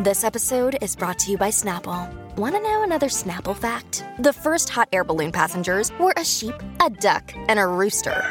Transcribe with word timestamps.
This 0.00 0.22
episode 0.22 0.78
is 0.80 0.94
brought 0.94 1.18
to 1.18 1.32
you 1.32 1.36
by 1.36 1.48
Snapple. 1.48 2.08
Want 2.36 2.54
to 2.54 2.62
know 2.62 2.84
another 2.84 3.08
Snapple 3.08 3.56
fact? 3.56 4.04
The 4.20 4.32
first 4.32 4.68
hot 4.68 4.88
air 4.92 5.02
balloon 5.02 5.32
passengers 5.32 5.90
were 5.98 6.14
a 6.16 6.24
sheep, 6.24 6.54
a 6.80 6.88
duck, 6.88 7.32
and 7.48 7.58
a 7.58 7.66
rooster. 7.66 8.24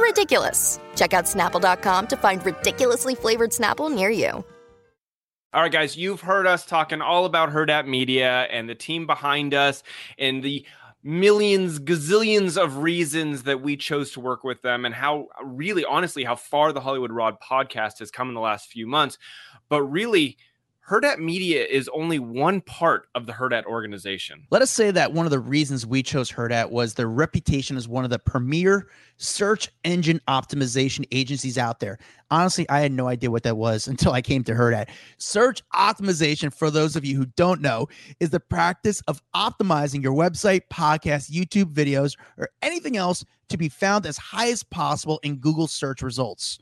Ridiculous. 0.00 0.80
Check 0.96 1.12
out 1.12 1.26
snapple.com 1.26 2.06
to 2.06 2.16
find 2.16 2.42
ridiculously 2.46 3.14
flavored 3.14 3.50
Snapple 3.50 3.94
near 3.94 4.08
you. 4.08 4.42
All 5.52 5.62
right, 5.62 5.70
guys, 5.70 5.98
you've 5.98 6.22
heard 6.22 6.46
us 6.46 6.64
talking 6.64 7.02
all 7.02 7.26
about 7.26 7.50
Hurrdat 7.50 7.86
Media 7.86 8.48
and 8.50 8.70
the 8.70 8.74
team 8.74 9.06
behind 9.06 9.52
us 9.52 9.82
and 10.16 10.42
the 10.42 10.64
millions, 11.02 11.78
gazillions 11.78 12.62
of 12.62 12.78
reasons 12.78 13.44
that 13.44 13.62
we 13.62 13.76
chose 13.76 14.10
to 14.12 14.20
work 14.20 14.44
with 14.44 14.62
them 14.62 14.84
and 14.84 14.94
how 14.94 15.28
really 15.42 15.84
honestly 15.84 16.24
how 16.24 16.36
far 16.36 16.72
the 16.72 16.80
Hollywood 16.80 17.12
Raw 17.12 17.32
podcast 17.32 17.98
has 18.00 18.10
come 18.10 18.28
in 18.28 18.34
the 18.34 18.40
last 18.40 18.68
few 18.68 18.86
months. 18.86 19.16
But 19.68 19.82
really, 19.82 20.36
Hurrdat 20.90 21.20
Media 21.20 21.64
is 21.64 21.88
only 21.94 22.18
one 22.18 22.60
part 22.62 23.06
of 23.14 23.26
the 23.26 23.32
Hurrdat 23.32 23.64
organization. 23.64 24.44
Let 24.50 24.60
us 24.60 24.72
say 24.72 24.90
that 24.90 25.12
one 25.12 25.24
of 25.24 25.30
the 25.30 25.38
reasons 25.38 25.86
we 25.86 26.02
chose 26.02 26.32
Hurrdat 26.32 26.72
was 26.72 26.94
their 26.94 27.06
reputation 27.06 27.76
as 27.76 27.86
one 27.86 28.02
of 28.02 28.10
the 28.10 28.18
premier 28.18 28.88
search 29.16 29.70
engine 29.84 30.20
optimization 30.26 31.06
agencies 31.12 31.56
out 31.58 31.78
there. 31.78 32.00
Honestly, 32.32 32.68
I 32.68 32.80
had 32.80 32.90
no 32.90 33.06
idea 33.06 33.30
what 33.30 33.44
that 33.44 33.56
was 33.56 33.86
until 33.88 34.10
I 34.10 34.20
came 34.20 34.42
to 34.42 34.52
Hurrdat. 34.52 34.88
Search 35.16 35.62
optimization, 35.72 36.52
for 36.52 36.72
those 36.72 36.96
of 36.96 37.04
you 37.04 37.16
who 37.16 37.26
don't 37.36 37.60
know, 37.60 37.86
is 38.18 38.30
the 38.30 38.40
practice 38.40 39.00
of 39.02 39.22
optimizing 39.32 40.02
your 40.02 40.14
website, 40.14 40.62
podcast, 40.72 41.30
YouTube 41.30 41.72
videos, 41.72 42.16
or 42.36 42.48
anything 42.62 42.96
else 42.96 43.24
to 43.48 43.56
be 43.56 43.68
found 43.68 44.06
as 44.06 44.16
high 44.16 44.48
as 44.50 44.64
possible 44.64 45.20
in 45.22 45.36
Google 45.36 45.68
search 45.68 46.02
results. 46.02 46.58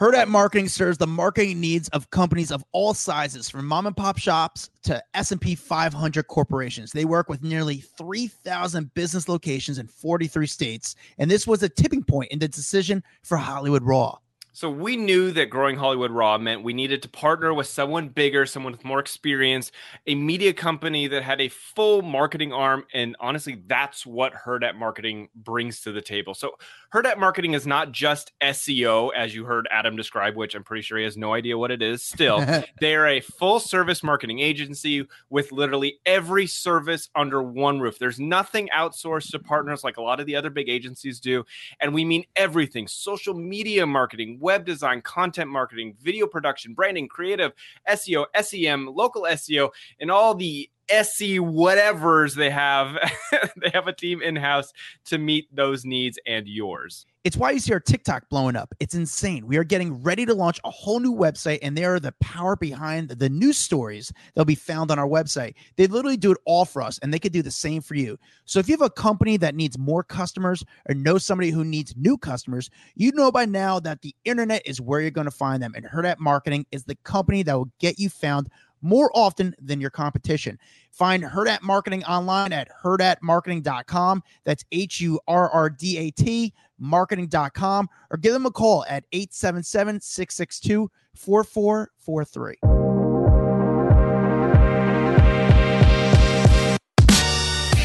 Hurrdat 0.00 0.26
Marketing 0.26 0.68
serves 0.68 0.96
the 0.96 1.06
marketing 1.06 1.60
needs 1.60 1.88
of 1.90 2.10
companies 2.10 2.50
of 2.50 2.64
all 2.72 2.94
sizes, 2.94 3.50
from 3.50 3.66
mom 3.66 3.86
and 3.86 3.96
pop 3.96 4.18
shops 4.18 4.70
to 4.84 5.02
S&P 5.14 5.54
500 5.54 6.26
corporations. 6.28 6.92
They 6.92 7.04
work 7.04 7.28
with 7.28 7.42
nearly 7.42 7.76
3,000 7.98 8.92
business 8.94 9.28
locations 9.28 9.78
in 9.78 9.86
43 9.86 10.46
states, 10.46 10.96
and 11.18 11.30
this 11.30 11.46
was 11.46 11.62
a 11.62 11.68
tipping 11.68 12.02
point 12.02 12.32
in 12.32 12.38
the 12.38 12.48
decision 12.48 13.04
for 13.22 13.36
Hollywood 13.36 13.82
Raw. 13.82 14.16
So 14.54 14.68
we 14.68 14.98
knew 14.98 15.32
that 15.32 15.48
growing 15.48 15.76
Hollywood 15.76 16.10
Raw 16.10 16.36
meant 16.36 16.62
we 16.62 16.74
needed 16.74 17.00
to 17.02 17.08
partner 17.08 17.54
with 17.54 17.66
someone 17.66 18.08
bigger, 18.10 18.44
someone 18.44 18.72
with 18.72 18.84
more 18.84 19.00
experience, 19.00 19.72
a 20.06 20.14
media 20.14 20.52
company 20.52 21.08
that 21.08 21.22
had 21.22 21.40
a 21.40 21.48
full 21.48 22.02
marketing 22.02 22.52
arm. 22.52 22.84
And 22.92 23.16
honestly, 23.18 23.62
that's 23.66 24.04
what 24.04 24.34
Hurrdat 24.34 24.76
Marketing 24.76 25.30
brings 25.34 25.80
to 25.80 25.92
the 25.92 26.02
table. 26.02 26.34
So 26.34 26.52
Hurrdat 26.92 27.16
Marketing 27.16 27.54
is 27.54 27.66
not 27.66 27.92
just 27.92 28.32
SEO, 28.42 29.10
as 29.16 29.34
you 29.34 29.46
heard 29.46 29.66
Adam 29.70 29.96
describe, 29.96 30.36
which 30.36 30.54
I'm 30.54 30.64
pretty 30.64 30.82
sure 30.82 30.98
he 30.98 31.04
has 31.04 31.16
no 31.16 31.32
idea 31.32 31.56
what 31.56 31.70
it 31.70 31.80
is 31.80 32.02
still. 32.02 32.44
They're 32.80 33.06
a 33.08 33.20
full 33.20 33.58
service 33.58 34.02
marketing 34.02 34.40
agency 34.40 35.08
with 35.30 35.50
literally 35.50 35.98
every 36.04 36.46
service 36.46 37.08
under 37.14 37.42
one 37.42 37.80
roof. 37.80 37.98
There's 37.98 38.20
nothing 38.20 38.68
outsourced 38.76 39.30
to 39.30 39.38
partners 39.38 39.82
like 39.82 39.96
a 39.96 40.02
lot 40.02 40.20
of 40.20 40.26
the 40.26 40.36
other 40.36 40.50
big 40.50 40.68
agencies 40.68 41.20
do. 41.20 41.46
And 41.80 41.94
we 41.94 42.04
mean 42.04 42.24
everything 42.36 42.86
social 42.86 43.32
media 43.32 43.86
marketing 43.86 44.40
web 44.42 44.66
design, 44.66 45.00
content 45.00 45.48
marketing, 45.48 45.96
video 46.02 46.26
production, 46.26 46.74
branding, 46.74 47.08
creative, 47.08 47.52
SEO, 47.88 48.26
SEM, 48.42 48.86
local 48.86 49.22
SEO, 49.22 49.70
and 50.00 50.10
all 50.10 50.34
the 50.34 50.68
SE 50.92 51.38
whatevers 51.38 52.34
they 52.34 52.50
have. 52.50 52.96
they 53.56 53.70
have 53.70 53.88
a 53.88 53.92
team 53.92 54.22
in 54.22 54.36
house 54.36 54.72
to 55.06 55.18
meet 55.18 55.54
those 55.54 55.84
needs 55.84 56.18
and 56.26 56.46
yours. 56.46 57.06
It's 57.24 57.36
why 57.36 57.52
you 57.52 57.60
see 57.60 57.72
our 57.72 57.78
TikTok 57.78 58.28
blowing 58.28 58.56
up. 58.56 58.74
It's 58.80 58.96
insane. 58.96 59.46
We 59.46 59.56
are 59.56 59.62
getting 59.62 60.02
ready 60.02 60.26
to 60.26 60.34
launch 60.34 60.58
a 60.64 60.70
whole 60.70 60.98
new 60.98 61.14
website, 61.14 61.60
and 61.62 61.78
they 61.78 61.84
are 61.84 62.00
the 62.00 62.10
power 62.20 62.56
behind 62.56 63.10
the 63.10 63.28
news 63.28 63.58
stories 63.58 64.12
that'll 64.34 64.44
be 64.44 64.56
found 64.56 64.90
on 64.90 64.98
our 64.98 65.06
website. 65.06 65.54
They 65.76 65.86
literally 65.86 66.16
do 66.16 66.32
it 66.32 66.38
all 66.46 66.64
for 66.64 66.82
us, 66.82 66.98
and 66.98 67.14
they 67.14 67.20
could 67.20 67.32
do 67.32 67.42
the 67.42 67.50
same 67.50 67.80
for 67.80 67.94
you. 67.94 68.18
So 68.44 68.58
if 68.58 68.68
you 68.68 68.72
have 68.72 68.82
a 68.82 68.90
company 68.90 69.36
that 69.36 69.54
needs 69.54 69.78
more 69.78 70.02
customers 70.02 70.64
or 70.88 70.96
know 70.96 71.16
somebody 71.16 71.50
who 71.50 71.64
needs 71.64 71.94
new 71.96 72.18
customers, 72.18 72.70
you 72.96 73.12
know 73.12 73.30
by 73.30 73.44
now 73.44 73.78
that 73.78 74.02
the 74.02 74.16
internet 74.24 74.62
is 74.66 74.80
where 74.80 75.00
you're 75.00 75.12
going 75.12 75.26
to 75.26 75.30
find 75.30 75.62
them. 75.62 75.74
And 75.76 75.84
Hurrdat 75.84 76.18
Marketing 76.18 76.66
is 76.72 76.82
the 76.84 76.96
company 77.04 77.44
that 77.44 77.54
will 77.54 77.70
get 77.78 78.00
you 78.00 78.08
found 78.08 78.48
more 78.82 79.10
often 79.14 79.54
than 79.60 79.80
your 79.80 79.90
competition. 79.90 80.58
Find 80.90 81.22
Hurrdat 81.22 81.62
Marketing 81.62 82.04
online 82.04 82.52
at 82.52 82.68
hurrdatmarketing.com. 82.82 84.22
That's 84.44 84.64
H 84.72 85.00
U 85.00 85.18
R 85.26 85.48
R 85.50 85.70
D 85.70 85.96
A 85.98 86.10
T 86.10 86.52
marketing.com 86.82 87.88
or 88.10 88.16
give 88.18 88.32
them 88.32 88.44
a 88.44 88.50
call 88.50 88.84
at 88.88 89.04
877 89.12 90.00
662 90.00 90.90
4443. 91.14 92.56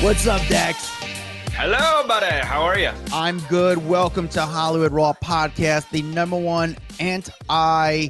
What's 0.03 0.28
up, 0.28 0.41
Dax? 0.47 0.90
Hello, 1.53 2.08
buddy. 2.08 2.28
How 2.46 2.62
are 2.62 2.78
you? 2.78 2.91
I'm 3.12 3.40
good. 3.50 3.88
Welcome 3.88 4.28
to 4.29 4.41
Hollywood 4.41 4.91
Raw 4.91 5.14
Podcast, 5.14 5.90
the 5.90 6.03
number 6.03 6.38
one 6.38 6.78
anti 7.00 8.09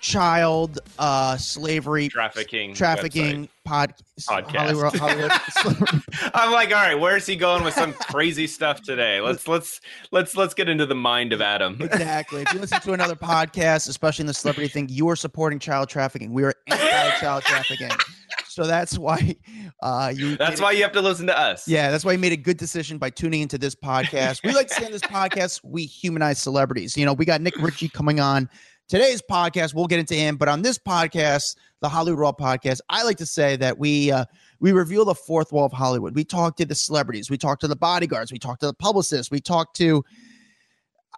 child 0.00 0.78
uh 0.98 1.36
slavery 1.36 2.08
trafficking 2.08 2.72
trafficking 2.74 3.48
pod, 3.64 3.94
podcast 4.28 4.54
Hollywood, 4.54 4.96
Hollywood. 4.96 6.02
i'm 6.34 6.52
like 6.52 6.68
all 6.68 6.74
right 6.74 6.94
where's 6.94 7.26
he 7.26 7.36
going 7.36 7.64
with 7.64 7.74
some 7.74 7.92
crazy 7.92 8.46
stuff 8.46 8.82
today 8.82 9.20
let's 9.20 9.48
let's 9.48 9.80
let's 10.12 10.36
let's 10.36 10.54
get 10.54 10.68
into 10.68 10.86
the 10.86 10.94
mind 10.94 11.32
of 11.32 11.40
adam 11.40 11.76
exactly 11.80 12.42
if 12.42 12.52
you 12.52 12.60
listen 12.60 12.80
to 12.80 12.92
another 12.92 13.16
podcast 13.16 13.88
especially 13.88 14.22
in 14.22 14.28
the 14.28 14.34
celebrity 14.34 14.68
thing 14.68 14.88
you 14.88 15.08
are 15.08 15.16
supporting 15.16 15.58
child 15.58 15.88
trafficking 15.88 16.32
we 16.32 16.44
are 16.44 16.54
anti-child 16.68 17.42
trafficking 17.42 17.90
so 18.58 18.66
that's 18.66 18.98
why 18.98 19.36
uh, 19.82 20.12
you. 20.14 20.36
That's 20.36 20.60
why 20.60 20.72
you 20.72 20.82
have 20.82 20.90
to 20.92 21.00
listen 21.00 21.28
to 21.28 21.38
us. 21.38 21.68
Yeah, 21.68 21.92
that's 21.92 22.04
why 22.04 22.12
you 22.12 22.18
made 22.18 22.32
a 22.32 22.36
good 22.36 22.56
decision 22.56 22.98
by 22.98 23.10
tuning 23.10 23.40
into 23.40 23.56
this 23.56 23.76
podcast. 23.76 24.42
We 24.42 24.52
like 24.52 24.66
to 24.66 24.74
say 24.74 24.86
on 24.86 24.90
this 24.90 25.02
podcast, 25.02 25.60
we 25.62 25.84
humanize 25.84 26.40
celebrities. 26.40 26.96
You 26.96 27.06
know, 27.06 27.12
we 27.12 27.24
got 27.24 27.40
Nik 27.40 27.56
Richie 27.62 27.88
coming 27.88 28.18
on 28.18 28.48
today's 28.88 29.22
podcast. 29.22 29.74
We'll 29.74 29.86
get 29.86 30.00
into 30.00 30.14
him, 30.14 30.36
but 30.36 30.48
on 30.48 30.62
this 30.62 30.78
podcast, 30.78 31.56
the 31.80 31.88
Hollywood 31.88 32.18
Raw 32.18 32.32
podcast, 32.32 32.80
I 32.88 33.04
like 33.04 33.18
to 33.18 33.26
say 33.26 33.56
that 33.56 33.78
we 33.78 34.10
uh, 34.10 34.24
we 34.60 34.72
reveal 34.72 35.04
the 35.04 35.14
fourth 35.14 35.52
wall 35.52 35.66
of 35.66 35.72
Hollywood. 35.72 36.14
We 36.14 36.24
talk 36.24 36.56
to 36.56 36.64
the 36.64 36.74
celebrities, 36.74 37.30
we 37.30 37.38
talk 37.38 37.60
to 37.60 37.68
the 37.68 37.76
bodyguards, 37.76 38.32
we 38.32 38.38
talk 38.38 38.58
to 38.60 38.66
the 38.66 38.74
publicists, 38.74 39.30
we 39.30 39.40
talk 39.40 39.74
to. 39.74 40.04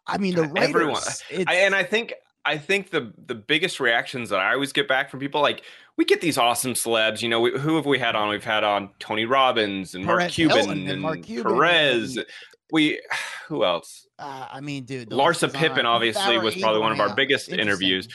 I 0.07 0.19
mean, 0.19 0.35
the 0.35 0.45
writers. 0.45 0.69
Everyone. 0.69 1.03
I, 1.47 1.55
and 1.57 1.75
I 1.75 1.85
think 1.85 2.15
I 2.45 2.59
think 2.59 2.91
the 2.91 3.13
the 3.27 3.35
biggest 3.35 3.81
reactions 3.81 4.31
that 4.31 4.41
I 4.41 4.55
always 4.55 4.73
get 4.73 4.89
back 4.89 5.11
from 5.11 5.21
people 5.21 5.41
like 5.41 5.63
we 5.97 6.05
get 6.05 6.21
these 6.21 6.39
awesome 6.39 6.73
celebs. 6.73 7.21
You 7.21 7.29
know, 7.29 7.41
we, 7.41 7.59
who 7.59 7.77
have 7.77 7.87
we 7.87 7.99
had 7.99 8.17
on? 8.17 8.31
We've 8.31 8.43
had 8.43 8.65
on 8.65 8.91
Tony 8.99 9.27
Robbins 9.27 9.95
and 9.95 10.05
Mark 10.05 10.31
Cuban 10.31 10.71
and, 10.71 10.89
and, 10.89 11.03
Mark 11.03 11.23
Cuban 11.23 11.53
Perez. 11.53 12.17
And, 12.17 12.27
we 12.73 13.01
who 13.49 13.65
else? 13.65 14.07
Uh, 14.19 14.47
I 14.51 14.61
mean, 14.61 14.85
dude, 14.85 15.11
Larsa 15.11 15.53
Pippen 15.53 15.87
obviously 15.87 16.39
was 16.39 16.57
probably 16.57 16.81
one 16.81 16.93
of 16.93 17.01
our 17.01 17.15
biggest 17.15 17.51
interviews. 17.51 18.09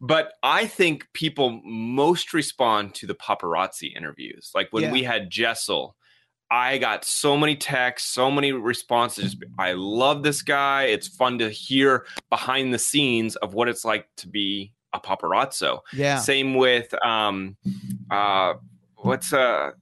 But 0.00 0.34
I 0.44 0.66
think 0.66 1.08
people 1.12 1.60
most 1.64 2.32
respond 2.32 2.94
to 2.96 3.06
the 3.06 3.16
paparazzi 3.16 3.96
interviews. 3.96 4.52
Like 4.54 4.68
when 4.70 4.84
yeah. 4.84 4.92
we 4.92 5.02
had 5.02 5.28
Jessel, 5.28 5.96
I 6.50 6.78
got 6.78 7.04
so 7.04 7.36
many 7.36 7.56
texts, 7.56 8.10
so 8.10 8.30
many 8.30 8.52
responses. 8.52 9.36
I 9.58 9.72
love 9.72 10.22
this 10.22 10.42
guy. 10.42 10.84
It's 10.84 11.08
fun 11.08 11.38
to 11.38 11.50
hear 11.50 12.06
behind 12.30 12.72
the 12.72 12.78
scenes 12.78 13.36
of 13.36 13.54
what 13.54 13.68
it's 13.68 13.84
like 13.84 14.08
to 14.18 14.28
be 14.28 14.72
a 14.92 15.00
paparazzo. 15.00 15.80
Yeah. 15.92 16.18
Same 16.18 16.54
with 16.54 16.94
um 17.04 17.56
uh 18.10 18.54
what's 18.96 19.32
a 19.32 19.74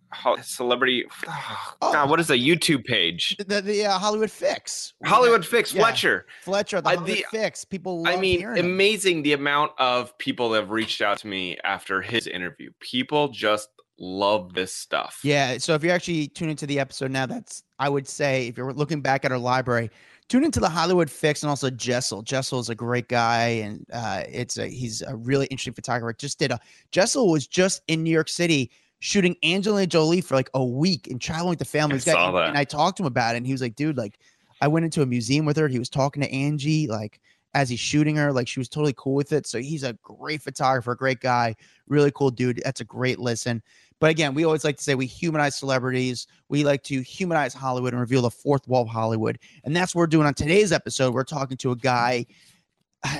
celebrity 0.42 1.04
oh, 1.28 1.92
God, 1.92 2.10
what 2.10 2.20
is 2.20 2.30
a 2.30 2.36
YouTube 2.36 2.84
page? 2.84 3.36
The, 3.46 3.60
the 3.60 3.86
uh, 3.86 3.98
Hollywood 3.98 4.30
Fix. 4.30 4.94
Hollywood 5.04 5.44
Fix 5.44 5.72
yeah. 5.72 5.82
Fletcher. 5.82 6.26
Fletcher, 6.42 6.80
the, 6.80 6.90
uh, 6.90 7.00
the 7.00 7.24
Fix. 7.30 7.64
People 7.64 8.06
I 8.06 8.16
mean, 8.16 8.44
amazing 8.44 9.22
the 9.22 9.32
amount 9.32 9.72
of 9.78 10.16
people 10.18 10.50
that 10.50 10.60
have 10.60 10.70
reached 10.70 11.02
out 11.02 11.18
to 11.18 11.26
me 11.26 11.58
after 11.64 12.02
his 12.02 12.26
interview. 12.26 12.70
People 12.80 13.28
just 13.28 13.68
love 13.98 14.52
this 14.54 14.74
stuff. 14.74 15.20
Yeah. 15.22 15.58
So 15.58 15.74
if 15.74 15.82
you're 15.82 15.94
actually 15.94 16.28
tuning 16.28 16.52
into 16.52 16.66
the 16.66 16.78
episode 16.78 17.10
now, 17.10 17.26
that's 17.26 17.62
I 17.78 17.88
would 17.88 18.08
say 18.08 18.48
if 18.48 18.56
you're 18.56 18.72
looking 18.72 19.00
back 19.00 19.24
at 19.24 19.32
our 19.32 19.38
library, 19.38 19.90
tune 20.28 20.44
into 20.44 20.60
the 20.60 20.68
Hollywood 20.68 21.10
Fix 21.10 21.42
and 21.42 21.50
also 21.50 21.70
Jessel. 21.70 22.22
Jessel 22.22 22.58
is 22.58 22.68
a 22.68 22.74
great 22.74 23.08
guy, 23.08 23.46
and 23.46 23.86
uh, 23.92 24.24
it's 24.28 24.58
a 24.58 24.66
he's 24.66 25.02
a 25.02 25.16
really 25.16 25.46
interesting 25.46 25.74
photographer. 25.74 26.14
Just 26.18 26.38
did 26.38 26.50
a 26.50 26.60
Jessel 26.92 27.30
was 27.30 27.46
just 27.46 27.82
in 27.88 28.02
New 28.02 28.10
York 28.10 28.28
City 28.28 28.70
shooting 29.00 29.36
Angelina 29.44 29.86
Jolie 29.86 30.20
for 30.20 30.34
like 30.34 30.50
a 30.54 30.64
week 30.64 31.08
and 31.08 31.20
traveling 31.20 31.50
with 31.50 31.58
the 31.58 31.64
family. 31.64 31.96
I 31.96 31.98
saw 31.98 32.30
that. 32.32 32.48
And 32.48 32.58
I 32.58 32.64
talked 32.64 32.96
to 32.98 33.02
him 33.02 33.06
about 33.06 33.34
it, 33.34 33.38
and 33.38 33.46
he 33.46 33.52
was 33.52 33.62
like, 33.62 33.76
"Dude, 33.76 33.96
like, 33.96 34.18
I 34.60 34.68
went 34.68 34.84
into 34.84 35.02
a 35.02 35.06
museum 35.06 35.46
with 35.46 35.56
her. 35.56 35.68
He 35.68 35.78
was 35.78 35.90
talking 35.90 36.22
to 36.22 36.30
Angie, 36.32 36.86
like." 36.86 37.20
As 37.54 37.70
he's 37.70 37.80
shooting 37.80 38.16
her, 38.16 38.34
like 38.34 38.46
she 38.46 38.60
was 38.60 38.68
totally 38.68 38.92
cool 38.98 39.14
with 39.14 39.32
it. 39.32 39.46
So 39.46 39.58
he's 39.58 39.82
a 39.82 39.94
great 40.02 40.42
photographer, 40.42 40.94
great 40.94 41.20
guy, 41.20 41.56
really 41.88 42.10
cool 42.10 42.30
dude. 42.30 42.60
That's 42.62 42.82
a 42.82 42.84
great 42.84 43.18
listen. 43.18 43.62
But 43.98 44.10
again, 44.10 44.34
we 44.34 44.44
always 44.44 44.62
like 44.62 44.76
to 44.76 44.82
say 44.82 44.94
we 44.94 45.06
humanize 45.06 45.56
celebrities. 45.56 46.26
We 46.50 46.64
like 46.64 46.82
to 46.82 47.00
humanize 47.00 47.54
Hollywood 47.54 47.94
and 47.94 48.00
reveal 48.00 48.20
the 48.20 48.30
fourth 48.30 48.68
wall 48.68 48.82
of 48.82 48.88
Hollywood. 48.88 49.38
And 49.64 49.74
that's 49.74 49.94
what 49.94 50.00
we're 50.00 50.06
doing 50.06 50.26
on 50.26 50.34
today's 50.34 50.70
episode. 50.70 51.14
We're 51.14 51.24
talking 51.24 51.56
to 51.58 51.70
a 51.70 51.76
guy 51.76 52.26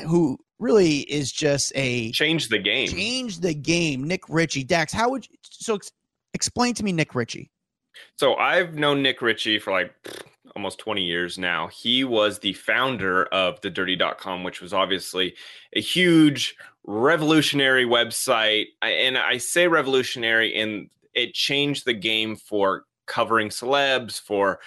who 0.07 0.39
really 0.59 1.01
is 1.01 1.33
just 1.33 1.73
a 1.75 2.11
change 2.13 2.49
the 2.49 2.59
game. 2.59 2.89
Change 2.89 3.41
the 3.41 3.55
game. 3.55 4.05
Nik 4.05 4.23
Richie, 4.29 4.65
Dax. 4.65 4.93
How 4.93 5.11
would 5.11 5.29
you, 5.29 5.37
so 5.43 5.77
ex- 5.77 5.93
explain 6.35 6.75
to 6.75 6.85
me 6.85 6.93
Nik 6.93 7.15
Richie? 7.15 7.51
So 8.17 8.35
I've 8.35 8.75
known 8.75 9.03
Nik 9.03 9.23
Richie 9.23 9.59
for 9.59 9.73
like 9.73 9.95
almost 10.55 10.79
20 10.79 11.03
years 11.03 11.39
now. 11.39 11.69
He 11.69 12.05
was 12.05 12.39
the 12.39 12.55
founder 12.55 13.25
of 13.27 13.61
the 13.61 13.71
dirty.com, 13.71 14.45
which 14.45 14.61
was 14.61 14.73
obviously 14.73 15.35
a 15.75 15.81
huge 15.81 16.57
revolutionary 16.85 17.85
website. 17.85 18.67
And 18.83 19.19
I 19.19 19.39
say 19.39 19.69
revolutionary 19.69 20.55
in 20.55 20.89
it 21.15 21.35
changed 21.35 21.85
the 21.85 21.95
game 21.95 22.37
for 22.37 22.85
covering 23.07 23.49
celebs, 23.49 24.21
for 24.21 24.61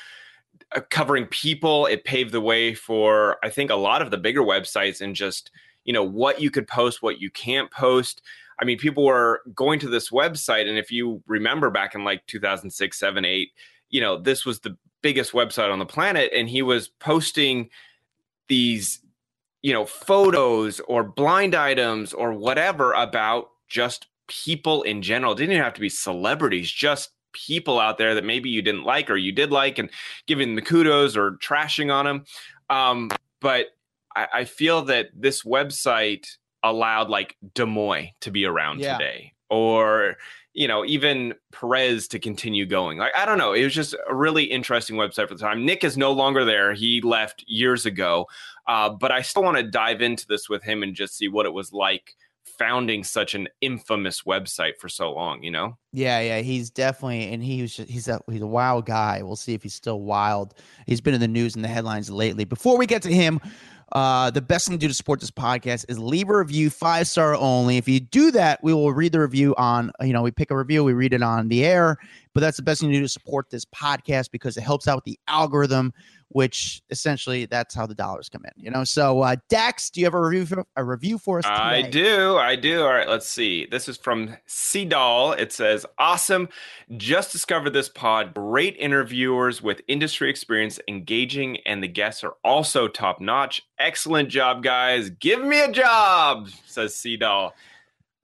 uh, 0.76 0.82
covering 0.90 1.28
people. 1.28 1.86
It 1.86 2.04
paved 2.04 2.32
the 2.32 2.42
way 2.42 2.74
for, 2.74 3.38
I 3.44 3.50
think, 3.50 3.70
a 3.70 3.76
lot 3.76 4.02
of 4.02 4.12
the 4.12 4.18
bigger 4.18 4.42
websites 4.42 5.02
and 5.02 5.16
just, 5.16 5.52
you 5.84 5.94
know, 5.94 6.04
what 6.04 6.42
you 6.42 6.52
could 6.52 6.68
post, 6.68 7.02
what 7.02 7.20
you 7.20 7.30
can't 7.32 7.72
post. 7.72 8.22
I 8.62 8.66
mean, 8.66 8.78
people 8.78 9.06
were 9.06 9.42
going 9.56 9.80
to 9.80 9.90
this 9.90 10.10
website. 10.10 10.68
And 10.68 10.78
if 10.78 10.92
you 10.92 11.24
remember 11.28 11.70
back 11.70 11.96
in 11.96 12.04
like 12.04 12.26
2006, 12.28 13.00
7, 13.00 13.26
8, 13.26 13.50
you 13.90 14.02
know, 14.02 14.18
this 14.18 14.46
was 14.46 14.60
the 14.60 14.78
biggest 15.02 15.32
website 15.32 15.72
on 15.72 15.80
the 15.80 15.86
planet. 15.86 16.32
And 16.34 16.50
he 16.50 16.62
was 16.62 16.88
posting 16.88 17.70
these, 18.48 19.00
you 19.62 19.74
know, 19.74 19.86
photos 19.86 20.80
or 20.82 21.04
blind 21.04 21.56
items 21.56 22.14
or 22.14 22.34
whatever 22.34 22.94
about 22.94 23.50
just 23.68 24.08
people 24.28 24.84
in 24.84 25.02
general. 25.02 25.34
It 25.34 25.38
didn't 25.38 25.54
even 25.54 25.64
have 25.64 25.74
to 25.76 25.82
be 25.82 25.90
celebrities, 25.90 26.70
just 26.70 27.12
people 27.32 27.80
out 27.80 27.98
there 27.98 28.16
that 28.16 28.26
maybe 28.26 28.50
you 28.50 28.62
didn't 28.62 28.84
like 28.84 29.10
or 29.10 29.18
you 29.18 29.32
did 29.32 29.52
like 29.52 29.78
and 29.78 29.90
giving 30.26 30.56
the 30.56 30.62
kudos 30.62 31.16
or 31.16 31.34
trashing 31.34 31.94
on 31.94 32.06
them. 32.06 32.26
Um, 32.70 33.10
but 33.40 33.68
I, 34.20 34.40
I, 34.40 34.46
feel 34.46 34.84
that 34.84 35.10
this 35.16 35.44
website 35.44 36.28
allowed 36.64 37.10
like 37.10 37.38
DeuxMoi 37.56 38.12
to 38.22 38.32
be 38.32 38.46
around 38.46 38.80
yeah. 38.80 38.98
today 38.98 39.34
or 39.50 40.16
you 40.54 40.68
know 40.68 40.86
even 40.86 41.34
Perez 41.52 42.08
to 42.10 42.20
continue 42.20 42.66
going. 42.66 42.98
Like 42.98 43.16
I 43.16 43.26
don't 43.26 43.38
know, 43.38 43.54
it 43.54 43.64
was 43.64 43.74
just 43.74 43.96
a 44.10 44.16
really 44.16 44.44
interesting 44.44 44.96
website 44.96 45.28
for 45.28 45.36
the 45.36 45.42
time. 45.42 45.66
Nick 45.66 45.84
is 45.84 45.98
no 45.98 46.12
longer 46.12 46.46
there; 46.46 46.74
he 46.74 47.02
left 47.02 47.44
years 47.48 47.86
ago. 47.86 48.28
Uh, 48.68 48.90
but 48.90 49.12
I 49.12 49.22
still 49.22 49.44
want 49.44 49.58
to 49.58 49.64
dive 49.64 50.02
into 50.02 50.28
this 50.28 50.48
with 50.48 50.64
him 50.64 50.84
and 50.84 50.94
just 50.96 51.18
see 51.18 51.28
what 51.28 51.48
it 51.48 51.54
was 51.54 51.74
like 51.74 52.14
founding 52.60 53.04
such 53.04 53.34
an 53.34 53.48
infamous 53.62 54.24
website 54.24 54.78
for 54.78 54.90
so 54.90 55.12
long, 55.14 55.42
you 55.42 55.50
know? 55.50 55.78
Yeah, 55.94 56.20
yeah, 56.20 56.42
he's 56.42 56.70
definitely 56.70 57.32
and 57.34 57.42
he 57.42 57.62
was 57.62 57.76
just, 57.76 57.90
he's 57.90 58.08
a 58.08 58.20
he's 58.30 58.42
a 58.42 58.48
wild 58.48 58.86
guy. 58.86 59.24
We'll 59.24 59.38
see 59.38 59.54
if 59.54 59.64
he's 59.64 59.74
still 59.74 60.02
wild. 60.02 60.54
He's 60.86 61.02
been 61.02 61.14
in 61.14 61.22
the 61.22 61.28
news 61.28 61.56
and 61.56 61.64
the 61.64 61.70
headlines 61.70 62.12
lately. 62.12 62.44
Before 62.44 62.78
we 62.78 62.86
get 62.86 63.02
to 63.04 63.14
him, 63.14 63.40
uh, 63.92 64.30
the 64.30 64.42
best 64.42 64.68
thing 64.68 64.78
to 64.78 64.80
do 64.80 64.88
to 64.88 64.94
support 64.94 65.20
this 65.20 65.32
podcast 65.32 65.86
is 65.90 65.98
leave 65.98 66.30
a 66.30 66.38
review, 66.38 66.70
five 66.70 67.08
star 67.08 67.36
only. 67.36 67.78
If 67.78 67.88
you 67.88 68.00
do 68.00 68.32
that, 68.32 68.64
we 68.64 68.74
will 68.74 68.94
read 68.94 69.12
the 69.12 69.20
review 69.20 69.56
on, 69.58 69.92
you 70.02 70.14
know, 70.14 70.22
we 70.22 70.32
pick 70.32 70.52
a 70.52 70.58
review, 70.58 70.84
we 70.84 70.94
read 70.94 71.14
it 71.14 71.24
on 71.24 71.48
the 71.48 71.66
air. 71.66 71.98
But 72.34 72.42
that's 72.42 72.58
the 72.58 72.64
best 72.64 72.82
thing 72.82 72.92
to 72.92 72.96
do 72.96 73.02
to 73.02 73.10
support 73.10 73.50
this 73.50 73.66
podcast 73.66 74.32
because 74.32 74.56
it 74.58 74.62
helps 74.62 74.88
out 74.88 74.98
with 74.98 75.06
the 75.06 75.20
algorithm 75.28 75.94
which 76.30 76.82
essentially 76.90 77.46
that's 77.46 77.76
how 77.76 77.86
the 77.86 77.96
dollars 77.96 78.30
come 78.30 78.44
in. 78.46 78.64
You 78.64 78.72
know, 78.72 78.84
so 78.84 79.22
uh, 79.22 79.36
Dax, 79.50 79.90
do 79.90 80.00
you 80.00 80.06
have 80.06 80.14
a 80.14 80.22
review 80.22 80.46
for, 80.46 80.66
a 80.76 80.84
review 80.84 81.18
for 81.18 81.40
us? 81.40 81.46
Today? 81.46 81.58
I 81.58 81.82
do, 81.82 82.38
I 82.38 82.56
do. 82.56 82.84
All 82.84 82.94
right, 82.94 83.10
let's 83.10 83.28
see. 83.28 83.68
This 83.70 83.90
is 83.90 83.98
from 83.98 84.38
C 84.46 84.86
Doll. 84.86 85.34
It 85.34 85.52
says, 85.52 85.86
"Awesome, 85.98 86.50
just 86.98 87.32
discovered 87.32 87.72
this 87.72 87.90
pod. 87.90 88.34
Great 88.34 88.76
interviewers 88.78 89.62
with 89.62 89.82
industry 89.88 90.30
experience, 90.30 90.80
engaging, 90.88 91.58
and 91.66 91.84
the 91.84 91.88
guests 91.88 92.24
are 92.24 92.36
also 92.44 92.88
top 92.88 93.20
notch. 93.20 93.62
Excellent 93.80 94.30
job, 94.30 94.64
guys. 94.64 95.10
Give 95.10 95.44
me 95.44 95.62
a 95.62 95.72
job," 95.72 96.50
says 96.66 96.96
C 96.96 97.18
Doll. 97.18 97.54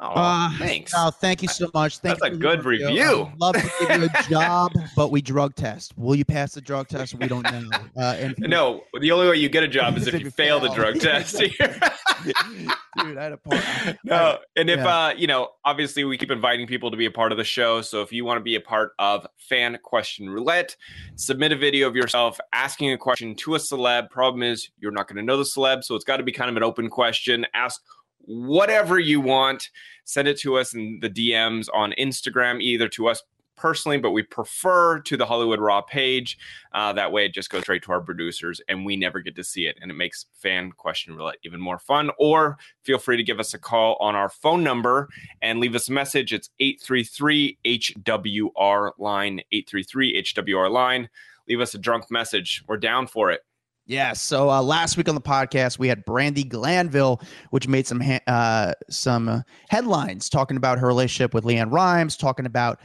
Oh, 0.01 0.11
uh, 0.13 0.49
thanks. 0.57 0.91
Oh, 0.93 1.09
thank 1.09 1.41
you 1.41 1.47
so 1.47 1.69
much. 1.73 1.99
Thank 1.99 2.19
That's 2.19 2.33
a 2.33 2.37
good 2.37 2.65
review. 2.65 2.87
review. 2.87 3.31
love 3.37 3.55
to 3.55 3.71
give 3.79 4.01
you 4.01 4.09
a 4.13 4.23
job, 4.29 4.73
but 4.93 5.09
we 5.09 5.21
drug 5.21 5.55
test. 5.55 5.97
Will 5.97 6.15
you 6.15 6.25
pass 6.25 6.53
the 6.53 6.59
drug 6.59 6.89
test? 6.89 7.15
We 7.15 7.29
don't 7.29 7.43
know. 7.43 7.69
Uh, 7.95 8.15
and 8.19 8.35
no, 8.39 8.83
the 8.99 9.11
only 9.11 9.29
way 9.29 9.37
you 9.37 9.47
get 9.47 9.63
a 9.63 9.69
job 9.69 9.95
is 9.95 10.05
if, 10.05 10.15
if 10.15 10.21
you 10.21 10.31
fail, 10.31 10.59
fail 10.59 10.69
the 10.69 10.75
drug 10.75 10.99
test. 10.99 11.37
Dude, 11.37 13.17
I 13.17 13.23
had 13.23 13.31
a 13.31 13.37
part. 13.37 13.97
No, 14.03 14.39
and 14.57 14.69
if 14.69 14.79
yeah. 14.79 15.05
uh, 15.05 15.13
you 15.15 15.27
know, 15.27 15.51
obviously 15.63 16.03
we 16.03 16.17
keep 16.17 16.31
inviting 16.31 16.67
people 16.67 16.91
to 16.91 16.97
be 16.97 17.05
a 17.05 17.11
part 17.11 17.31
of 17.31 17.37
the 17.37 17.45
show. 17.45 17.81
So 17.81 18.01
if 18.01 18.11
you 18.11 18.25
want 18.25 18.37
to 18.37 18.43
be 18.43 18.55
a 18.55 18.61
part 18.61 18.91
of 18.99 19.25
Fan 19.37 19.77
Question 19.81 20.29
Roulette, 20.29 20.75
submit 21.15 21.53
a 21.53 21.55
video 21.55 21.87
of 21.87 21.95
yourself 21.95 22.37
asking 22.51 22.91
a 22.91 22.97
question 22.97 23.33
to 23.35 23.55
a 23.55 23.59
celeb. 23.59 24.09
Problem 24.09 24.43
is, 24.43 24.69
you're 24.77 24.91
not 24.91 25.07
going 25.07 25.17
to 25.17 25.23
know 25.23 25.37
the 25.37 25.43
celeb, 25.43 25.85
so 25.85 25.95
it's 25.95 26.03
got 26.03 26.17
to 26.17 26.23
be 26.23 26.33
kind 26.33 26.49
of 26.49 26.57
an 26.57 26.63
open 26.63 26.89
question. 26.89 27.45
Ask 27.53 27.81
whatever 28.25 28.99
you 28.99 29.21
want. 29.21 29.69
Send 30.03 30.27
it 30.27 30.39
to 30.39 30.57
us 30.57 30.73
in 30.73 30.99
the 31.01 31.09
DMs 31.09 31.67
on 31.73 31.93
Instagram, 31.97 32.61
either 32.61 32.87
to 32.89 33.07
us 33.07 33.23
personally, 33.55 33.97
but 33.97 34.11
we 34.11 34.21
prefer 34.21 34.99
to 34.99 35.17
the 35.17 35.25
Hollywood 35.25 35.59
Raw 35.59 35.81
page. 35.81 36.37
Uh, 36.73 36.93
that 36.93 37.11
way, 37.11 37.25
it 37.25 37.33
just 37.33 37.49
goes 37.49 37.61
straight 37.61 37.83
to 37.83 37.91
our 37.91 38.01
producers, 38.01 38.61
and 38.67 38.85
we 38.85 38.95
never 38.95 39.19
get 39.21 39.35
to 39.35 39.43
see 39.43 39.65
it, 39.65 39.77
and 39.81 39.89
it 39.89 39.95
makes 39.95 40.25
fan 40.33 40.71
question 40.71 41.15
roulette 41.15 41.37
even 41.43 41.59
more 41.59 41.79
fun. 41.79 42.11
Or 42.19 42.57
feel 42.83 42.97
free 42.97 43.17
to 43.17 43.23
give 43.23 43.39
us 43.39 43.53
a 43.53 43.59
call 43.59 43.97
on 43.99 44.15
our 44.15 44.29
phone 44.29 44.63
number 44.63 45.09
and 45.41 45.59
leave 45.59 45.75
us 45.75 45.89
a 45.89 45.93
message. 45.93 46.33
It's 46.33 46.49
eight 46.59 46.81
three 46.81 47.03
three 47.03 47.57
HWR 47.65 48.91
line 48.97 49.41
eight 49.51 49.67
three 49.69 49.83
three 49.83 50.21
HWR 50.21 50.69
line. 50.69 51.09
Leave 51.47 51.61
us 51.61 51.75
a 51.75 51.79
drunk 51.79 52.09
message. 52.09 52.63
We're 52.67 52.77
down 52.77 53.07
for 53.07 53.31
it. 53.31 53.41
Yeah. 53.85 54.13
So 54.13 54.49
uh, 54.49 54.61
last 54.61 54.97
week 54.97 55.07
on 55.07 55.15
the 55.15 55.21
podcast, 55.21 55.77
we 55.77 55.87
had 55.87 56.05
Brandi 56.05 56.47
Glanville, 56.47 57.21
which 57.51 57.67
made 57.67 57.85
some 57.85 57.99
ha- 57.99 58.21
uh, 58.27 58.73
some 58.89 59.43
headlines 59.69 60.29
talking 60.29 60.57
about 60.57 60.79
her 60.79 60.87
relationship 60.87 61.33
with 61.33 61.43
LeAnn 61.43 61.71
Rimes, 61.71 62.17
talking 62.17 62.45
about 62.45 62.79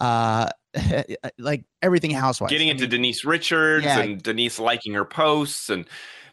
uh, 0.00 0.48
like 1.38 1.64
everything 1.82 2.10
housewives. 2.10 2.52
Getting 2.52 2.68
into 2.68 2.84
I 2.84 2.86
mean, 2.86 2.90
Denise 2.90 3.24
Richards 3.24 3.84
yeah. 3.84 4.00
and 4.00 4.22
Denise 4.22 4.58
liking 4.58 4.94
her 4.94 5.04
posts 5.04 5.70
and 5.70 5.86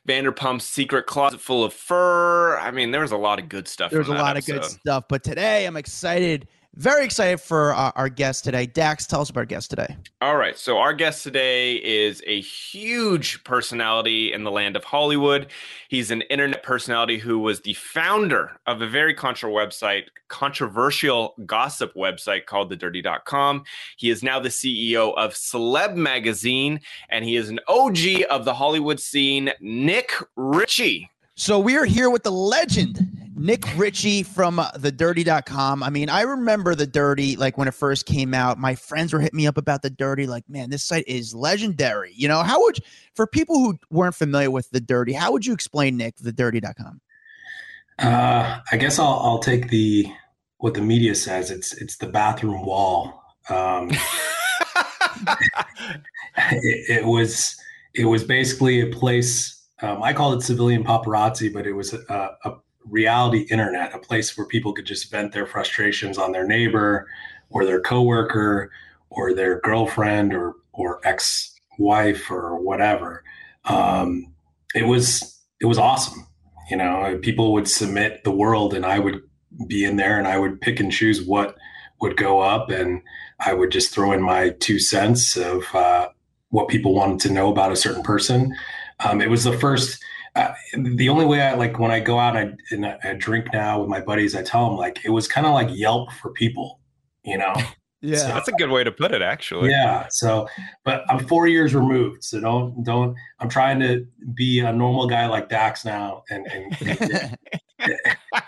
Vanderpump's 0.08 0.66
secret 0.66 1.06
closet 1.06 1.40
full 1.40 1.64
of 1.64 1.74
fur. 1.74 2.58
I 2.58 2.72
mean, 2.72 2.92
there 2.92 3.02
was 3.02 3.12
a 3.12 3.18
lot 3.18 3.40
of 3.40 3.50
good 3.50 3.68
stuff. 3.68 3.92
There's 3.92 4.08
a 4.08 4.14
lot 4.14 4.38
episode. 4.38 4.56
of 4.58 4.62
good 4.62 4.72
stuff. 4.72 5.04
But 5.10 5.24
today, 5.24 5.66
I'm 5.66 5.78
excited 5.78 6.48
very 6.76 7.04
excited 7.04 7.42
for 7.42 7.74
our, 7.74 7.92
our, 7.96 8.10
guest 8.10 8.44
today. 8.44 8.66
Dax, 8.66 9.06
tell 9.06 9.22
us 9.22 9.30
about 9.30 9.42
our 9.42 9.46
guest 9.46 9.70
today. 9.70 9.96
All 10.22 10.38
right. 10.38 10.58
So, 10.58 10.78
our 10.78 10.94
guest 10.94 11.24
today 11.24 11.76
is 11.76 12.24
a 12.26 12.40
huge 12.42 13.44
personality 13.44 14.32
in 14.32 14.44
the 14.44 14.52
land 14.52 14.76
of 14.76 14.84
Hollywood. 14.84 15.48
He's 15.90 16.12
an 16.12 16.22
internet 16.24 16.64
personality 16.64 17.18
who 17.18 17.40
was 17.40 17.62
the 17.62 17.74
founder 17.74 18.52
of 18.68 18.82
a 18.82 18.88
very 18.88 19.14
controversial 19.14 19.52
website, 19.52 20.04
controversial 20.30 21.36
gossip 21.46 21.94
website 21.94 22.46
called 22.46 22.72
thedirty.com. 22.72 23.64
He 23.98 24.10
is 24.10 24.24
now 24.24 24.40
the 24.40 24.50
CEO 24.50 25.14
of 25.16 25.34
Celeb 25.34 25.96
Magazine, 25.96 26.80
and 27.10 27.26
he 27.26 27.36
is 27.36 27.50
an 27.50 27.60
OG 27.68 27.98
of 28.30 28.46
the 28.46 28.54
Hollywood 28.54 29.00
scene, 29.00 29.52
Nik 29.60 30.14
Richie. 30.38 31.11
So, 31.36 31.60
we 31.60 31.78
are 31.78 31.86
here 31.86 32.10
with 32.10 32.24
the 32.24 32.32
legend, 32.32 33.00
Nik 33.36 33.66
Richie 33.76 34.22
from 34.22 34.60
uh, 34.60 34.70
the 34.76 34.92
dirty.com. 34.92 35.82
I 35.82 35.90
mean, 35.90 36.10
I 36.10 36.22
remember 36.22 36.76
the 36.76 36.86
dirty 36.86 37.36
like 37.36 37.58
when 37.58 37.68
it 37.68 37.74
first 37.74 38.06
came 38.06 38.34
out. 38.34 38.60
My 38.60 38.76
friends 38.76 39.14
were 39.14 39.20
hitting 39.20 39.38
me 39.38 39.48
up 39.48 39.58
about 39.58 39.82
the 39.82 39.90
dirty, 39.90 40.28
like, 40.28 40.48
man, 40.48 40.70
this 40.70 40.84
site 40.84 41.06
is 41.08 41.34
legendary. 41.34 42.14
You 42.16 42.28
know, 42.28 42.44
how 42.44 42.62
would 42.62 42.80
for 43.16 43.26
people 43.26 43.56
who 43.56 43.80
weren't 43.90 44.16
familiar 44.16 44.52
with 44.52 44.70
the 44.70 44.82
dirty, 44.82 45.14
how 45.14 45.32
would 45.32 45.46
you 45.46 45.54
explain 45.54 45.98
Nick 45.98 46.18
the 46.18 46.32
dirty.com? 46.32 47.02
Uh, 48.00 48.60
I 48.72 48.78
guess 48.78 49.00
I'll 49.00 49.20
I'll 49.24 49.40
take 49.40 49.70
the 49.70 50.06
what 50.58 50.74
the 50.74 50.82
media 50.82 51.16
says. 51.16 51.50
It's 51.50 51.74
it's 51.74 51.98
the 51.98 52.08
bathroom 52.08 52.66
wall. 52.66 53.24
Um, 53.50 53.90
it, 56.38 57.00
it 57.00 57.06
was 57.06 57.56
it 57.94 58.06
was 58.06 58.24
basically 58.24 58.82
a 58.82 58.88
place 58.88 59.61
um, 59.82 60.04
I 60.04 60.14
called 60.14 60.40
it 60.40 60.46
civilian 60.46 60.84
paparazzi, 60.84 61.52
but 61.52 61.66
it 61.66 61.74
was 61.74 61.94
a, 61.94 62.36
a, 62.46 62.54
reality 62.86 63.42
internet, 63.52 63.94
a 63.94 64.00
place 64.00 64.36
where 64.36 64.48
people 64.48 64.74
could 64.74 64.86
just 64.86 65.12
vent 65.12 65.32
their 65.34 65.46
frustrations 65.46 66.18
on 66.18 66.32
their 66.32 66.48
neighbor 66.48 67.08
or 67.52 67.64
their 67.64 67.80
coworker 67.80 68.72
or 69.10 69.34
their 69.34 69.60
girlfriend 69.60 70.34
or 70.34 70.56
or 70.74 71.00
ex-wife 71.04 72.32
or 72.32 72.60
whatever. 72.60 73.24
Um, 73.66 74.34
it 74.74 74.88
was 74.88 75.40
it 75.60 75.66
was 75.66 75.78
awesome. 75.78 76.26
You 76.70 76.78
know, 76.78 77.20
people 77.22 77.54
would 77.54 77.68
submit 77.68 78.24
the 78.24 78.32
world, 78.32 78.74
and 78.74 78.86
I 78.86 79.00
would 79.00 79.22
be 79.68 79.86
in 79.86 79.98
there, 79.98 80.18
and 80.18 80.28
I 80.28 80.40
would 80.40 80.62
pick 80.62 80.80
and 80.80 80.92
choose 80.92 81.22
what 81.22 81.56
would 82.02 82.18
go 82.18 82.40
up, 82.40 82.70
and 82.70 83.02
I 83.40 83.54
would 83.54 83.72
just 83.72 83.94
throw 83.94 84.12
in 84.12 84.22
my 84.22 84.50
two 84.60 84.80
cents 84.80 85.38
of 85.38 85.64
uh, 85.76 86.10
what 86.50 86.68
people 86.68 86.94
wanted 86.96 87.20
to 87.22 87.34
know 87.34 87.52
about 87.52 87.72
a 87.72 87.76
certain 87.76 88.04
person. 88.04 88.56
Um, 89.04 89.22
it 89.22 89.30
was 89.30 89.44
the 89.44 89.58
first 89.58 90.02
uh, 90.36 90.54
the 90.78 91.10
only 91.10 91.26
way 91.26 91.42
I 91.42 91.56
like 91.56 91.78
when 91.78 91.92
I 91.92 92.00
go 92.00 92.18
out 92.18 92.38
and 92.38 92.58
I, 92.72 92.76
and 92.76 92.86
I 93.04 93.14
drink 93.14 93.48
now 93.52 93.82
with 93.82 93.90
my 93.90 94.00
buddies, 94.00 94.36
I 94.36 94.44
tell 94.44 94.70
them 94.70 94.78
like 94.78 95.04
it 95.04 95.10
was 95.10 95.28
kind 95.28 95.46
of 95.46 95.54
like 95.54 95.68
Yelp 95.72 96.12
for 96.14 96.32
people, 96.32 96.80
you 97.24 97.38
know. 97.38 97.54
yeah, 98.02 98.18
so, 98.18 98.28
that's 98.28 98.48
a 98.48 98.54
good 98.54 98.70
way 98.70 98.84
to 98.84 98.92
put 98.92 99.12
it, 99.12 99.22
actually. 99.22 99.72
Yeah. 99.72 100.08
So, 100.10 100.48
but 100.86 101.04
I'm 101.10 101.28
four 101.28 101.48
years 101.48 101.76
removed, 101.76 102.24
so 102.24 102.40
don't 102.40 102.82
don't. 102.84 103.16
I'm 103.40 103.50
trying 103.50 103.82
to 103.82 104.08
be 104.34 104.60
a 104.60 104.72
normal 104.72 105.08
guy 105.08 105.28
like 105.28 105.50
Dax 105.50 105.84
now, 105.84 106.24
and 106.30 106.48
and 106.48 107.38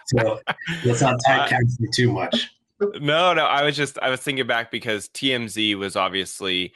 so 0.06 0.40
let's 0.86 1.02
not 1.02 1.20
typecast 1.28 1.82
me 1.82 1.90
too 1.94 2.14
much. 2.14 2.50
No, 2.80 3.34
no. 3.34 3.46
I 3.46 3.64
was 3.64 3.76
just 3.76 4.00
I 4.02 4.10
was 4.10 4.22
thinking 4.22 4.48
back 4.48 4.72
because 4.72 5.10
TMZ 5.10 5.76
was 5.76 5.98
obviously 5.98 6.74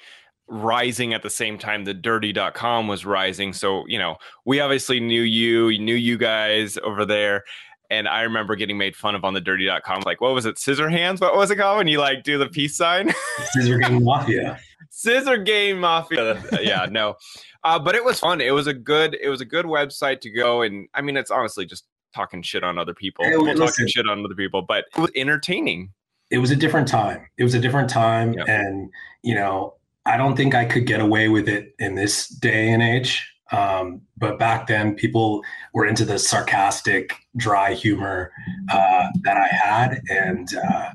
rising 0.47 1.13
at 1.13 1.23
the 1.23 1.29
same 1.29 1.57
time 1.57 1.83
the 1.83 1.93
dirty.com 1.93 2.87
was 2.87 3.05
rising 3.05 3.51
so 3.51 3.85
you 3.87 3.99
know 3.99 4.15
we 4.45 4.59
obviously 4.61 4.99
knew 4.99 5.21
you 5.21 5.77
knew 5.77 5.95
you 5.95 6.17
guys 6.17 6.77
over 6.83 7.05
there 7.05 7.43
and 7.89 8.07
I 8.07 8.21
remember 8.21 8.55
getting 8.55 8.77
made 8.77 8.95
fun 8.95 9.15
of 9.15 9.23
on 9.23 9.33
the 9.33 9.41
dirty.com. 9.41 10.03
Like, 10.05 10.19
what 10.19 10.33
was 10.33 10.45
it? 10.45 10.59
Scissor 10.59 10.89
hands? 10.89 11.21
What 11.21 11.35
was 11.35 11.51
it 11.51 11.55
called 11.55 11.77
when 11.77 11.87
you 11.87 11.99
like 11.99 12.23
do 12.23 12.37
the 12.37 12.47
peace 12.47 12.75
sign? 12.75 13.13
Scissor 13.51 13.77
game 13.77 14.03
mafia. 14.03 14.59
Scissor 14.89 15.37
game 15.37 15.79
mafia. 15.79 16.41
yeah, 16.61 16.87
no. 16.89 17.15
Uh, 17.63 17.79
but 17.79 17.95
it 17.95 18.03
was 18.03 18.19
fun. 18.19 18.41
It 18.41 18.51
was 18.51 18.67
a 18.67 18.73
good, 18.73 19.17
it 19.21 19.29
was 19.29 19.41
a 19.41 19.45
good 19.45 19.65
website 19.65 20.21
to 20.21 20.29
go. 20.29 20.61
And 20.61 20.87
I 20.93 21.01
mean, 21.01 21.17
it's 21.17 21.31
honestly 21.31 21.65
just 21.65 21.85
talking 22.13 22.41
shit 22.41 22.63
on 22.63 22.77
other 22.77 22.93
people. 22.93 23.23
Hey, 23.25 23.31
talking 23.55 23.87
shit 23.87 24.07
on 24.07 24.23
other 24.23 24.35
people, 24.35 24.61
but 24.61 24.85
it 24.95 25.01
was 25.01 25.11
entertaining. 25.15 25.91
It 26.29 26.39
was 26.39 26.51
a 26.51 26.55
different 26.57 26.89
time. 26.89 27.25
It 27.37 27.43
was 27.43 27.53
a 27.53 27.59
different 27.59 27.89
time. 27.89 28.33
Yep. 28.33 28.49
And, 28.49 28.89
you 29.23 29.33
know, 29.33 29.75
I 30.07 30.17
don't 30.17 30.35
think 30.35 30.55
I 30.55 30.65
could 30.65 30.85
get 30.85 31.01
away 31.01 31.27
with 31.27 31.49
it 31.49 31.75
in 31.79 31.95
this 31.95 32.27
day 32.27 32.71
and 32.71 32.81
age. 32.81 33.27
Um, 33.51 34.01
but 34.17 34.39
back 34.39 34.67
then, 34.67 34.95
people 34.95 35.43
were 35.73 35.85
into 35.85 36.05
the 36.05 36.17
sarcastic, 36.17 37.13
dry 37.35 37.73
humor 37.73 38.31
uh, 38.71 39.07
that 39.23 39.37
I 39.37 39.47
had, 39.47 40.01
and 40.09 40.49
uh, 40.55 40.89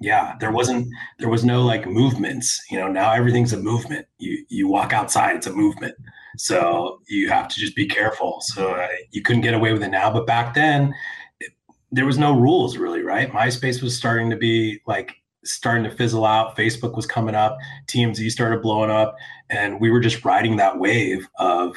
yeah, 0.00 0.36
there 0.38 0.52
wasn't 0.52 0.88
there 1.18 1.28
was 1.28 1.44
no 1.44 1.64
like 1.64 1.86
movements. 1.86 2.60
You 2.70 2.78
know, 2.78 2.88
now 2.88 3.12
everything's 3.12 3.52
a 3.52 3.58
movement. 3.58 4.06
You 4.18 4.44
you 4.48 4.68
walk 4.68 4.92
outside, 4.92 5.36
it's 5.36 5.46
a 5.46 5.52
movement. 5.52 5.94
So 6.38 7.00
you 7.08 7.28
have 7.30 7.48
to 7.48 7.58
just 7.58 7.74
be 7.74 7.86
careful. 7.86 8.40
So 8.40 8.72
uh, 8.72 8.88
you 9.10 9.22
couldn't 9.22 9.42
get 9.42 9.54
away 9.54 9.72
with 9.72 9.82
it 9.82 9.88
now, 9.88 10.12
but 10.12 10.26
back 10.26 10.54
then, 10.54 10.94
it, 11.40 11.52
there 11.90 12.06
was 12.06 12.18
no 12.18 12.38
rules 12.38 12.76
really, 12.76 13.02
right? 13.02 13.32
MySpace 13.32 13.82
was 13.82 13.96
starting 13.96 14.30
to 14.30 14.36
be 14.36 14.80
like 14.86 15.16
starting 15.52 15.84
to 15.84 15.90
fizzle 15.90 16.24
out. 16.24 16.56
Facebook 16.56 16.94
was 16.94 17.06
coming 17.06 17.34
up. 17.34 17.58
TMZ 17.86 18.30
started 18.30 18.62
blowing 18.62 18.90
up, 18.90 19.16
and 19.50 19.80
we 19.80 19.90
were 19.90 20.00
just 20.00 20.24
riding 20.24 20.56
that 20.56 20.78
wave 20.78 21.28
of 21.38 21.76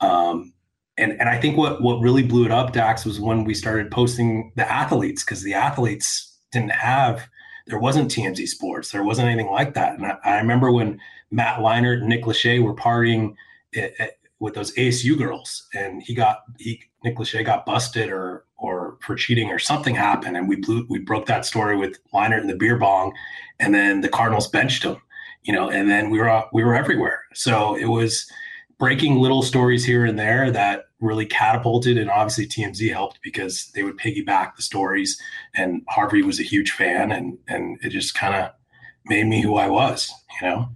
um, 0.00 0.52
and 0.98 1.12
and 1.12 1.28
I 1.28 1.40
think 1.40 1.56
what 1.56 1.80
what 1.80 2.00
really 2.00 2.22
blew 2.22 2.44
it 2.44 2.50
up, 2.50 2.72
Dax, 2.72 3.04
was 3.04 3.20
when 3.20 3.44
we 3.44 3.54
started 3.54 3.90
posting 3.90 4.52
the 4.56 4.70
athletes 4.70 5.24
because 5.24 5.42
the 5.42 5.54
athletes 5.54 6.36
didn't 6.50 6.72
have 6.72 7.28
there 7.68 7.78
wasn't 7.78 8.10
TMZ 8.10 8.48
Sports, 8.48 8.90
there 8.90 9.04
wasn't 9.04 9.28
anything 9.28 9.50
like 9.50 9.74
that. 9.74 9.94
And 9.94 10.06
I, 10.06 10.16
I 10.24 10.36
remember 10.38 10.72
when 10.72 10.98
Matt 11.30 11.60
Leinart 11.60 11.98
and 11.98 12.08
Nick 12.08 12.24
Lachey 12.24 12.62
were 12.62 12.74
partying 12.74 13.34
at, 13.76 13.92
at, 14.00 14.12
with 14.40 14.54
those 14.54 14.74
ASU 14.74 15.16
girls, 15.18 15.68
and 15.74 16.02
he 16.02 16.14
got 16.14 16.40
he 16.58 16.82
Nick 17.04 17.16
Lachey 17.16 17.44
got 17.44 17.66
busted 17.66 18.10
or 18.10 18.44
or 18.58 18.98
for 19.00 19.14
cheating 19.14 19.48
or 19.50 19.58
something 19.58 19.94
happened, 19.94 20.36
and 20.36 20.48
we 20.48 20.56
blew 20.56 20.86
we 20.88 20.98
broke 20.98 21.26
that 21.26 21.46
story 21.46 21.76
with 21.76 21.98
Leinart 22.12 22.40
and 22.40 22.50
the 22.50 22.56
beer 22.56 22.76
bong, 22.76 23.12
and 23.58 23.74
then 23.74 24.00
the 24.00 24.08
Cardinals 24.08 24.48
benched 24.48 24.82
him, 24.82 25.00
you 25.44 25.52
know, 25.52 25.70
and 25.70 25.88
then 25.90 26.10
we 26.10 26.18
were 26.18 26.44
we 26.52 26.64
were 26.64 26.74
everywhere. 26.74 27.22
So 27.34 27.76
it 27.76 27.86
was 27.86 28.30
breaking 28.78 29.16
little 29.16 29.42
stories 29.42 29.84
here 29.84 30.04
and 30.04 30.18
there 30.18 30.50
that 30.50 30.84
really 31.00 31.26
catapulted 31.26 31.98
and 31.98 32.10
obviously 32.10 32.46
TMZ 32.46 32.90
helped 32.92 33.20
because 33.22 33.70
they 33.74 33.82
would 33.82 33.98
piggyback 33.98 34.56
the 34.56 34.62
stories 34.62 35.20
and 35.54 35.82
Harvey 35.88 36.22
was 36.22 36.40
a 36.40 36.44
huge 36.44 36.72
fan 36.72 37.12
and 37.12 37.38
and 37.46 37.78
it 37.82 37.90
just 37.90 38.14
kind 38.14 38.34
of 38.34 38.50
made 39.06 39.26
me 39.26 39.40
who 39.40 39.56
I 39.56 39.68
was, 39.68 40.12
you 40.40 40.48
know. 40.48 40.68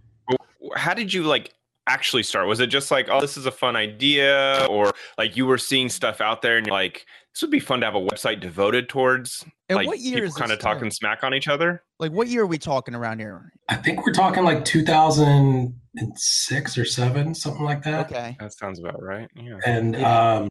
How 0.77 0.95
did 0.95 1.13
you 1.13 1.25
like 1.25 1.53
actually 1.89 2.23
start? 2.23 2.47
Was 2.47 2.61
it 2.61 2.69
just 2.69 2.91
like, 2.91 3.09
oh, 3.11 3.21
this 3.21 3.37
is 3.37 3.47
a 3.47 3.51
fun 3.51 3.77
idea 3.77 4.67
or 4.71 4.93
like 5.19 5.37
you 5.37 5.47
were 5.47 5.59
seeing 5.59 5.89
stuff 5.89 6.21
out 6.21 6.43
there 6.43 6.57
and 6.57 6.67
you're 6.67 6.75
like 6.75 7.05
this 7.35 7.43
would 7.43 7.51
be 7.51 7.61
fun 7.61 7.81
to 7.81 7.87
have 7.87 7.95
a 7.95 8.01
website 8.01 8.41
devoted 8.41 8.89
towards 8.89 9.45
and 9.69 9.77
like 9.77 9.87
what 9.87 10.01
year 10.01 10.25
people 10.25 10.35
kind 10.35 10.51
of 10.53 10.59
talking 10.59 10.91
smack 10.91 11.25
on 11.25 11.33
each 11.33 11.49
other? 11.49 11.83
Like 11.99 12.13
what 12.13 12.29
year 12.29 12.43
are 12.43 12.47
we 12.47 12.59
talking 12.59 12.95
around 12.95 13.21
here? 13.21 13.51
I 13.69 13.77
think 13.77 14.05
we're 14.05 14.13
talking 14.13 14.45
like 14.45 14.67
2006 14.67 16.79
or 16.79 16.85
7, 16.85 17.35
something 17.35 17.65
like 17.65 17.83
that. 17.85 18.07
Okay. 18.07 18.37
That 18.39 18.53
sounds 18.53 18.79
about 18.79 19.03
right. 19.03 19.31
Yeah. 19.35 19.59
And 19.65 19.97
um 19.97 20.49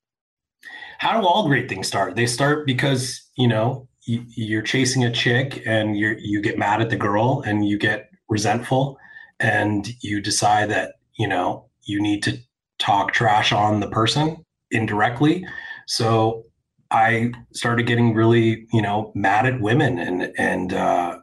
how 0.97 1.19
do 1.19 1.27
all 1.27 1.47
great 1.47 1.69
things 1.69 1.87
start? 1.87 2.15
They 2.15 2.27
start 2.27 2.65
because, 2.65 3.29
you 3.35 3.47
know, 3.47 3.87
you, 4.03 4.23
you're 4.35 4.61
chasing 4.61 5.03
a 5.03 5.11
chick 5.11 5.63
and 5.65 5.97
you 5.97 6.15
you 6.19 6.41
get 6.41 6.57
mad 6.57 6.81
at 6.81 6.89
the 6.89 6.95
girl 6.95 7.43
and 7.45 7.67
you 7.67 7.77
get 7.77 8.09
resentful 8.27 8.97
and 9.39 9.87
you 10.01 10.19
decide 10.19 10.69
that, 10.71 10.95
you 11.17 11.27
know, 11.27 11.67
you 11.83 12.01
need 12.01 12.23
to 12.23 12.37
talk 12.79 13.13
trash 13.13 13.51
on 13.51 13.79
the 13.79 13.89
person 13.89 14.43
indirectly. 14.71 15.45
So 15.87 16.45
I 16.91 17.31
started 17.53 17.87
getting 17.87 18.13
really, 18.13 18.67
you 18.73 18.81
know, 18.81 19.11
mad 19.15 19.45
at 19.45 19.61
women 19.61 19.97
and 19.97 20.33
and 20.37 20.73
uh, 20.73 21.19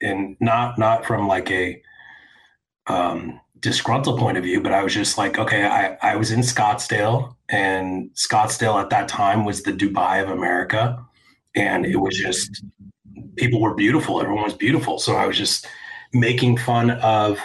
and 0.00 0.36
not 0.40 0.78
not 0.78 1.04
from 1.04 1.28
like 1.28 1.50
a 1.50 1.80
um, 2.86 3.38
disgruntled 3.60 4.18
point 4.18 4.38
of 4.38 4.44
view, 4.44 4.62
but 4.62 4.72
I 4.72 4.82
was 4.82 4.94
just 4.94 5.18
like, 5.18 5.38
okay, 5.38 5.64
I 5.64 5.96
I 6.02 6.16
was 6.16 6.30
in 6.30 6.40
Scottsdale, 6.40 7.36
and 7.48 8.10
Scottsdale 8.14 8.80
at 8.80 8.90
that 8.90 9.08
time 9.08 9.44
was 9.44 9.62
the 9.62 9.72
Dubai 9.72 10.22
of 10.22 10.30
America, 10.30 11.04
and 11.54 11.84
it 11.84 11.96
was 11.96 12.16
just 12.16 12.64
people 13.36 13.60
were 13.60 13.74
beautiful, 13.74 14.20
everyone 14.22 14.44
was 14.44 14.54
beautiful, 14.54 14.98
so 14.98 15.16
I 15.16 15.26
was 15.26 15.36
just 15.36 15.66
making 16.14 16.56
fun 16.56 16.90
of 16.90 17.38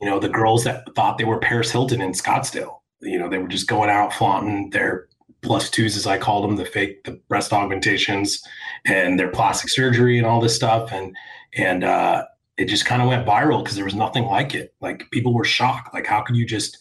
you 0.00 0.08
know 0.08 0.18
the 0.18 0.30
girls 0.30 0.64
that 0.64 0.94
thought 0.94 1.18
they 1.18 1.24
were 1.24 1.38
Paris 1.38 1.70
Hilton 1.70 2.00
in 2.00 2.12
Scottsdale. 2.12 2.78
You 3.00 3.18
know, 3.18 3.28
they 3.28 3.38
were 3.38 3.48
just 3.48 3.68
going 3.68 3.90
out 3.90 4.14
flaunting 4.14 4.70
their 4.70 5.08
plus 5.44 5.70
twos, 5.70 5.96
as 5.96 6.06
I 6.06 6.18
call 6.18 6.42
them, 6.42 6.56
the 6.56 6.64
fake, 6.64 7.04
the 7.04 7.20
breast 7.28 7.52
augmentations 7.52 8.42
and 8.84 9.18
their 9.18 9.30
plastic 9.30 9.70
surgery 9.70 10.18
and 10.18 10.26
all 10.26 10.40
this 10.40 10.56
stuff. 10.56 10.90
And, 10.92 11.14
and, 11.56 11.84
uh, 11.84 12.24
it 12.56 12.66
just 12.66 12.84
kind 12.84 13.02
of 13.02 13.08
went 13.08 13.26
viral 13.26 13.62
because 13.62 13.76
there 13.76 13.84
was 13.84 13.94
nothing 13.94 14.24
like 14.24 14.54
it. 14.54 14.74
Like 14.80 15.10
people 15.10 15.34
were 15.34 15.44
shocked. 15.44 15.92
Like, 15.92 16.06
how 16.06 16.22
could 16.22 16.36
you 16.36 16.46
just 16.46 16.78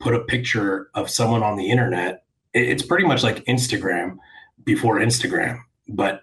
put 0.00 0.14
a 0.14 0.20
picture 0.20 0.90
of 0.94 1.10
someone 1.10 1.42
on 1.42 1.56
the 1.56 1.70
internet? 1.70 2.24
It's 2.52 2.82
pretty 2.82 3.06
much 3.06 3.22
like 3.22 3.44
Instagram 3.46 4.16
before 4.64 4.98
Instagram, 4.98 5.60
but 5.88 6.22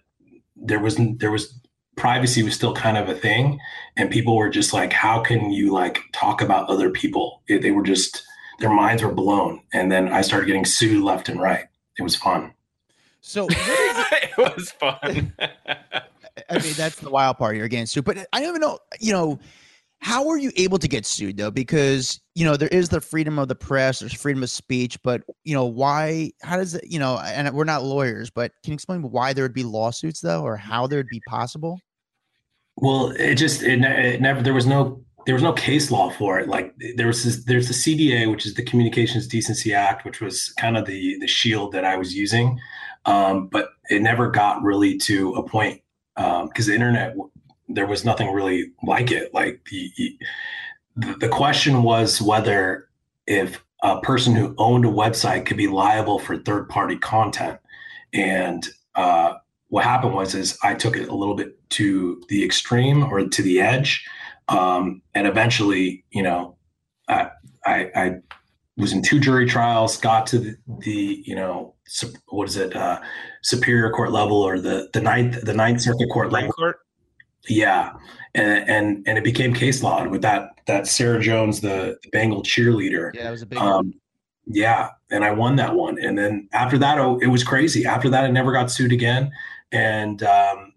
there 0.56 0.80
was 0.80 0.98
there 1.18 1.32
was 1.32 1.60
privacy 1.98 2.42
was 2.42 2.54
still 2.54 2.74
kind 2.74 2.98
of 2.98 3.10
a 3.10 3.16
thing, 3.16 3.60
and 3.98 4.10
people 4.10 4.38
were 4.38 4.50
just 4.50 4.72
like, 4.72 4.94
how 4.94 5.20
can 5.20 5.52
you 5.52 5.74
like 5.74 6.02
talk 6.14 6.42
about 6.42 6.70
other 6.70 6.90
people? 6.90 7.42
They 7.48 7.72
were 7.72 7.84
just 7.84 8.24
their 8.60 8.74
minds 8.74 9.04
were 9.04 9.12
blown, 9.12 9.62
and 9.74 9.92
then 9.92 10.08
I 10.10 10.22
started 10.22 10.46
getting 10.46 10.66
sued 10.66 11.04
left 11.04 11.28
and 11.28 11.42
right 11.42 11.66
it 12.02 12.04
was 12.04 12.16
fun. 12.16 12.54
So 13.22 13.48
it? 13.50 14.32
it 14.32 14.38
was 14.38 14.72
fun. 14.72 15.34
I 16.50 16.58
mean, 16.58 16.74
that's 16.74 16.98
the 16.98 17.10
wild 17.10 17.38
part. 17.38 17.56
You're 17.56 17.68
getting 17.68 17.86
sued, 17.86 18.06
but 18.06 18.18
I 18.34 18.40
don't 18.40 18.50
even 18.50 18.62
know. 18.62 18.80
You 19.00 19.14
know, 19.14 19.40
how 20.00 20.26
were 20.26 20.38
you 20.38 20.52
able 20.58 20.80
to 20.80 20.88
get 20.88 21.06
sued 21.06 21.38
though? 21.38 21.52
Because 21.52 22.20
you 22.34 22.44
know 22.44 22.58
there 22.58 22.70
is 22.70 22.90
the 22.90 23.00
freedom 23.00 23.38
of 23.38 23.48
the 23.48 23.56
press, 23.56 24.00
there's 24.00 24.14
freedom 24.14 24.42
of 24.42 24.50
speech, 24.50 24.98
but 25.04 25.22
you 25.44 25.54
know 25.54 25.66
why? 25.66 26.32
How 26.42 26.58
does 26.58 26.76
it? 26.76 26.86
You 26.88 27.00
know, 27.00 27.20
and 27.20 27.54
we're 27.54 27.64
not 27.64 27.84
lawyers, 27.84 28.30
but 28.30 28.52
can 28.64 28.72
you 28.72 28.76
explain 28.76 29.04
why 29.04 29.34
there 29.34 29.44
would 29.44 29.54
be 29.54 29.64
lawsuits 29.64 30.22
though, 30.22 30.42
or 30.42 30.58
how 30.58 30.88
there 30.88 31.00
would 31.00 31.08
be 31.08 31.22
possible? 31.28 31.80
Well, 32.78 33.12
it 33.12 33.36
just 33.36 33.62
it, 33.62 33.84
it 33.84 34.22
never 34.22 34.42
there 34.42 34.56
was 34.56 34.66
no 34.66 35.04
there 35.26 35.36
was 35.36 35.44
no 35.44 35.54
case 35.54 35.92
law 35.92 36.10
for 36.10 36.40
it. 36.40 36.48
Like 36.48 36.74
there 36.96 37.08
was 37.08 37.24
this, 37.24 37.44
there's 37.46 37.68
the 37.68 37.74
CDA, 37.74 38.30
which 38.30 38.46
is 38.46 38.56
the 38.56 38.64
Communications 38.64 39.28
Decency 39.28 39.74
Act, 39.74 40.06
which 40.06 40.22
was 40.22 40.50
kind 40.60 40.78
of 40.78 40.86
the 40.86 41.18
the 41.20 41.28
shield 41.28 41.72
that 41.74 41.86
I 41.86 41.98
was 41.98 42.16
using, 42.16 42.60
um, 43.06 43.48
but 43.48 43.70
it 43.90 44.02
never 44.02 44.30
got 44.30 44.62
really 44.62 44.98
to 45.00 45.34
a 45.34 45.44
point 45.44 45.82
because 46.16 46.68
um, 46.68 46.68
the 46.68 46.74
internet 46.74 47.16
there 47.70 47.88
was 47.88 48.04
nothing 48.04 48.32
really 48.32 48.72
like 48.84 49.12
it. 49.12 49.34
Like 49.34 49.66
the 49.70 50.18
the 50.96 51.30
question 51.30 51.84
was 51.84 52.22
whether 52.22 52.88
if 53.28 53.64
a 53.84 54.00
person 54.02 54.36
who 54.36 54.54
owned 54.58 54.86
a 54.86 54.90
website 54.90 55.46
could 55.46 55.58
be 55.58 55.68
liable 55.68 56.20
for 56.20 56.38
third 56.38 56.70
party 56.70 56.98
content, 56.98 57.60
and 58.14 58.68
uh, 58.96 59.36
what 59.70 59.84
happened 59.84 60.14
was 60.14 60.36
is 60.36 60.58
I 60.64 60.74
took 60.74 60.98
it 60.98 61.08
a 61.08 61.16
little 61.16 61.36
bit 61.36 61.58
to 61.72 62.22
the 62.30 62.44
extreme 62.44 63.04
or 63.04 63.26
to 63.26 63.42
the 63.42 63.62
edge 63.62 64.06
um, 64.52 65.02
and 65.16 65.28
eventually, 65.28 66.04
you 66.12 66.24
know, 66.24 66.58
I, 67.08 67.30
I, 67.66 67.92
I, 67.96 68.12
was 68.78 68.94
in 68.94 69.02
two 69.02 69.20
jury 69.20 69.46
trials, 69.48 69.98
got 69.98 70.26
to 70.28 70.40
the, 70.40 70.58
the 70.80 71.24
you 71.26 71.36
know, 71.36 71.76
what 72.30 72.48
is 72.48 72.58
it, 72.58 72.76
uh, 72.76 73.00
superior 73.44 73.92
court 73.92 74.12
level 74.12 74.42
or 74.42 74.60
the 74.60 74.90
the 74.94 75.02
ninth 75.02 75.42
the 75.44 75.54
ninth 75.54 75.82
circuit 75.82 76.10
court 76.12 76.32
level. 76.32 76.52
Court? 76.54 76.80
Yeah, 77.48 77.94
and 78.34 78.70
and 78.70 79.08
and 79.08 79.18
it 79.18 79.24
became 79.24 79.54
case 79.54 79.84
law 79.84 80.08
with 80.08 80.22
that 80.22 80.50
that 80.68 80.88
Sarah 80.88 81.20
Jones, 81.20 81.62
the, 81.62 81.98
the 82.02 82.10
Bengal 82.12 82.44
cheerleader. 82.44 83.14
Yeah, 83.14 83.24
that 83.24 83.32
was 83.32 83.42
a 83.42 83.46
big. 83.46 83.60
Um, 83.60 83.94
yeah, 84.48 84.90
and 85.12 85.24
I 85.24 85.32
won 85.32 85.58
that 85.58 85.76
one, 85.76 86.00
and 86.00 86.18
then 86.18 86.50
after 86.52 86.78
that, 86.80 86.98
oh, 86.98 87.20
it 87.20 87.28
was 87.28 87.44
crazy. 87.44 87.86
After 87.86 88.10
that, 88.10 88.24
I 88.24 88.32
never 88.32 88.52
got 88.52 88.72
sued 88.72 88.92
again, 88.92 89.32
and 89.72 90.24
um, 90.24 90.74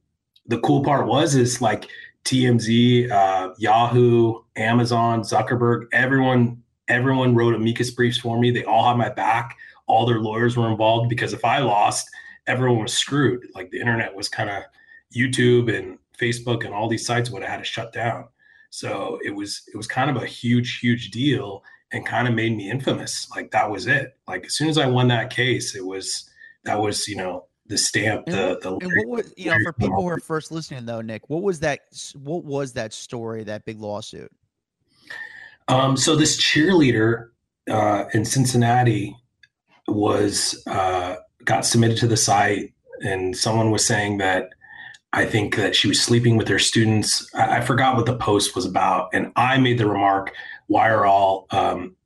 the 0.47 0.59
cool 0.61 0.83
part 0.83 1.07
was 1.07 1.35
is 1.35 1.61
like 1.61 1.89
TMZ, 2.25 3.11
uh, 3.11 3.55
Yahoo, 3.59 4.41
Amazon, 4.57 5.21
Zuckerberg, 5.21 5.87
everyone, 5.93 6.63
everyone 6.89 7.35
wrote 7.35 7.55
amicus 7.55 7.91
briefs 7.91 8.19
for 8.19 8.39
me. 8.39 8.51
They 8.51 8.65
all 8.65 8.89
had 8.89 8.97
my 8.97 9.11
back. 9.11 9.57
All 9.87 10.07
their 10.07 10.21
lawyers 10.21 10.57
were 10.57 10.71
involved 10.71 11.11
because 11.11 11.33
if 11.33 11.45
I 11.45 11.59
lost, 11.59 12.09
everyone 12.47 12.83
was 12.83 12.95
screwed. 12.95 13.47
Like 13.55 13.71
the 13.71 13.81
internet 13.81 14.15
was 14.15 14.29
kind 14.29 14.51
of 14.51 14.63
YouTube 15.15 15.75
and 15.75 15.99
Facebook 16.19 16.65
and 16.65 16.75
all 16.75 16.89
these 16.89 17.07
sites 17.07 17.31
would 17.31 17.43
have 17.43 17.51
had 17.51 17.59
to 17.59 17.65
shut 17.65 17.93
down. 17.93 18.29
So 18.71 19.19
it 19.23 19.31
was 19.31 19.63
it 19.73 19.77
was 19.77 19.87
kind 19.87 20.11
of 20.11 20.23
a 20.23 20.27
huge, 20.27 20.79
huge 20.79 21.11
deal 21.11 21.63
and 21.93 22.05
kind 22.05 22.27
of 22.27 22.35
made 22.35 22.57
me 22.57 22.71
infamous. 22.71 23.31
Like 23.31 23.51
that 23.53 23.71
was 23.71 23.87
it. 23.87 24.17
Like 24.27 24.47
as 24.47 24.55
soon 24.55 24.69
as 24.69 24.79
I 24.79 24.87
won 24.87 25.09
that 25.09 25.31
case, 25.31 25.75
it 25.75 25.85
was 25.87 26.29
that 26.65 26.81
was, 26.81 27.07
you 27.07 27.17
know, 27.17 27.47
the 27.67 27.79
stamp, 27.79 28.25
and, 28.27 28.35
the 28.35 28.59
the 28.61 28.77
and 28.77 28.93
what 28.97 29.09
was 29.09 29.35
you 29.37 29.51
know, 29.51 29.57
for 29.65 29.73
people 29.73 30.03
who 30.03 30.09
are 30.09 30.19
first 30.21 30.53
listening 30.53 30.85
though, 30.85 31.01
Nick, 31.01 31.29
what 31.29 31.43
was 31.43 31.61
that 31.61 31.81
what 32.23 32.45
was 32.45 32.73
that 32.75 32.93
story, 32.93 33.45
that 33.45 33.65
big 33.65 33.81
lawsuit? 33.81 34.31
Um, 35.69 35.97
so 35.97 36.15
this 36.15 36.41
cheerleader 36.41 37.31
uh, 37.71 38.05
in 38.13 38.25
Cincinnati 38.25 39.17
was 39.89 40.63
uh, 40.67 41.17
got 41.45 41.65
submitted 41.65 41.97
to 41.99 42.07
the 42.07 42.17
site, 42.17 42.75
and 43.03 43.37
someone 43.37 43.71
was 43.71 43.85
saying 43.85 44.19
that 44.19 44.51
I 45.13 45.25
think 45.25 45.57
that 45.57 45.75
she 45.75 45.89
was 45.89 46.03
sleeping 46.03 46.37
with 46.37 46.49
her 46.49 46.59
students. 46.59 47.31
I, 47.35 47.59
I 47.59 47.61
forgot 47.61 47.97
what 47.97 48.07
the 48.07 48.17
post 48.17 48.55
was 48.55 48.67
about, 48.67 49.11
and 49.13 49.33
I 49.37 49.59
made 49.59 49.79
the 49.79 49.89
remark, 49.89 50.35
"Why 50.67 50.91
are 50.91 51.07
all 51.07 51.47
um, 51.51 51.97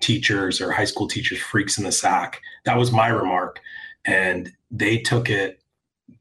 teachers 0.00 0.60
or 0.60 0.72
high 0.72 0.84
school 0.84 1.08
teachers 1.08 1.38
freaks 1.38 1.78
in 1.78 1.84
the 1.84 1.92
sack?" 1.92 2.42
That 2.64 2.76
was 2.76 2.92
my 2.92 3.08
remark, 3.08 3.60
and 4.06 4.50
they 4.70 4.98
took 4.98 5.28
it. 5.28 5.60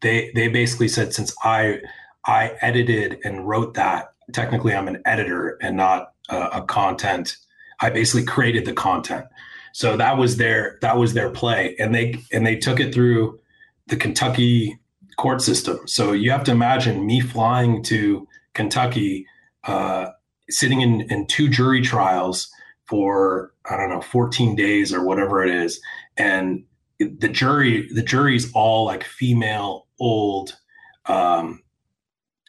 They 0.01 0.31
they 0.35 0.47
basically 0.47 0.87
said 0.87 1.13
since 1.13 1.33
I 1.43 1.81
I 2.25 2.53
edited 2.61 3.19
and 3.23 3.47
wrote 3.47 3.75
that, 3.75 4.13
technically 4.33 4.73
I'm 4.73 4.87
an 4.87 5.01
editor 5.05 5.57
and 5.61 5.77
not 5.77 6.13
a 6.29 6.63
content. 6.63 7.37
I 7.79 7.89
basically 7.89 8.25
created 8.25 8.65
the 8.65 8.73
content. 8.73 9.25
So 9.73 9.97
that 9.97 10.17
was 10.17 10.37
their 10.37 10.77
that 10.81 10.97
was 10.97 11.13
their 11.13 11.29
play, 11.29 11.75
and 11.79 11.93
they 11.93 12.23
and 12.31 12.45
they 12.45 12.55
took 12.55 12.79
it 12.79 12.93
through 12.93 13.39
the 13.87 13.97
Kentucky 13.97 14.79
court 15.17 15.41
system. 15.41 15.79
So 15.85 16.11
you 16.13 16.31
have 16.31 16.43
to 16.45 16.51
imagine 16.51 17.05
me 17.05 17.19
flying 17.21 17.83
to 17.83 18.27
Kentucky, 18.53 19.27
uh, 19.65 20.11
sitting 20.49 20.81
in, 20.81 21.01
in 21.11 21.27
two 21.27 21.49
jury 21.49 21.81
trials 21.81 22.49
for 22.85 23.53
I 23.69 23.77
don't 23.77 23.89
know 23.89 24.01
14 24.01 24.55
days 24.55 24.93
or 24.93 25.03
whatever 25.03 25.43
it 25.43 25.53
is, 25.53 25.81
and 26.17 26.63
the 26.99 27.27
jury 27.27 27.91
the 27.93 28.01
jury's 28.01 28.51
all 28.53 28.85
like 28.85 29.03
female 29.03 29.87
old 29.99 30.57
um, 31.07 31.61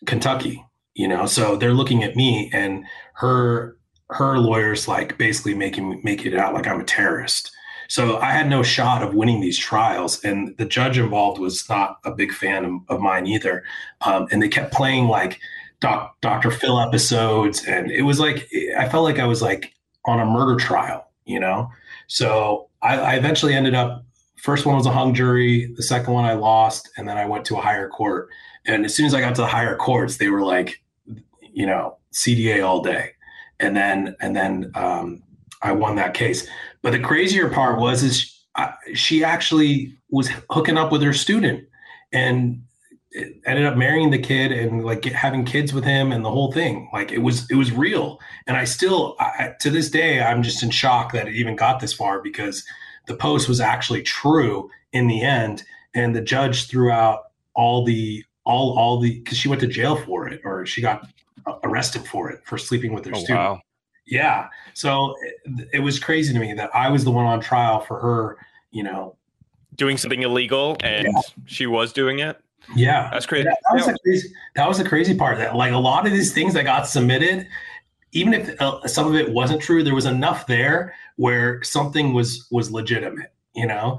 Kentucky, 0.07 0.65
you 0.95 1.09
know. 1.09 1.27
So 1.27 1.57
they're 1.57 1.73
looking 1.73 2.05
at 2.05 2.17
me, 2.17 2.51
and 2.53 2.85
her 3.15 3.77
her 4.11 4.39
lawyers 4.39 4.87
like 4.87 5.19
basically 5.19 5.55
making 5.55 6.01
making 6.05 6.33
it 6.33 6.39
out 6.39 6.55
like 6.55 6.67
I'm 6.67 6.81
a 6.81 6.85
terrorist. 6.85 7.53
So 7.89 8.19
I 8.19 8.33
had 8.33 8.49
no 8.49 8.63
shot 8.63 9.03
of 9.03 9.15
winning 9.15 9.41
these 9.41 9.59
trials, 9.59 10.23
and 10.25 10.57
the 10.59 10.65
judge 10.65 10.99
involved 10.99 11.39
was 11.41 11.69
not 11.69 11.99
a 12.05 12.11
big 12.11 12.33
fan 12.33 12.65
of, 12.65 12.73
of 12.89 13.01
mine 13.01 13.27
either. 13.27 13.65
Um, 14.01 14.27
and 14.31 14.43
they 14.43 14.49
kept 14.49 14.73
playing 14.73 15.07
like 15.07 15.39
doc, 15.81 16.17
Dr. 16.21 16.51
Phil 16.51 16.81
episodes, 16.81 17.65
and 17.65 17.91
it 17.91 18.03
was 18.03 18.19
like 18.21 18.49
I 18.79 18.89
felt 18.89 19.05
like 19.05 19.19
I 19.19 19.27
was 19.27 19.43
like 19.43 19.73
on 20.05 20.21
a 20.21 20.27
murder 20.27 20.57
trial, 20.57 21.09
you 21.25 21.41
know. 21.41 21.71
So 22.07 22.69
I, 22.83 22.99
I 22.99 23.15
eventually 23.15 23.55
ended 23.55 23.75
up. 23.75 24.05
First 24.37 24.67
one 24.67 24.77
was 24.77 24.87
a 24.87 24.93
hung 24.93 25.15
jury. 25.15 25.73
The 25.77 25.83
second 25.83 26.13
one 26.13 26.25
I 26.25 26.35
lost, 26.35 26.91
and 26.97 27.09
then 27.09 27.17
I 27.17 27.27
went 27.27 27.45
to 27.47 27.57
a 27.57 27.61
higher 27.61 27.89
court. 27.89 28.29
And 28.67 28.85
as 28.85 28.95
soon 28.95 29.07
as 29.07 29.15
I 29.15 29.21
got 29.21 29.35
to 29.37 29.43
the 29.43 29.47
higher 29.47 29.77
courts, 29.77 30.17
they 30.17 30.29
were 30.29 30.43
like, 30.43 30.83
you 31.41 31.67
know, 31.67 31.97
CDA 32.13 32.65
all 32.67 32.83
day 32.83 33.13
and 33.61 33.77
then 33.77 34.17
and 34.21 34.35
then 34.35 34.71
um, 34.75 35.23
I 35.63 35.73
won 35.73 35.97
that 35.97 36.15
case. 36.15 36.49
But 36.83 36.93
the 36.93 37.01
crazier 37.01 37.49
part 37.49 37.79
was 37.79 38.03
is 38.03 38.33
I, 38.57 38.75
she 38.95 39.25
actually 39.25 39.97
was 40.11 40.31
hooking 40.51 40.79
up 40.79 40.93
with 40.93 41.03
her 41.03 41.13
student 41.13 41.67
and 42.13 42.63
ended 43.47 43.65
up 43.65 43.77
marrying 43.77 44.11
the 44.11 44.19
kid 44.19 44.53
and 44.53 44.85
like 44.85 45.05
having 45.05 45.45
kids 45.45 45.73
with 45.73 45.85
him 45.85 46.13
and 46.13 46.25
the 46.25 46.31
whole 46.31 46.53
thing. 46.53 46.89
Like 46.93 47.13
it 47.13 47.19
was 47.19 47.51
it 47.51 47.57
was 47.57 47.73
real. 47.73 48.19
And 48.47 48.57
I 48.57 48.65
still 48.65 49.17
I, 49.19 49.55
to 49.61 49.71
this 49.71 49.91
day 49.91 50.21
I'm 50.21 50.43
just 50.43 50.63
in 50.63 50.71
shock 50.71 51.13
that 51.13 51.29
it 51.29 51.35
even 51.35 51.57
got 51.57 51.81
this 51.81 51.93
far 51.93 52.21
because 52.23 52.65
the 53.07 53.15
post 53.15 53.49
was 53.49 53.61
actually 53.61 54.03
true 54.03 54.71
in 54.93 55.07
the 55.07 55.23
end 55.23 55.63
and 55.95 56.15
the 56.15 56.21
judge 56.21 56.69
threw 56.69 56.91
out 56.91 57.31
all 57.55 57.85
the 57.85 58.25
all 58.45 58.79
all 58.79 59.01
the 59.01 59.19
because 59.21 59.39
she 59.39 59.49
went 59.49 59.61
to 59.61 59.67
jail 59.67 59.97
for 59.97 60.29
it 60.29 60.41
or 60.45 60.67
she 60.67 60.81
got 60.81 61.09
arrested 61.65 62.07
for 62.07 62.31
it 62.31 62.41
for 62.45 62.59
sleeping 62.59 62.93
with 62.93 63.05
their 63.05 63.15
oh, 63.15 63.19
student. 63.19 63.39
Wow. 63.39 63.61
Yeah. 64.07 64.49
So 64.75 65.15
it, 65.45 65.69
it, 65.75 65.81
was 65.81 65.99
crazy 65.99 66.33
to 66.33 66.39
me 66.39 66.53
that 66.55 66.71
I 66.75 66.91
was 66.91 67.05
the 67.05 67.11
one 67.11 67.27
on 67.27 67.41
trial 67.41 67.81
for 67.81 67.99
her, 67.99 68.39
you 68.71 68.85
know, 68.85 69.17
doing 69.75 69.97
something 69.97 70.23
illegal 70.23 70.77
and 70.81 71.09
yeah. 71.09 71.21
she 71.47 71.67
was 71.67 71.93
doing 71.93 72.21
it. 72.21 72.41
Yeah. 72.75 73.11
That's 73.13 73.27
crazy. 73.27 73.45
That, 73.45 73.59
that 73.69 73.75
was 73.75 73.87
the 73.87 73.99
crazy. 74.05 74.29
That 74.55 74.69
was 74.69 74.79
the 74.79 74.89
crazy 74.89 75.15
part 75.15 75.39
that 75.39 75.57
like 75.57 75.73
a 75.73 75.79
lot 75.79 76.07
of 76.07 76.13
these 76.13 76.33
things 76.33 76.55
that 76.55 76.65
got 76.65 76.87
submitted, 76.87 77.49
even 78.13 78.35
if 78.35 78.61
uh, 78.61 78.87
some 78.87 79.07
of 79.07 79.15
it 79.15 79.33
wasn't 79.33 79.61
true, 79.61 79.83
there 79.83 79.95
was 79.95 80.07
enough 80.07 80.47
there 80.47 80.95
where 81.17 81.63
something 81.63 82.13
was 82.13 82.47
was 82.51 82.71
legitimate, 82.71 83.33
you 83.55 83.67
know. 83.67 83.99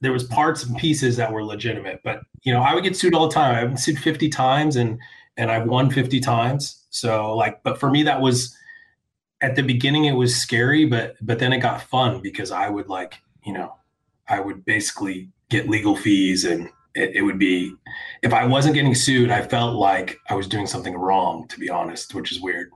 There 0.00 0.12
was 0.12 0.24
parts 0.24 0.64
and 0.64 0.76
pieces 0.76 1.16
that 1.16 1.30
were 1.30 1.44
legitimate, 1.44 2.00
but 2.02 2.22
you 2.42 2.52
know, 2.52 2.60
I 2.60 2.74
would 2.74 2.82
get 2.82 2.96
sued 2.96 3.14
all 3.14 3.28
the 3.28 3.34
time. 3.34 3.54
I've 3.54 3.68
been 3.68 3.76
sued 3.76 3.98
50 3.98 4.28
times 4.28 4.76
and 4.76 4.98
and 5.36 5.50
I've 5.50 5.66
won 5.66 5.90
50 5.90 6.20
times. 6.20 6.84
So 6.90 7.34
like, 7.34 7.62
but 7.62 7.78
for 7.78 7.90
me, 7.90 8.02
that 8.02 8.20
was 8.20 8.54
at 9.42 9.56
the 9.56 9.62
beginning, 9.62 10.04
it 10.04 10.12
was 10.12 10.34
scary, 10.34 10.84
but, 10.84 11.16
but 11.20 11.38
then 11.38 11.52
it 11.52 11.58
got 11.58 11.82
fun 11.82 12.20
because 12.20 12.52
I 12.52 12.68
would 12.68 12.88
like, 12.88 13.18
you 13.44 13.52
know, 13.52 13.74
I 14.28 14.40
would 14.40 14.64
basically 14.64 15.30
get 15.50 15.68
legal 15.68 15.96
fees 15.96 16.44
and 16.44 16.68
it, 16.94 17.16
it 17.16 17.22
would 17.22 17.38
be, 17.38 17.74
if 18.22 18.32
I 18.32 18.46
wasn't 18.46 18.74
getting 18.74 18.94
sued, 18.94 19.30
I 19.30 19.42
felt 19.42 19.74
like 19.74 20.18
I 20.30 20.34
was 20.34 20.46
doing 20.46 20.66
something 20.66 20.94
wrong, 20.94 21.48
to 21.48 21.58
be 21.58 21.68
honest, 21.68 22.14
which 22.14 22.30
is 22.30 22.40
weird. 22.40 22.70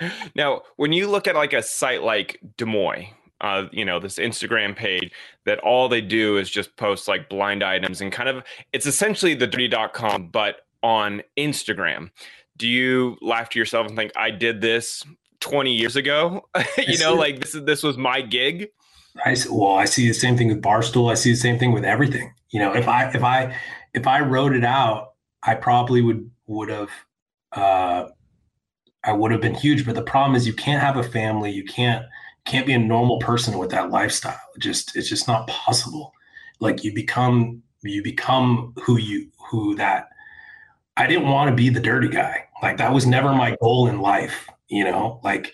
Now, 0.34 0.62
when 0.76 0.92
you 0.92 1.08
look 1.08 1.26
at 1.26 1.34
like 1.34 1.52
a 1.52 1.62
site 1.62 2.02
like 2.02 2.40
DeuxMoi, 2.58 3.08
uh, 3.40 3.64
you 3.72 3.84
know, 3.84 3.98
this 3.98 4.18
Instagram 4.18 4.76
page 4.76 5.10
that 5.46 5.58
all 5.60 5.88
they 5.88 6.00
do 6.00 6.36
is 6.36 6.50
just 6.50 6.76
post 6.76 7.08
like 7.08 7.28
blind 7.28 7.62
items 7.62 8.00
and 8.00 8.12
kind 8.12 8.28
of 8.28 8.44
it's 8.72 8.86
essentially 8.86 9.34
the 9.34 9.46
dirty.com, 9.46 10.28
but 10.28 10.66
on 10.82 11.22
Instagram, 11.38 12.10
do 12.56 12.68
you 12.68 13.16
laugh 13.22 13.48
to 13.50 13.58
yourself 13.58 13.86
and 13.86 13.96
think, 13.96 14.12
I 14.16 14.30
did 14.30 14.60
this 14.60 15.04
20 15.40 15.72
years 15.72 15.96
ago? 15.96 16.48
you 16.86 16.98
know, 16.98 17.14
like 17.14 17.40
this 17.40 17.54
is 17.54 17.64
this 17.64 17.82
was 17.82 17.96
my 17.96 18.20
gig. 18.20 18.68
I 19.24 19.36
well, 19.50 19.72
I 19.72 19.86
see 19.86 20.06
the 20.06 20.14
same 20.14 20.36
thing 20.36 20.48
with 20.48 20.62
Barstool. 20.62 21.10
I 21.10 21.14
see 21.14 21.30
the 21.30 21.36
same 21.36 21.58
thing 21.58 21.72
with 21.72 21.84
everything. 21.84 22.32
You 22.50 22.60
know, 22.60 22.74
if 22.74 22.86
I 22.86 23.10
if 23.10 23.24
I 23.24 23.56
if 23.94 24.06
I 24.06 24.20
wrote 24.20 24.54
it 24.54 24.64
out, 24.64 25.14
I 25.42 25.54
probably 25.54 26.02
would 26.02 26.30
would 26.46 26.68
have 26.68 26.90
uh 27.52 28.08
I 29.04 29.12
would 29.12 29.32
have 29.32 29.40
been 29.40 29.54
huge. 29.54 29.86
But 29.86 29.94
the 29.94 30.02
problem 30.02 30.34
is 30.36 30.46
you 30.46 30.54
can't 30.54 30.82
have 30.82 30.96
a 30.96 31.02
family, 31.02 31.50
you 31.50 31.64
can't 31.64 32.04
can't 32.44 32.66
be 32.66 32.72
a 32.72 32.78
normal 32.78 33.18
person 33.18 33.58
with 33.58 33.70
that 33.70 33.90
lifestyle. 33.90 34.40
It 34.56 34.60
just 34.60 34.96
it's 34.96 35.08
just 35.08 35.28
not 35.28 35.46
possible. 35.46 36.12
Like 36.58 36.84
you 36.84 36.92
become 36.92 37.62
you 37.82 38.02
become 38.02 38.74
who 38.82 38.98
you 38.98 39.28
who 39.50 39.74
that 39.76 40.08
I 40.96 41.06
didn't 41.06 41.28
want 41.28 41.48
to 41.48 41.54
be 41.54 41.68
the 41.70 41.80
dirty 41.80 42.08
guy. 42.08 42.44
Like 42.62 42.76
that 42.78 42.92
was 42.92 43.06
never 43.06 43.32
my 43.32 43.56
goal 43.60 43.86
in 43.88 44.00
life, 44.00 44.48
you 44.68 44.84
know? 44.84 45.20
Like 45.24 45.52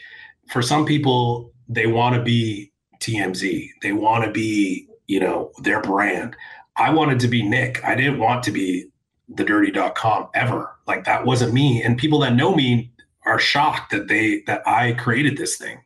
for 0.48 0.62
some 0.62 0.85
people 0.85 1.52
they 1.68 1.87
want 1.87 2.14
to 2.16 2.22
be 2.22 2.72
TMZ. 3.00 3.68
They 3.82 3.92
want 3.92 4.24
to 4.24 4.30
be, 4.30 4.88
you 5.06 5.20
know, 5.20 5.52
their 5.62 5.80
brand. 5.80 6.37
I 6.76 6.90
wanted 6.90 7.20
to 7.20 7.28
be 7.28 7.42
Nick. 7.42 7.82
I 7.85 7.94
didn't 7.94 8.18
want 8.18 8.42
to 8.44 8.52
be 8.52 8.87
the 9.28 9.44
dirty.com 9.44 10.28
ever. 10.35 10.76
Like 10.87 11.04
that 11.04 11.24
wasn't 11.24 11.52
me. 11.52 11.82
And 11.82 11.98
people 11.98 12.20
that 12.20 12.35
know 12.35 12.54
me 12.54 12.92
are 13.27 13.39
shocked 13.39 13.91
that 13.91 14.09
they 14.09 14.43
that 14.47 14.67
I 14.67 14.93
created 14.93 15.37
this 15.37 15.57
thing. 15.57 15.79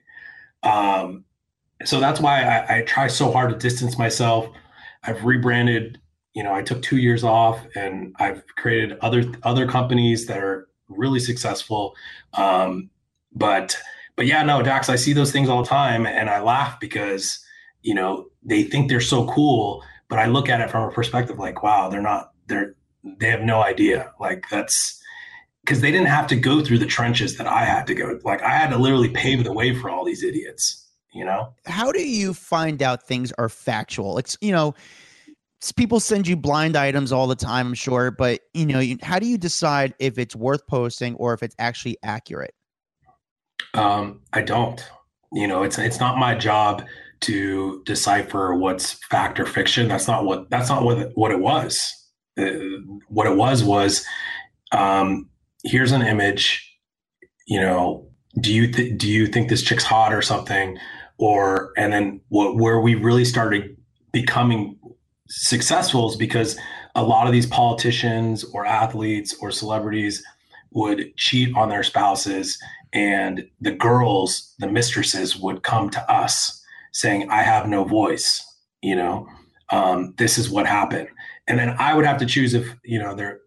Um 0.62 1.24
so 1.84 1.98
that's 1.98 2.20
why 2.20 2.42
I, 2.42 2.78
I 2.78 2.82
try 2.82 3.06
so 3.06 3.32
hard 3.32 3.50
to 3.50 3.56
distance 3.56 3.96
myself. 3.98 4.46
I've 5.02 5.24
rebranded 5.24 5.98
you 6.34 6.42
know, 6.44 6.54
I 6.54 6.62
took 6.62 6.82
two 6.82 6.98
years 6.98 7.24
off 7.24 7.60
and 7.74 8.14
I've 8.18 8.44
created 8.56 8.98
other 9.00 9.24
other 9.42 9.66
companies 9.66 10.26
that 10.26 10.38
are 10.38 10.68
really 10.88 11.20
successful. 11.20 11.96
Um, 12.34 12.90
but 13.32 13.76
but 14.16 14.26
yeah, 14.26 14.42
no, 14.42 14.62
Dax, 14.62 14.88
I 14.88 14.96
see 14.96 15.12
those 15.12 15.32
things 15.32 15.48
all 15.48 15.62
the 15.62 15.68
time 15.68 16.06
and 16.06 16.30
I 16.30 16.40
laugh 16.40 16.78
because 16.78 17.44
you 17.82 17.94
know 17.94 18.26
they 18.42 18.62
think 18.62 18.88
they're 18.88 19.00
so 19.00 19.26
cool, 19.26 19.82
but 20.08 20.18
I 20.18 20.26
look 20.26 20.48
at 20.48 20.60
it 20.60 20.70
from 20.70 20.88
a 20.88 20.92
perspective 20.92 21.38
like, 21.38 21.62
wow, 21.62 21.88
they're 21.88 22.02
not 22.02 22.32
they're 22.46 22.74
they 23.18 23.28
have 23.28 23.42
no 23.42 23.62
idea. 23.62 24.12
Like 24.20 24.44
that's 24.50 24.99
because 25.62 25.80
they 25.80 25.90
didn't 25.90 26.08
have 26.08 26.26
to 26.28 26.36
go 26.36 26.64
through 26.64 26.78
the 26.78 26.86
trenches 26.86 27.36
that 27.36 27.46
I 27.46 27.64
had 27.64 27.86
to 27.88 27.94
go. 27.94 28.18
Like 28.24 28.42
I 28.42 28.50
had 28.50 28.70
to 28.70 28.78
literally 28.78 29.10
pave 29.10 29.44
the 29.44 29.52
way 29.52 29.74
for 29.74 29.90
all 29.90 30.04
these 30.04 30.22
idiots. 30.22 30.86
You 31.12 31.24
know, 31.24 31.54
how 31.66 31.90
do 31.90 32.02
you 32.02 32.32
find 32.32 32.82
out 32.82 33.02
things 33.02 33.32
are 33.38 33.48
factual? 33.48 34.18
It's 34.18 34.36
you 34.40 34.52
know 34.52 34.74
people 35.76 36.00
send 36.00 36.26
you 36.26 36.36
blind 36.36 36.76
items 36.76 37.12
all 37.12 37.26
the 37.26 37.36
time, 37.36 37.68
I'm 37.68 37.74
sure, 37.74 38.10
but 38.10 38.40
you 38.54 38.66
know, 38.66 38.80
you, 38.80 38.96
how 39.02 39.18
do 39.18 39.26
you 39.26 39.36
decide 39.36 39.94
if 39.98 40.18
it's 40.18 40.34
worth 40.34 40.66
posting 40.66 41.14
or 41.16 41.34
if 41.34 41.42
it's 41.42 41.54
actually 41.58 41.98
accurate? 42.02 42.54
Um, 43.74 44.20
I 44.32 44.42
don't. 44.42 44.84
You 45.32 45.46
know, 45.46 45.62
it's 45.62 45.78
it's 45.78 46.00
not 46.00 46.18
my 46.18 46.34
job 46.34 46.84
to 47.20 47.82
decipher 47.84 48.54
what's 48.54 48.94
fact 49.10 49.38
or 49.38 49.46
fiction. 49.46 49.86
That's 49.86 50.08
not 50.08 50.24
what 50.24 50.50
that's 50.50 50.68
not 50.68 50.82
what 50.82 50.98
it, 50.98 51.12
what 51.14 51.30
it 51.30 51.38
was. 51.38 51.94
Uh, 52.38 52.50
what 53.08 53.26
it 53.26 53.36
was 53.36 53.62
was 53.62 54.04
um, 54.72 55.29
here's 55.64 55.92
an 55.92 56.02
image. 56.02 56.66
You 57.46 57.60
know, 57.60 58.08
do 58.40 58.52
you 58.52 58.70
th- 58.70 58.98
do 58.98 59.08
you 59.08 59.26
think 59.26 59.48
this 59.48 59.62
chick's 59.62 59.84
hot 59.84 60.12
or 60.12 60.22
something? 60.22 60.78
Or 61.18 61.72
and 61.76 61.92
then 61.92 62.20
what 62.28 62.56
where 62.56 62.80
we 62.80 62.94
really 62.94 63.24
started 63.24 63.76
becoming 64.12 64.78
successful 65.28 66.10
is 66.10 66.16
because 66.16 66.58
a 66.94 67.02
lot 67.02 67.26
of 67.26 67.32
these 67.32 67.46
politicians 67.46 68.44
or 68.52 68.66
athletes 68.66 69.34
or 69.40 69.50
celebrities 69.50 70.24
would 70.72 71.16
cheat 71.16 71.54
on 71.56 71.68
their 71.68 71.82
spouses 71.82 72.58
and 72.92 73.48
the 73.60 73.70
girls 73.70 74.54
the 74.58 74.66
mistresses 74.66 75.36
would 75.36 75.62
come 75.62 75.88
to 75.90 76.12
us 76.12 76.62
saying 76.92 77.28
i 77.30 77.42
have 77.42 77.68
no 77.68 77.84
voice 77.84 78.44
you 78.82 78.96
know 78.96 79.26
um, 79.72 80.14
this 80.18 80.36
is 80.36 80.50
what 80.50 80.66
happened 80.66 81.06
and 81.46 81.58
then 81.58 81.74
i 81.78 81.94
would 81.94 82.04
have 82.04 82.18
to 82.18 82.26
choose 82.26 82.54
if 82.54 82.66
you 82.84 82.98
know 82.98 83.14
they're 83.14 83.40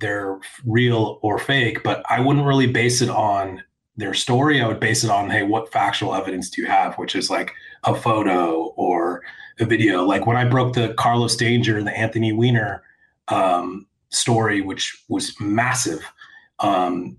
they're 0.00 0.38
real 0.64 1.18
or 1.22 1.38
fake 1.38 1.82
but 1.82 2.02
i 2.10 2.20
wouldn't 2.20 2.46
really 2.46 2.66
base 2.66 3.00
it 3.00 3.10
on 3.10 3.62
their 3.96 4.14
story 4.14 4.60
i 4.60 4.66
would 4.66 4.80
base 4.80 5.04
it 5.04 5.10
on 5.10 5.30
hey 5.30 5.42
what 5.42 5.72
factual 5.72 6.14
evidence 6.14 6.50
do 6.50 6.62
you 6.62 6.68
have 6.68 6.94
which 6.96 7.14
is 7.16 7.30
like 7.30 7.52
a 7.84 7.94
photo 7.94 8.72
or 8.76 9.22
a 9.60 9.64
video 9.64 10.04
like 10.04 10.26
when 10.26 10.36
i 10.36 10.44
broke 10.44 10.74
the 10.74 10.94
carlos 10.94 11.36
danger 11.36 11.76
and 11.76 11.86
the 11.86 11.96
anthony 11.96 12.32
weiner 12.32 12.82
um, 13.28 13.86
story 14.10 14.60
which 14.62 15.04
was 15.08 15.34
massive 15.38 16.02
um, 16.60 17.18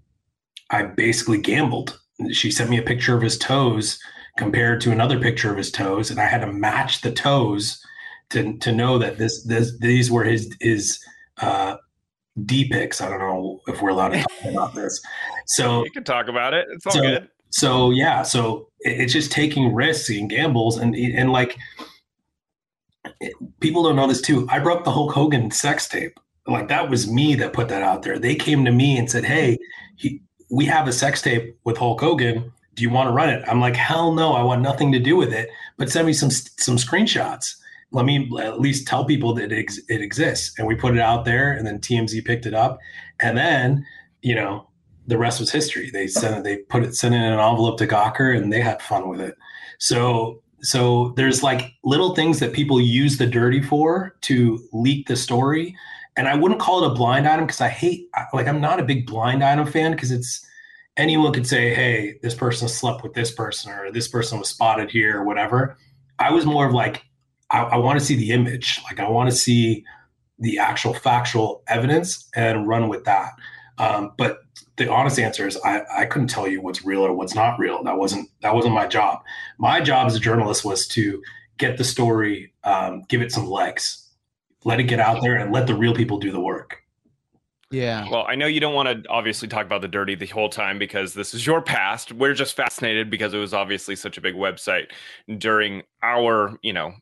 I 0.69 0.83
basically 0.83 1.39
gambled. 1.39 1.99
She 2.31 2.51
sent 2.51 2.69
me 2.69 2.77
a 2.77 2.83
picture 2.83 3.15
of 3.15 3.21
his 3.21 3.37
toes 3.37 3.99
compared 4.37 4.81
to 4.81 4.91
another 4.91 5.19
picture 5.19 5.51
of 5.51 5.57
his 5.57 5.71
toes, 5.71 6.11
and 6.11 6.19
I 6.19 6.25
had 6.25 6.41
to 6.41 6.51
match 6.51 7.01
the 7.01 7.11
toes 7.11 7.83
to 8.29 8.57
to 8.57 8.71
know 8.71 8.97
that 8.97 9.17
this 9.17 9.43
this 9.43 9.77
these 9.79 10.11
were 10.11 10.23
his 10.23 10.55
his 10.59 10.99
uh, 11.41 11.77
D 12.45 12.67
pics. 12.69 13.01
I 13.01 13.09
don't 13.09 13.19
know 13.19 13.61
if 13.67 13.81
we're 13.81 13.89
allowed 13.89 14.09
to 14.09 14.19
talk 14.19 14.45
about 14.51 14.75
this. 14.75 15.01
So 15.45 15.83
you 15.83 15.91
can 15.91 16.03
talk 16.03 16.27
about 16.27 16.53
it. 16.53 16.67
It's 16.71 16.85
all 16.85 16.93
so, 16.93 17.01
good. 17.01 17.29
So 17.49 17.91
yeah, 17.91 18.23
so 18.23 18.69
it's 18.79 19.13
just 19.13 19.31
taking 19.31 19.73
risks 19.73 20.09
and 20.09 20.29
gambles, 20.29 20.77
and 20.77 20.95
and 20.95 21.31
like 21.31 21.57
people 23.59 23.83
don't 23.83 23.95
know 23.95 24.07
this 24.07 24.21
too. 24.21 24.47
I 24.49 24.59
broke 24.59 24.83
the 24.83 24.91
Hulk 24.91 25.11
Hogan 25.11 25.51
sex 25.51 25.87
tape. 25.87 26.19
Like 26.47 26.67
that 26.67 26.89
was 26.89 27.09
me 27.09 27.35
that 27.35 27.53
put 27.53 27.67
that 27.69 27.83
out 27.83 28.03
there. 28.03 28.17
They 28.17 28.35
came 28.35 28.65
to 28.65 28.71
me 28.71 28.97
and 28.97 29.09
said, 29.09 29.23
"Hey, 29.23 29.57
he, 29.97 30.21
we 30.49 30.65
have 30.65 30.87
a 30.87 30.93
sex 30.93 31.21
tape 31.21 31.57
with 31.63 31.77
Hulk 31.77 31.99
Hogan. 31.99 32.51
Do 32.75 32.83
you 32.83 32.89
want 32.89 33.07
to 33.07 33.13
run 33.13 33.29
it? 33.29 33.43
I'm 33.47 33.59
like, 33.59 33.75
hell 33.75 34.13
no, 34.13 34.33
I 34.33 34.43
want 34.43 34.61
nothing 34.61 34.91
to 34.93 34.99
do 34.99 35.15
with 35.15 35.33
it. 35.33 35.49
But 35.77 35.89
send 35.89 36.07
me 36.07 36.13
some 36.13 36.31
some 36.31 36.77
screenshots. 36.77 37.55
Let 37.91 38.05
me 38.05 38.29
at 38.39 38.59
least 38.59 38.87
tell 38.87 39.05
people 39.05 39.33
that 39.33 39.51
it, 39.51 39.57
ex- 39.59 39.81
it 39.89 40.01
exists. 40.01 40.57
And 40.57 40.67
we 40.67 40.75
put 40.75 40.95
it 40.95 41.01
out 41.01 41.25
there, 41.25 41.51
and 41.51 41.65
then 41.65 41.79
TMZ 41.79 42.23
picked 42.25 42.45
it 42.45 42.53
up, 42.53 42.79
and 43.19 43.37
then 43.37 43.85
you 44.21 44.35
know 44.35 44.67
the 45.07 45.17
rest 45.17 45.39
was 45.39 45.51
history. 45.51 45.89
They 45.89 46.07
sent 46.07 46.37
it, 46.37 46.43
they 46.43 46.57
put 46.57 46.83
it 46.83 46.95
sent 46.95 47.15
it 47.15 47.17
in 47.17 47.23
an 47.23 47.39
envelope 47.39 47.77
to 47.79 47.87
Gawker, 47.87 48.35
and 48.35 48.53
they 48.53 48.61
had 48.61 48.81
fun 48.81 49.09
with 49.09 49.21
it. 49.21 49.35
So 49.79 50.41
so 50.61 51.13
there's 51.15 51.41
like 51.41 51.73
little 51.83 52.15
things 52.15 52.39
that 52.39 52.53
people 52.53 52.81
use 52.81 53.17
the 53.17 53.25
dirty 53.25 53.61
for 53.61 54.15
to 54.21 54.59
leak 54.73 55.07
the 55.07 55.15
story 55.15 55.75
and 56.17 56.27
I 56.27 56.35
wouldn't 56.35 56.59
call 56.59 56.83
it 56.83 56.91
a 56.91 56.93
blind 56.93 57.25
item 57.25 57.45
because 57.45 57.61
I 57.61 57.69
hate 57.69 58.09
like 58.33 58.45
I'm 58.45 58.59
not 58.59 58.77
a 58.77 58.83
big 58.83 59.07
blind 59.07 59.41
item 59.41 59.65
fan 59.65 59.91
because 59.91 60.11
it's 60.11 60.45
anyone 60.97 61.31
could 61.31 61.47
say, 61.47 61.73
hey, 61.73 62.19
this 62.21 62.35
person 62.35 62.67
slept 62.67 63.03
with 63.03 63.13
this 63.13 63.31
person 63.31 63.71
or 63.71 63.89
this 63.89 64.09
person 64.09 64.37
was 64.37 64.49
spotted 64.49 64.91
here 64.91 65.17
or 65.17 65.23
whatever. 65.23 65.77
I 66.19 66.31
was 66.31 66.45
more 66.45 66.67
of 66.67 66.73
like, 66.73 67.05
I, 67.51 67.59
I 67.59 67.77
want 67.77 67.99
to 67.99 68.05
see 68.05 68.15
the 68.15 68.31
image, 68.31 68.79
like 68.83 68.99
I 68.99 69.09
want 69.09 69.29
to 69.29 69.35
see 69.35 69.85
the 70.39 70.59
actual 70.59 70.93
factual 70.93 71.63
evidence 71.67 72.29
and 72.35 72.67
run 72.67 72.87
with 72.87 73.03
that. 73.05 73.31
Um, 73.77 74.11
but 74.17 74.39
the 74.77 74.91
honest 74.91 75.19
answer 75.19 75.47
is 75.47 75.57
I, 75.63 75.81
I 75.95 76.05
couldn't 76.05 76.29
tell 76.29 76.47
you 76.47 76.61
what's 76.61 76.85
real 76.85 77.01
or 77.01 77.13
what's 77.13 77.35
not 77.35 77.59
real. 77.59 77.83
That 77.83 77.97
wasn't 77.97 78.29
that 78.41 78.55
wasn't 78.55 78.73
my 78.73 78.87
job. 78.87 79.21
My 79.57 79.81
job 79.81 80.07
as 80.07 80.15
a 80.15 80.19
journalist 80.19 80.65
was 80.65 80.87
to 80.89 81.21
get 81.57 81.77
the 81.77 81.83
story, 81.83 82.53
um, 82.63 83.03
give 83.09 83.21
it 83.21 83.31
some 83.31 83.47
legs, 83.47 84.09
let 84.63 84.79
it 84.79 84.83
get 84.83 84.99
out 84.99 85.21
there 85.21 85.35
and 85.35 85.51
let 85.51 85.67
the 85.67 85.75
real 85.75 85.93
people 85.93 86.17
do 86.17 86.31
the 86.31 86.39
work. 86.39 86.77
Yeah. 87.71 88.09
Well, 88.09 88.25
I 88.27 88.35
know 88.35 88.47
you 88.47 88.59
don't 88.59 88.73
want 88.73 89.03
to 89.03 89.09
obviously 89.09 89.47
talk 89.47 89.65
about 89.65 89.81
the 89.81 89.87
dirty 89.87 90.15
the 90.15 90.25
whole 90.25 90.49
time 90.49 90.79
because 90.79 91.13
this 91.13 91.33
is 91.33 91.45
your 91.45 91.61
past. 91.61 92.11
We're 92.11 92.33
just 92.33 92.55
fascinated 92.55 93.11
because 93.11 93.33
it 93.33 93.37
was 93.37 93.53
obviously 93.53 93.95
such 93.95 94.17
a 94.17 94.21
big 94.21 94.33
website 94.33 94.87
during 95.37 95.83
our, 96.01 96.57
you 96.63 96.73
know, 96.73 96.93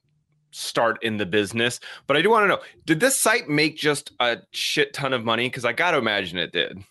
start 0.57 1.01
in 1.03 1.17
the 1.17 1.25
business. 1.25 1.79
But 2.07 2.17
I 2.17 2.21
do 2.21 2.29
want 2.29 2.43
to 2.43 2.47
know, 2.47 2.59
did 2.85 2.99
this 2.99 3.19
site 3.19 3.47
make 3.47 3.77
just 3.77 4.11
a 4.19 4.37
shit 4.51 4.93
ton 4.93 5.13
of 5.13 5.23
money? 5.23 5.47
Because 5.47 5.65
I 5.65 5.73
got 5.73 5.91
to 5.91 5.97
imagine 5.97 6.37
it 6.37 6.51
did. 6.51 6.83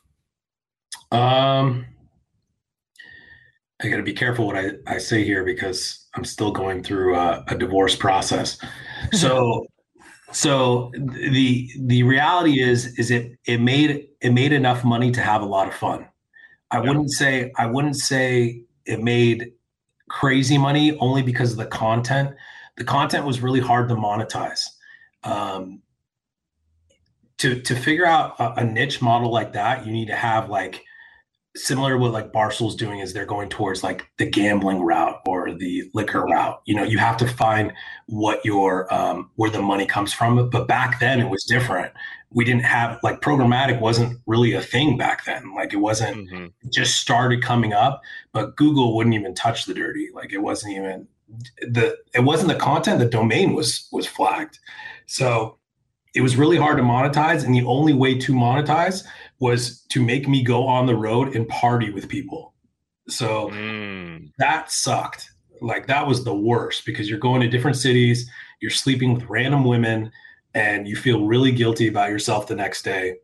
Um, 1.10 1.86
I 3.82 3.88
got 3.88 3.96
to 3.96 4.02
be 4.02 4.14
careful 4.14 4.46
what 4.46 4.56
I, 4.56 4.72
I 4.86 4.98
say 4.98 5.24
here 5.24 5.44
because 5.44 6.06
I'm 6.14 6.24
still 6.24 6.50
going 6.50 6.82
through 6.82 7.16
a, 7.16 7.44
a 7.48 7.56
divorce 7.56 7.96
process. 7.96 8.58
So 9.12 9.66
so 10.32 10.90
the 10.94 11.70
the 11.78 12.02
reality 12.02 12.60
is 12.60 12.98
is 12.98 13.10
it 13.10 13.38
it 13.44 13.60
made 13.60 14.08
it 14.20 14.30
made 14.30 14.52
enough 14.52 14.84
money 14.84 15.12
to 15.12 15.20
have 15.20 15.42
a 15.42 15.46
lot 15.46 15.68
of 15.68 15.74
fun. 15.74 16.08
I 16.70 16.78
yeah. 16.78 16.88
wouldn't 16.88 17.10
say 17.12 17.52
I 17.56 17.66
wouldn't 17.66 17.96
say 17.96 18.62
it 18.84 19.00
made 19.02 19.52
crazy 20.08 20.58
money 20.58 20.96
only 20.98 21.22
because 21.22 21.52
of 21.52 21.58
the 21.58 21.66
content. 21.66 22.30
The 22.76 22.84
content 22.84 23.24
was 23.24 23.40
really 23.40 23.60
hard 23.60 23.88
to 23.88 23.94
monetize. 23.94 24.62
Um, 25.24 25.82
to 27.38 27.60
to 27.60 27.74
figure 27.74 28.06
out 28.06 28.38
a, 28.38 28.60
a 28.60 28.64
niche 28.64 29.02
model 29.02 29.30
like 29.30 29.52
that, 29.52 29.86
you 29.86 29.92
need 29.92 30.08
to 30.08 30.16
have 30.16 30.48
like 30.48 30.82
similar 31.56 31.92
to 31.92 31.98
what 31.98 32.12
like 32.12 32.32
Barstool's 32.32 32.76
doing 32.76 33.00
is 33.00 33.12
they're 33.12 33.26
going 33.26 33.48
towards 33.48 33.82
like 33.82 34.08
the 34.18 34.26
gambling 34.26 34.82
route 34.82 35.20
or 35.26 35.52
the 35.52 35.90
liquor 35.94 36.22
route. 36.24 36.60
You 36.66 36.74
know, 36.74 36.82
you 36.82 36.98
have 36.98 37.16
to 37.18 37.26
find 37.26 37.72
what 38.06 38.44
your 38.44 38.92
um, 38.92 39.30
where 39.36 39.50
the 39.50 39.62
money 39.62 39.86
comes 39.86 40.12
from. 40.12 40.50
But 40.50 40.68
back 40.68 41.00
then 41.00 41.20
it 41.20 41.28
was 41.28 41.44
different. 41.44 41.92
We 42.30 42.44
didn't 42.44 42.64
have 42.64 42.98
like 43.02 43.20
programmatic 43.20 43.80
wasn't 43.80 44.20
really 44.26 44.52
a 44.52 44.60
thing 44.60 44.96
back 44.96 45.24
then. 45.24 45.54
Like 45.54 45.72
it 45.72 45.78
wasn't 45.78 46.28
mm-hmm. 46.28 46.46
just 46.70 46.96
started 46.96 47.42
coming 47.42 47.72
up, 47.72 48.02
but 48.32 48.56
Google 48.56 48.96
wouldn't 48.96 49.14
even 49.14 49.34
touch 49.34 49.64
the 49.64 49.74
dirty. 49.74 50.10
Like 50.12 50.32
it 50.32 50.38
wasn't 50.38 50.74
even 50.74 51.08
the 51.60 51.96
it 52.14 52.20
wasn't 52.20 52.48
the 52.48 52.58
content, 52.58 52.98
the 52.98 53.06
domain 53.06 53.54
was 53.54 53.88
was 53.92 54.06
flagged. 54.06 54.58
So 55.06 55.58
it 56.14 56.22
was 56.22 56.36
really 56.36 56.56
hard 56.56 56.78
to 56.78 56.82
monetize 56.82 57.44
and 57.44 57.54
the 57.54 57.64
only 57.64 57.92
way 57.92 58.18
to 58.18 58.32
monetize 58.32 59.04
was 59.38 59.82
to 59.90 60.02
make 60.02 60.26
me 60.26 60.42
go 60.42 60.66
on 60.66 60.86
the 60.86 60.96
road 60.96 61.36
and 61.36 61.46
party 61.48 61.90
with 61.90 62.08
people. 62.08 62.54
So 63.08 63.50
mm. 63.50 64.30
that 64.38 64.70
sucked. 64.70 65.30
Like 65.60 65.86
that 65.86 66.06
was 66.06 66.24
the 66.24 66.34
worst 66.34 66.84
because 66.86 67.08
you're 67.08 67.18
going 67.18 67.40
to 67.40 67.48
different 67.48 67.76
cities, 67.76 68.28
you're 68.60 68.70
sleeping 68.70 69.14
with 69.14 69.24
random 69.24 69.64
women, 69.64 70.10
and 70.54 70.88
you 70.88 70.96
feel 70.96 71.26
really 71.26 71.52
guilty 71.52 71.86
about 71.86 72.10
yourself 72.10 72.46
the 72.46 72.56
next 72.56 72.82
day. 72.82 73.16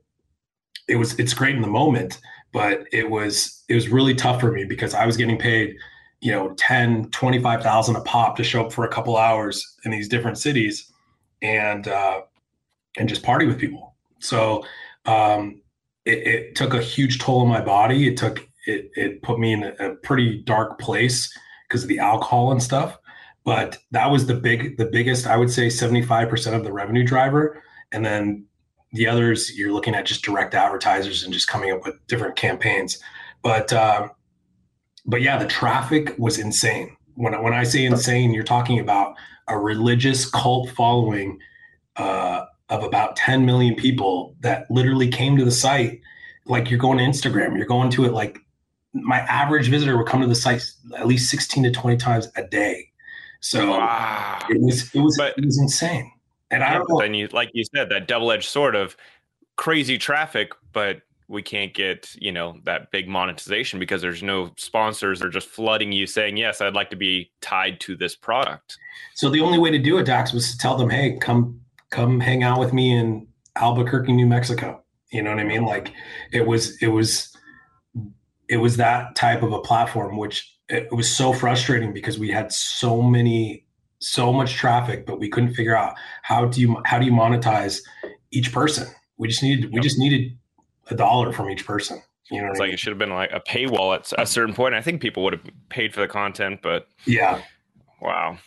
It 0.88 0.96
was 0.96 1.18
it's 1.18 1.34
great 1.34 1.56
in 1.56 1.62
the 1.62 1.68
moment, 1.68 2.20
but 2.52 2.86
it 2.92 3.08
was 3.08 3.64
it 3.68 3.74
was 3.74 3.88
really 3.88 4.14
tough 4.14 4.40
for 4.40 4.52
me 4.52 4.64
because 4.64 4.94
I 4.94 5.06
was 5.06 5.16
getting 5.16 5.38
paid, 5.38 5.76
you 6.22 6.32
know, 6.32 6.54
10, 6.56 7.10
25,000 7.10 7.96
a 7.96 8.00
pop 8.02 8.36
to 8.36 8.44
show 8.44 8.64
up 8.64 8.72
for 8.72 8.84
a 8.84 8.88
couple 8.88 9.16
hours 9.16 9.76
in 9.84 9.90
these 9.90 10.08
different 10.08 10.38
cities 10.38 10.90
and 11.42 11.88
uh 11.88 12.20
and 12.96 13.08
just 13.08 13.22
party 13.22 13.46
with 13.46 13.58
people. 13.58 13.94
So 14.20 14.64
um 15.04 15.60
it, 16.04 16.26
it, 16.26 16.54
took 16.56 16.74
a 16.74 16.80
huge 16.80 17.18
toll 17.18 17.40
on 17.40 17.48
my 17.48 17.60
body. 17.60 18.08
It 18.08 18.16
took 18.16 18.48
it, 18.66 18.90
it 18.94 19.22
put 19.22 19.38
me 19.38 19.52
in 19.52 19.64
a, 19.64 19.94
pretty 20.02 20.42
dark 20.42 20.78
place 20.78 21.32
because 21.68 21.82
of 21.82 21.88
the 21.88 21.98
alcohol 21.98 22.52
and 22.52 22.62
stuff. 22.62 22.98
But 23.44 23.78
that 23.90 24.10
was 24.10 24.26
the 24.26 24.34
big, 24.34 24.76
the 24.78 24.86
biggest, 24.86 25.26
I 25.26 25.36
would 25.36 25.50
say 25.50 25.66
75% 25.66 26.54
of 26.54 26.64
the 26.64 26.72
revenue 26.72 27.04
driver. 27.04 27.60
And 27.90 28.04
then 28.04 28.44
the 28.92 29.06
others, 29.08 29.56
you're 29.56 29.72
looking 29.72 29.94
at 29.94 30.06
just 30.06 30.22
direct 30.22 30.54
advertisers 30.54 31.24
and 31.24 31.32
just 31.32 31.48
coming 31.48 31.72
up 31.72 31.84
with 31.84 32.04
different 32.06 32.36
campaigns. 32.36 32.98
But, 33.42 33.72
uh, 33.72 34.08
but 35.04 35.22
yeah, 35.22 35.38
the 35.38 35.46
traffic 35.46 36.14
was 36.18 36.38
insane. 36.38 36.96
When, 37.14 37.40
when 37.42 37.52
I 37.52 37.64
say 37.64 37.84
insane, 37.84 38.32
you're 38.32 38.44
talking 38.44 38.78
about 38.78 39.14
a 39.48 39.58
religious 39.58 40.28
cult 40.28 40.70
following 40.70 41.38
uh, 41.96 42.46
of 42.68 42.82
about 42.82 43.16
10 43.16 43.44
million 43.44 43.74
people 43.74 44.34
that 44.40 44.70
literally 44.70 45.08
came 45.08 45.36
to 45.36 45.44
the 45.44 45.50
site 45.50 46.00
like 46.46 46.70
you're 46.70 46.78
going 46.78 46.98
to 46.98 47.04
Instagram, 47.04 47.56
you're 47.56 47.66
going 47.66 47.90
to 47.90 48.04
it 48.04 48.12
like 48.12 48.38
my 48.94 49.18
average 49.20 49.68
visitor 49.68 49.96
would 49.96 50.06
come 50.06 50.20
to 50.20 50.26
the 50.26 50.34
site 50.34 50.64
at 50.96 51.06
least 51.06 51.30
16 51.30 51.64
to 51.64 51.70
20 51.70 51.96
times 51.96 52.28
a 52.36 52.42
day. 52.42 52.90
So 53.40 53.70
wow. 53.70 54.38
it 54.48 54.60
was 54.60 54.94
it 54.94 55.00
was 55.00 55.16
but, 55.16 55.34
it 55.36 55.44
was 55.44 55.58
insane. 55.58 56.10
And 56.50 56.62
I 56.62 56.74
don't 56.74 56.88
know. 56.88 57.00
Then 57.00 57.14
you 57.14 57.28
like 57.32 57.50
you 57.54 57.64
said 57.74 57.88
that 57.90 58.06
double 58.06 58.30
edged 58.30 58.48
sword 58.48 58.74
of 58.74 58.96
crazy 59.56 59.98
traffic, 59.98 60.52
but 60.72 61.00
we 61.32 61.42
can't 61.42 61.72
get 61.72 62.14
you 62.20 62.30
know 62.30 62.58
that 62.64 62.90
big 62.90 63.08
monetization 63.08 63.80
because 63.80 64.02
there's 64.02 64.22
no 64.22 64.52
sponsors 64.56 65.18
they're 65.18 65.30
just 65.30 65.48
flooding 65.48 65.90
you 65.90 66.06
saying 66.06 66.36
yes 66.36 66.60
i'd 66.60 66.74
like 66.74 66.90
to 66.90 66.96
be 66.96 67.30
tied 67.40 67.80
to 67.80 67.96
this 67.96 68.14
product. 68.14 68.78
So 69.14 69.30
the 69.30 69.40
only 69.40 69.58
way 69.58 69.70
to 69.70 69.78
do 69.78 69.98
it 69.98 70.04
dax 70.04 70.32
was 70.32 70.52
to 70.52 70.58
tell 70.58 70.76
them 70.76 70.90
hey 70.90 71.16
come 71.20 71.60
come 71.90 72.20
hang 72.20 72.42
out 72.42 72.60
with 72.60 72.72
me 72.72 72.96
in 72.96 73.26
albuquerque 73.56 74.12
new 74.12 74.26
mexico. 74.26 74.82
You 75.10 75.22
know 75.22 75.30
what 75.30 75.40
i 75.40 75.44
mean? 75.44 75.64
Like 75.64 75.92
it 76.32 76.46
was 76.46 76.80
it 76.82 76.88
was 76.88 77.34
it 78.48 78.58
was 78.58 78.76
that 78.76 79.14
type 79.14 79.42
of 79.42 79.52
a 79.52 79.60
platform 79.60 80.16
which 80.18 80.54
it 80.68 80.92
was 80.92 81.14
so 81.14 81.32
frustrating 81.32 81.92
because 81.92 82.18
we 82.18 82.30
had 82.30 82.52
so 82.52 83.02
many 83.02 83.66
so 83.98 84.32
much 84.32 84.54
traffic 84.54 85.06
but 85.06 85.20
we 85.20 85.28
couldn't 85.28 85.54
figure 85.54 85.76
out 85.76 85.94
how 86.22 86.44
do 86.44 86.60
you 86.60 86.76
how 86.84 86.98
do 86.98 87.06
you 87.06 87.12
monetize 87.12 87.80
each 88.30 88.52
person? 88.52 88.86
We 89.16 89.28
just 89.28 89.42
needed 89.42 89.72
we 89.72 89.80
just 89.80 89.98
needed 89.98 90.36
a 90.92 90.96
dollar 90.96 91.32
from 91.32 91.50
each 91.50 91.66
person. 91.66 92.02
You 92.30 92.40
know, 92.40 92.50
it's 92.50 92.60
like 92.60 92.68
mean? 92.68 92.74
it 92.74 92.78
should 92.78 92.90
have 92.90 92.98
been 92.98 93.10
like 93.10 93.30
a 93.32 93.40
paywall 93.40 93.94
at 93.94 94.10
a 94.16 94.26
certain 94.26 94.54
point. 94.54 94.74
I 94.74 94.80
think 94.80 95.02
people 95.02 95.22
would 95.24 95.34
have 95.34 95.42
paid 95.68 95.92
for 95.92 96.00
the 96.00 96.08
content, 96.08 96.60
but 96.62 96.86
yeah, 97.04 97.42
wow, 98.00 98.38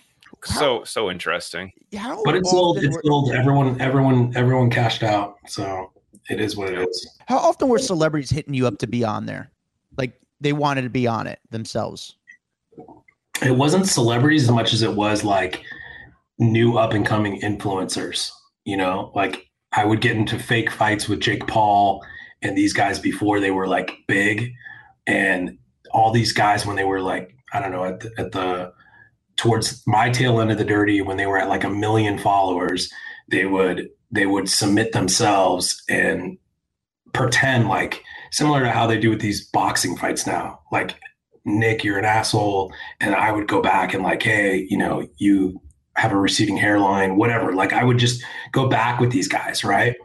so 0.44 0.84
so 0.84 1.12
interesting. 1.12 1.72
How 1.96 2.24
but 2.24 2.36
it's 2.36 2.52
old. 2.52 2.78
It's 2.80 2.98
old. 3.08 3.32
Everyone, 3.32 3.80
everyone, 3.80 4.34
everyone 4.36 4.70
cashed 4.70 5.04
out, 5.04 5.36
so 5.48 5.92
it 6.30 6.40
is 6.40 6.56
what 6.56 6.72
it 6.72 6.88
is. 6.88 7.18
How 7.28 7.38
often 7.38 7.68
were 7.68 7.80
celebrities 7.80 8.30
hitting 8.30 8.54
you 8.54 8.66
up 8.66 8.78
to 8.80 8.88
be 8.88 9.04
on 9.04 9.26
there? 9.26 9.52
Like 9.98 10.20
they 10.42 10.54
wanted 10.54 10.84
to 10.84 10.90
be 10.90 11.06
on 11.06 11.28
it 11.28 11.40
themselves. 11.52 12.16
It 13.44 13.52
wasn't 13.52 13.88
celebrities 13.88 14.44
as 14.44 14.52
much 14.52 14.74
as 14.74 14.82
it 14.82 14.94
was 14.94 15.24
like 15.24 15.64
new 16.40 16.78
up 16.78 16.94
and 16.94 17.06
coming 17.06 17.40
influencers. 17.42 18.32
You 18.64 18.78
know, 18.78 19.12
like 19.14 19.50
I 19.74 19.86
would 19.86 20.02
get 20.02 20.16
into 20.16 20.40
fake 20.40 20.72
fights 20.72 21.08
with 21.08 21.20
Jake 21.20 21.46
Paul 21.46 22.04
and 22.42 22.58
these 22.58 22.74
guys 22.74 23.00
before 23.00 23.40
they 23.40 23.52
were 23.52 23.68
like 23.68 23.98
big. 24.08 24.54
And 25.08 25.58
all 25.96 26.12
these 26.12 26.34
guys 26.34 26.66
when 26.66 26.76
they 26.76 26.84
were 26.84 27.02
like 27.02 27.36
i 27.54 27.60
don't 27.60 27.72
know 27.72 27.86
at 27.86 28.02
the, 28.02 28.12
at 28.18 28.32
the 28.34 28.72
towards 29.38 29.82
my 29.88 30.10
tail 30.10 30.42
end 30.42 30.52
of 30.52 30.58
the 30.58 30.64
dirty 30.64 31.02
when 31.02 31.18
they 31.18 31.26
were 31.26 31.40
at 31.40 31.48
like 31.48 31.64
a 31.64 31.70
million 31.70 32.18
followers 32.18 32.92
they 33.30 33.46
would 33.46 33.90
they 34.12 34.26
would 34.26 34.50
submit 34.50 34.92
themselves 34.92 35.82
and 35.90 36.38
pretend 37.14 37.68
like 37.68 38.04
similar 38.32 38.62
to 38.62 38.72
how 38.72 38.86
they 38.86 39.00
do 39.00 39.10
with 39.10 39.22
these 39.22 39.48
boxing 39.50 39.96
fights 39.96 40.28
now. 40.28 40.60
Like 40.72 40.96
nick 41.46 41.84
you're 41.84 41.98
an 41.98 42.06
asshole. 42.06 42.74
And 43.00 43.16
i 43.16 43.32
would 43.32 43.48
go 43.48 43.62
back 43.62 43.94
and 43.94 44.04
like 44.04 44.22
hey 44.22 44.68
you 44.70 44.78
know 44.78 45.08
you 45.18 45.62
have 45.96 46.12
a 46.12 46.18
receding 46.18 46.58
hairline 46.58 47.16
whatever. 47.16 47.54
Like 47.54 47.74
i 47.74 47.84
would 47.84 47.98
just 47.98 48.24
go 48.52 48.68
back 48.68 49.00
with 49.00 49.12
these 49.12 49.28
guys 49.28 49.64
right 49.64 49.96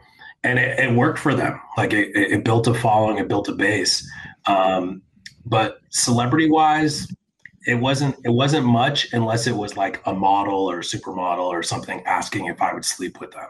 and 0.43 0.59
it, 0.59 0.79
it, 0.79 0.91
worked 0.93 1.19
for 1.19 1.33
them. 1.33 1.59
Like 1.77 1.93
it, 1.93 2.15
it, 2.15 2.43
built 2.43 2.67
a 2.67 2.73
following, 2.73 3.17
it 3.17 3.27
built 3.27 3.47
a 3.47 3.53
base. 3.53 4.09
Um, 4.47 5.01
but 5.45 5.79
celebrity 5.89 6.49
wise, 6.49 7.07
it 7.67 7.75
wasn't 7.75 8.15
it 8.23 8.31
wasn't 8.31 8.65
much 8.65 9.13
unless 9.13 9.45
it 9.45 9.55
was 9.55 9.77
like 9.77 10.01
a 10.05 10.13
model 10.13 10.69
or 10.69 10.79
a 10.79 10.83
supermodel 10.83 11.45
or 11.45 11.61
something 11.61 12.01
asking 12.05 12.47
if 12.47 12.61
I 12.61 12.73
would 12.73 12.85
sleep 12.85 13.19
with 13.19 13.31
them. 13.31 13.49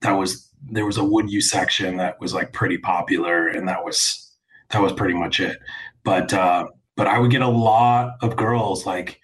That 0.00 0.12
was 0.12 0.50
there 0.70 0.86
was 0.86 0.96
a 0.96 1.04
would 1.04 1.30
you 1.30 1.40
section 1.40 1.96
that 1.98 2.20
was 2.20 2.34
like 2.34 2.52
pretty 2.52 2.78
popular, 2.78 3.48
and 3.48 3.68
that 3.68 3.84
was 3.84 4.32
that 4.70 4.82
was 4.82 4.92
pretty 4.92 5.14
much 5.14 5.38
it. 5.38 5.58
But 6.02 6.32
uh, 6.32 6.68
but 6.96 7.06
I 7.06 7.18
would 7.18 7.30
get 7.30 7.42
a 7.42 7.48
lot 7.48 8.16
of 8.22 8.36
girls 8.36 8.86
like 8.86 9.20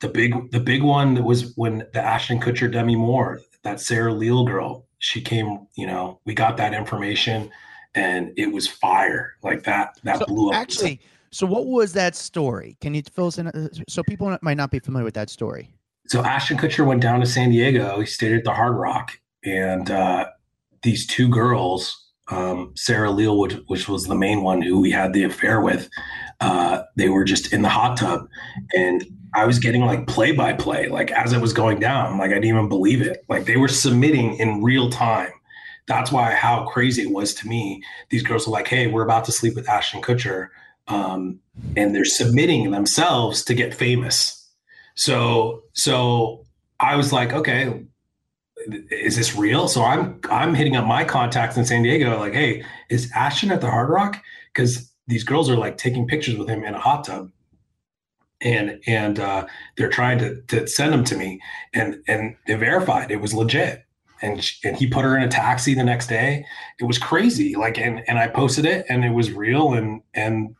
the 0.00 0.08
big 0.08 0.50
the 0.52 0.60
big 0.60 0.82
one 0.82 1.14
that 1.14 1.24
was 1.24 1.54
when 1.56 1.86
the 1.92 2.00
Ashton 2.02 2.40
Kutcher 2.40 2.72
Demi 2.72 2.96
Moore 2.96 3.40
that 3.62 3.80
Sara 3.80 4.12
Leal 4.12 4.44
girl 4.44 4.85
she 5.06 5.20
came, 5.20 5.66
you 5.76 5.86
know, 5.86 6.20
we 6.24 6.34
got 6.34 6.56
that 6.56 6.74
information 6.74 7.48
and 7.94 8.32
it 8.36 8.52
was 8.52 8.66
fire 8.66 9.36
like 9.42 9.62
that. 9.62 9.98
That 10.02 10.18
so 10.18 10.26
blew 10.26 10.48
up. 10.50 10.56
Actually, 10.56 11.00
so 11.30 11.46
what 11.46 11.66
was 11.66 11.92
that 11.92 12.16
story? 12.16 12.76
Can 12.80 12.92
you 12.94 13.02
fill 13.02 13.28
us 13.28 13.38
in? 13.38 13.46
Uh, 13.46 13.68
so 13.88 14.02
people 14.02 14.36
might 14.42 14.56
not 14.56 14.70
be 14.72 14.80
familiar 14.80 15.04
with 15.04 15.14
that 15.14 15.30
story. 15.30 15.70
So 16.08 16.24
Ashton 16.24 16.58
Kutcher 16.58 16.84
went 16.84 17.02
down 17.02 17.20
to 17.20 17.26
San 17.26 17.50
Diego. 17.50 18.00
He 18.00 18.06
stayed 18.06 18.32
at 18.32 18.44
the 18.44 18.52
Hard 18.52 18.76
Rock, 18.76 19.18
and 19.44 19.90
uh, 19.90 20.26
these 20.82 21.06
two 21.06 21.28
girls, 21.28 22.10
um, 22.28 22.72
Sara 22.76 23.10
Leal, 23.10 23.38
which, 23.38 23.54
which, 23.66 23.88
was 23.88 24.06
the 24.06 24.14
main 24.14 24.42
one 24.42 24.60
who 24.60 24.80
we 24.80 24.90
had 24.90 25.12
the 25.12 25.24
affair 25.24 25.60
with, 25.60 25.88
uh, 26.40 26.82
they 26.96 27.08
were 27.08 27.24
just 27.24 27.52
in 27.52 27.62
the 27.62 27.68
hot 27.68 27.96
tub, 27.96 28.28
and 28.74 29.04
I 29.36 29.44
was 29.44 29.58
getting 29.58 29.82
like 29.82 30.06
play 30.06 30.32
by 30.32 30.54
play, 30.54 30.88
like 30.88 31.10
as 31.10 31.34
it 31.34 31.42
was 31.42 31.52
going 31.52 31.78
down. 31.78 32.16
Like 32.16 32.30
I 32.30 32.34
didn't 32.34 32.46
even 32.46 32.70
believe 32.70 33.02
it. 33.02 33.22
Like 33.28 33.44
they 33.44 33.58
were 33.58 33.68
submitting 33.68 34.38
in 34.38 34.62
real 34.62 34.88
time. 34.88 35.30
That's 35.86 36.10
why 36.10 36.32
how 36.32 36.64
crazy 36.64 37.02
it 37.02 37.10
was 37.10 37.34
to 37.34 37.46
me. 37.46 37.82
These 38.08 38.22
girls 38.22 38.46
were 38.46 38.54
like, 38.54 38.66
"Hey, 38.66 38.86
we're 38.86 39.04
about 39.04 39.26
to 39.26 39.32
sleep 39.32 39.54
with 39.54 39.68
Ashton 39.68 40.00
Kutcher," 40.00 40.48
um, 40.88 41.38
and 41.76 41.94
they're 41.94 42.06
submitting 42.06 42.70
themselves 42.70 43.44
to 43.44 43.54
get 43.54 43.74
famous. 43.74 44.42
So, 44.94 45.64
so 45.74 46.46
I 46.80 46.96
was 46.96 47.12
like, 47.12 47.34
"Okay, 47.34 47.84
is 48.90 49.16
this 49.16 49.36
real?" 49.36 49.68
So 49.68 49.84
I'm 49.84 50.18
I'm 50.30 50.54
hitting 50.54 50.76
up 50.76 50.86
my 50.86 51.04
contacts 51.04 51.58
in 51.58 51.66
San 51.66 51.82
Diego, 51.82 52.18
like, 52.18 52.32
"Hey, 52.32 52.64
is 52.88 53.12
Ashton 53.14 53.52
at 53.52 53.60
the 53.60 53.70
Hard 53.70 53.90
Rock?" 53.90 54.16
Because 54.54 54.90
these 55.06 55.24
girls 55.24 55.50
are 55.50 55.56
like 55.56 55.76
taking 55.76 56.06
pictures 56.06 56.36
with 56.36 56.48
him 56.48 56.64
in 56.64 56.74
a 56.74 56.80
hot 56.80 57.04
tub 57.04 57.30
and 58.40 58.80
and 58.86 59.18
uh, 59.18 59.46
they're 59.76 59.88
trying 59.88 60.18
to 60.18 60.40
to 60.42 60.66
send 60.66 60.92
them 60.92 61.04
to 61.04 61.16
me, 61.16 61.40
and 61.72 62.02
and 62.06 62.36
they 62.46 62.54
verified 62.54 63.10
it 63.10 63.20
was 63.20 63.34
legit. 63.34 63.82
And 64.22 64.50
and 64.64 64.76
he 64.76 64.86
put 64.86 65.04
her 65.04 65.16
in 65.16 65.22
a 65.22 65.28
taxi 65.28 65.74
the 65.74 65.84
next 65.84 66.06
day. 66.08 66.44
It 66.80 66.84
was 66.84 66.98
crazy. 66.98 67.54
Like 67.54 67.78
and 67.78 68.02
and 68.08 68.18
I 68.18 68.28
posted 68.28 68.64
it, 68.64 68.86
and 68.88 69.04
it 69.04 69.12
was 69.12 69.32
real. 69.32 69.74
And 69.74 70.02
and 70.14 70.54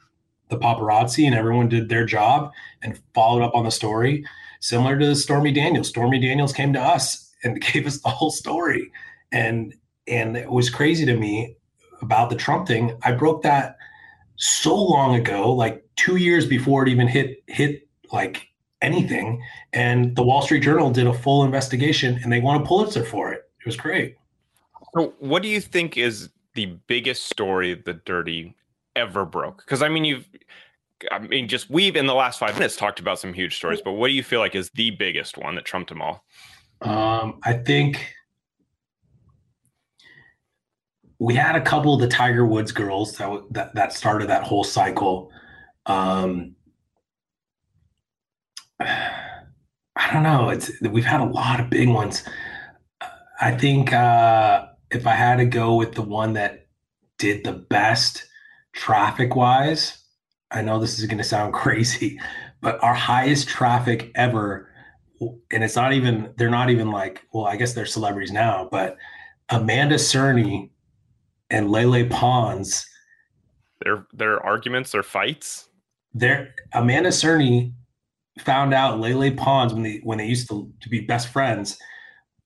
the 0.49 0.59
paparazzi 0.59 1.27
and 1.27 1.35
everyone 1.35 1.69
did 1.69 1.89
their 1.89 2.05
job 2.05 2.53
and 2.83 3.01
followed 3.15 3.43
up 3.43 3.55
on 3.55 3.65
the 3.65 3.71
story, 3.71 4.25
similar 4.61 4.99
to 4.99 5.07
the 5.07 5.17
Stormy 5.17 5.53
Daniels. 5.53 5.89
Stormy 5.89 6.21
Daniels 6.21 6.53
came 6.53 6.73
to 6.73 6.81
us 6.81 7.33
and 7.43 7.61
gave 7.73 7.87
us 7.87 8.01
the 8.01 8.09
whole 8.09 8.31
story, 8.31 8.91
and 9.33 9.75
and 10.07 10.37
it 10.37 10.51
was 10.51 10.71
crazy 10.71 11.05
to 11.07 11.17
me 11.17 11.57
about 12.03 12.31
the 12.31 12.37
Trump 12.37 12.69
thing. 12.69 12.97
I 13.03 13.13
broke 13.13 13.43
that 13.43 13.76
so 14.37 14.75
long 14.75 15.15
ago, 15.15 15.53
like 15.53 15.85
two 15.97 16.17
years 16.17 16.47
before 16.47 16.83
it 16.83 16.89
even 16.89 17.09
hit 17.09 17.43
hit 17.47 17.89
like 18.13 18.49
anything. 18.83 19.43
And 19.73 20.15
the 20.17 20.23
Wall 20.23 20.43
Street 20.43 20.63
Journal 20.63 20.91
did 20.91 21.07
a 21.07 21.13
full 21.13 21.45
investigation, 21.45 22.19
and 22.23 22.33
they 22.33 22.41
won 22.41 22.61
a 22.61 22.65
Pulitzer 22.65 23.05
for 23.05 23.33
it. 23.33 23.43
It 23.61 23.67
was 23.67 23.77
great. 23.77 24.17
So, 24.95 25.15
what 25.19 25.43
do 25.43 25.49
you 25.49 25.61
think 25.61 25.97
is 25.97 26.31
the 26.55 26.67
biggest 26.87 27.27
story 27.27 27.75
the 27.75 27.95
Dirty 27.95 28.55
ever 28.95 29.25
broke? 29.25 29.59
Because 29.59 29.83
I 29.83 29.89
mean, 29.89 30.05
you've, 30.05 30.29
I 31.11 31.19
mean, 31.19 31.49
just 31.49 31.71
we've 31.71 31.97
in 31.97 32.07
the 32.07 32.15
last 32.15 32.39
five 32.39 32.55
minutes 32.55 32.77
talked 32.77 33.01
about 33.01 33.19
some 33.19 33.33
huge 33.33 33.57
stories, 33.57 33.81
but 33.83 33.93
what 33.93 34.09
do 34.09 34.15
you 34.15 34.23
feel 34.23 34.41
like 34.41 34.55
is 34.55 34.71
the 34.71 34.91
biggest 34.93 35.37
one 35.37 35.55
that 35.57 35.65
trumped 35.65 35.91
them 35.91 36.03
all? 36.03 36.25
Um, 36.83 37.41
I 37.43 37.55
think 37.55 38.15
we 41.19 41.35
had 41.35 41.57
a 41.57 41.61
couple 41.61 41.95
of 41.95 42.01
the 42.01 42.09
Tiger 42.09 42.47
Woods 42.47 42.73
girls 42.73 43.17
that 43.17 43.43
that, 43.51 43.75
that 43.75 43.93
started 43.93 44.29
that 44.29 44.43
whole 44.43 44.65
cycle. 44.65 45.31
Um, 45.87 46.55
I 48.81 50.13
don't 50.13 50.23
know. 50.23 50.51
It's 50.51 50.71
we've 50.83 51.05
had 51.05 51.21
a 51.21 51.25
lot 51.25 51.59
of 51.59 51.71
big 51.71 51.89
ones. 51.89 52.23
I 53.41 53.53
think 53.53 53.93
uh, 53.93 54.67
if 54.91 55.07
I 55.07 55.15
had 55.15 55.37
to 55.37 55.47
go 55.47 55.75
with 55.75 55.95
the 55.95 56.03
one 56.03 56.35
that 56.35 56.67
did 57.19 57.45
the 57.45 57.53
best 57.53 58.27
traffic 58.75 59.35
wise, 59.35 60.05
I 60.51 60.63
know 60.63 60.79
this 60.79 60.99
is 60.99 61.07
going 61.07 61.19
to 61.19 61.25
sound 61.25 61.55
crazy, 61.55 62.21
but 62.61 62.83
our 62.83 62.95
highest 62.95 63.49
traffic 63.49 64.13
ever, 64.15 64.71
and 65.51 65.65
it's 65.65 65.77
not 65.77 65.95
even 65.95 66.35
they're 66.37 66.51
not 66.51 66.69
even 66.69 66.91
like 66.91 67.23
well, 67.33 67.47
I 67.47 67.57
guess 67.57 67.73
they're 67.73 67.87
celebrities 67.87 68.33
now, 68.33 68.69
but 68.71 68.99
Amanda 69.49 69.95
Cerny 69.95 70.71
and 71.51 71.71
Lele 71.71 72.09
Pons. 72.09 72.87
Their 73.83 74.07
their 74.13 74.41
arguments 74.45 74.95
or 74.95 75.03
fights. 75.03 75.69
There, 76.15 76.55
Amanda 76.73 77.11
Cerny 77.11 77.75
found 78.39 78.75
out 78.75 79.01
Lele 79.01 79.35
Pons 79.35 79.73
when 79.73 79.83
they 79.83 80.01
when 80.03 80.19
they 80.19 80.27
used 80.27 80.49
to, 80.49 80.71
to 80.81 80.89
be 80.89 81.01
best 81.01 81.29
friends 81.29 81.79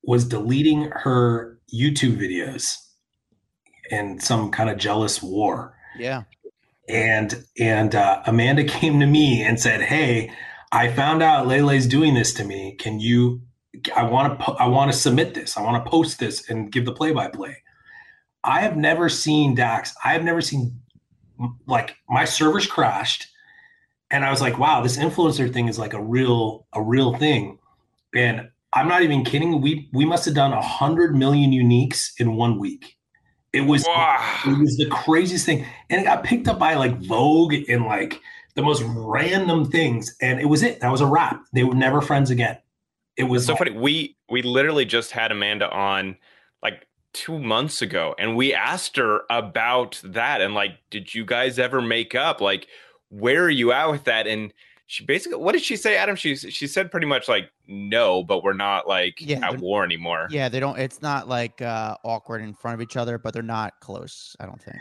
was 0.02 0.24
deleting 0.24 0.90
her 0.92 1.58
YouTube 1.72 2.16
videos 2.16 2.76
in 3.90 4.18
some 4.20 4.50
kind 4.50 4.70
of 4.70 4.78
jealous 4.78 5.22
war. 5.22 5.76
Yeah. 5.98 6.22
And 6.88 7.44
and 7.58 7.94
uh, 7.94 8.22
Amanda 8.26 8.64
came 8.78 9.00
to 9.00 9.06
me 9.06 9.42
and 9.42 9.60
said, 9.60 9.80
"Hey, 9.80 10.32
I 10.72 10.90
found 10.92 11.22
out 11.22 11.46
Lele's 11.46 11.86
doing 11.86 12.14
this 12.14 12.34
to 12.34 12.44
me. 12.44 12.76
Can 12.78 13.00
you? 13.00 13.42
I 13.96 14.02
want 14.02 14.38
to. 14.40 14.44
I 14.52 14.66
want 14.66 14.90
to 14.92 14.98
submit 14.98 15.34
this. 15.34 15.56
I 15.56 15.62
want 15.62 15.84
to 15.84 15.90
post 15.90 16.18
this 16.18 16.48
and 16.50 16.72
give 16.72 16.84
the 16.84 16.92
play 16.92 17.12
by 17.12 17.28
play." 17.28 17.62
I 18.44 18.60
have 18.60 18.76
never 18.76 19.08
seen 19.08 19.54
Dax. 19.54 19.94
I 20.04 20.12
have 20.12 20.24
never 20.24 20.40
seen 20.40 20.80
like 21.66 21.96
my 22.08 22.24
servers 22.24 22.66
crashed, 22.66 23.26
and 24.10 24.24
I 24.24 24.30
was 24.30 24.40
like, 24.40 24.58
"Wow, 24.58 24.82
this 24.82 24.96
influencer 24.96 25.52
thing 25.52 25.68
is 25.68 25.78
like 25.78 25.92
a 25.94 26.02
real 26.02 26.66
a 26.72 26.82
real 26.82 27.14
thing." 27.16 27.58
And 28.14 28.48
I'm 28.72 28.88
not 28.88 29.02
even 29.02 29.24
kidding. 29.24 29.60
We 29.60 29.88
we 29.92 30.04
must 30.04 30.24
have 30.24 30.34
done 30.34 30.52
a 30.52 30.62
hundred 30.62 31.14
million 31.16 31.50
uniques 31.50 32.10
in 32.18 32.36
one 32.36 32.58
week, 32.58 32.96
It 33.52 33.62
was 33.62 33.84
Wow. 33.86 34.38
it 34.46 34.58
was 34.58 34.76
the 34.76 34.86
craziest 34.86 35.44
thing, 35.46 35.66
and 35.90 36.00
it 36.00 36.04
got 36.04 36.22
picked 36.24 36.48
up 36.48 36.58
by 36.58 36.74
like 36.74 36.96
Vogue 37.02 37.54
and 37.68 37.84
like 37.84 38.20
the 38.54 38.62
most 38.62 38.82
random 38.86 39.64
things, 39.70 40.14
and 40.20 40.40
it 40.40 40.46
was 40.46 40.62
it. 40.62 40.80
That 40.80 40.90
was 40.90 41.00
a 41.00 41.06
wrap. 41.06 41.42
They 41.52 41.64
were 41.64 41.74
never 41.74 42.00
friends 42.00 42.30
again. 42.30 42.58
It 43.16 43.24
was 43.24 43.42
It's 43.42 43.46
so 43.46 43.52
like- 43.52 43.58
funny. 43.58 43.72
We 43.72 44.16
we 44.28 44.42
literally 44.42 44.84
just 44.84 45.10
had 45.12 45.30
Amanda 45.32 45.68
on 45.70 46.16
like 46.62 46.86
two 47.12 47.38
months 47.38 47.82
ago, 47.82 48.14
and 48.18 48.36
we 48.36 48.54
asked 48.54 48.96
her 48.96 49.22
about 49.30 50.00
that 50.04 50.40
and 50.40 50.54
like, 50.54 50.72
did 50.90 51.14
you 51.14 51.24
guys 51.24 51.58
ever 51.58 51.80
make 51.80 52.14
up? 52.14 52.40
Like, 52.40 52.66
where 53.08 53.44
are 53.44 53.50
you 53.50 53.72
at 53.72 53.90
with 53.90 54.04
that? 54.04 54.26
And 54.26 54.52
she 54.86 55.04
basically, 55.04 55.38
what 55.38 55.52
did 55.52 55.62
she 55.62 55.76
say, 55.76 55.96
Adam? 55.96 56.16
She 56.16 56.34
she 56.34 56.66
said 56.66 56.90
pretty 56.90 57.06
much 57.06 57.28
like, 57.28 57.50
no, 57.68 58.24
but 58.24 58.42
we're 58.42 58.52
not 58.54 58.88
like 58.88 59.14
Yeah, 59.20 59.38
at 59.46 59.58
war 59.60 59.84
anymore. 59.84 60.26
Yeah, 60.30 60.48
they 60.48 60.58
don't. 60.60 60.78
It's 60.78 61.00
not 61.00 61.28
like 61.28 61.62
uh, 61.62 61.96
awkward 62.04 62.42
in 62.42 62.54
front 62.54 62.74
of 62.74 62.80
each 62.82 62.96
other, 62.96 63.16
but 63.18 63.32
they're 63.32 63.42
not 63.42 63.74
close. 63.80 64.34
I 64.40 64.46
don't 64.46 64.60
think. 64.60 64.76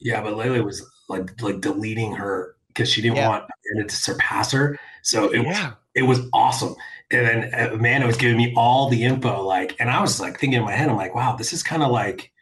Yeah, 0.00 0.22
but 0.22 0.36
Lele 0.36 0.62
was 0.62 0.84
like 1.08 1.40
like 1.40 1.60
deleting 1.62 2.12
her 2.12 2.56
because 2.68 2.90
she 2.90 3.00
didn't 3.00 3.16
Yeah. 3.16 3.28
want 3.28 3.44
Amanda 3.72 3.88
to 3.88 3.96
surpass 3.96 4.52
her. 4.52 4.78
So 5.04 5.28
it 5.30 5.38
was 5.38 5.56
yeah. 5.56 5.72
it 5.94 6.02
was 6.02 6.20
awesome. 6.32 6.74
And 7.10 7.26
then 7.26 7.70
Amanda 7.72 8.06
was 8.06 8.16
giving 8.16 8.36
me 8.38 8.52
all 8.56 8.88
the 8.88 9.04
info, 9.04 9.42
like, 9.42 9.76
and 9.78 9.90
I 9.90 10.00
was 10.00 10.18
like 10.18 10.40
thinking 10.40 10.58
in 10.58 10.64
my 10.64 10.72
head, 10.72 10.88
I'm 10.88 10.96
like, 10.96 11.14
wow, 11.14 11.36
this 11.36 11.52
is 11.52 11.62
kind 11.62 11.82
of 11.82 11.90
like 11.92 12.32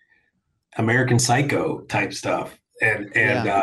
American 0.78 1.18
Psycho 1.18 1.80
type 1.82 2.14
stuff. 2.14 2.58
And 2.80 3.14
and 3.16 3.48
uh, 3.48 3.62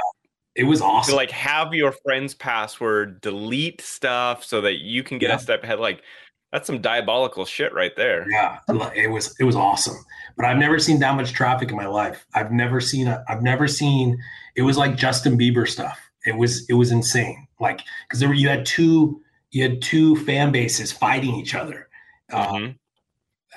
it 0.55 0.65
was 0.65 0.81
awesome. 0.81 1.13
to 1.13 1.15
like 1.15 1.31
have 1.31 1.73
your 1.73 1.93
friend's 2.03 2.33
password, 2.35 3.21
delete 3.21 3.81
stuff 3.81 4.43
so 4.43 4.61
that 4.61 4.79
you 4.81 5.01
can 5.03 5.17
get 5.17 5.29
Yeah. 5.29 5.37
a 5.37 5.39
step 5.39 5.63
ahead. 5.63 5.79
Like 5.79 6.03
that's 6.51 6.67
some 6.67 6.81
diabolical 6.81 7.45
shit 7.45 7.73
right 7.73 7.95
there. 7.95 8.29
yeah, 8.29 8.59
it 8.95 9.09
was 9.09 9.35
it 9.39 9.45
was 9.45 9.55
awesome. 9.55 9.95
But 10.35 10.45
I've 10.45 10.57
never 10.57 10.77
seen 10.79 10.99
that 10.99 11.15
much 11.15 11.31
traffic 11.31 11.69
in 11.69 11.75
my 11.77 11.87
life. 11.87 12.25
I've 12.33 12.51
never 12.51 12.81
seen 12.81 13.07
a, 13.07 13.23
I've 13.29 13.41
never 13.41 13.67
seen 13.67 14.17
it 14.55 14.63
was 14.63 14.77
like 14.77 14.97
Justin 14.97 15.37
Bieber 15.37 15.67
stuff. 15.67 15.97
It 16.25 16.35
was 16.35 16.67
it 16.69 16.73
was 16.73 16.91
insane. 16.91 17.47
Like 17.59 17.81
because 18.07 18.19
there 18.19 18.29
were 18.29 18.35
you 18.35 18.49
had 18.49 18.65
two 18.65 19.21
you 19.51 19.63
had 19.63 19.81
two 19.81 20.15
fan 20.25 20.51
bases 20.51 20.91
fighting 20.91 21.35
each 21.35 21.55
other. 21.55 21.89
Uh, 22.31 22.47
Mhm. 22.53 22.75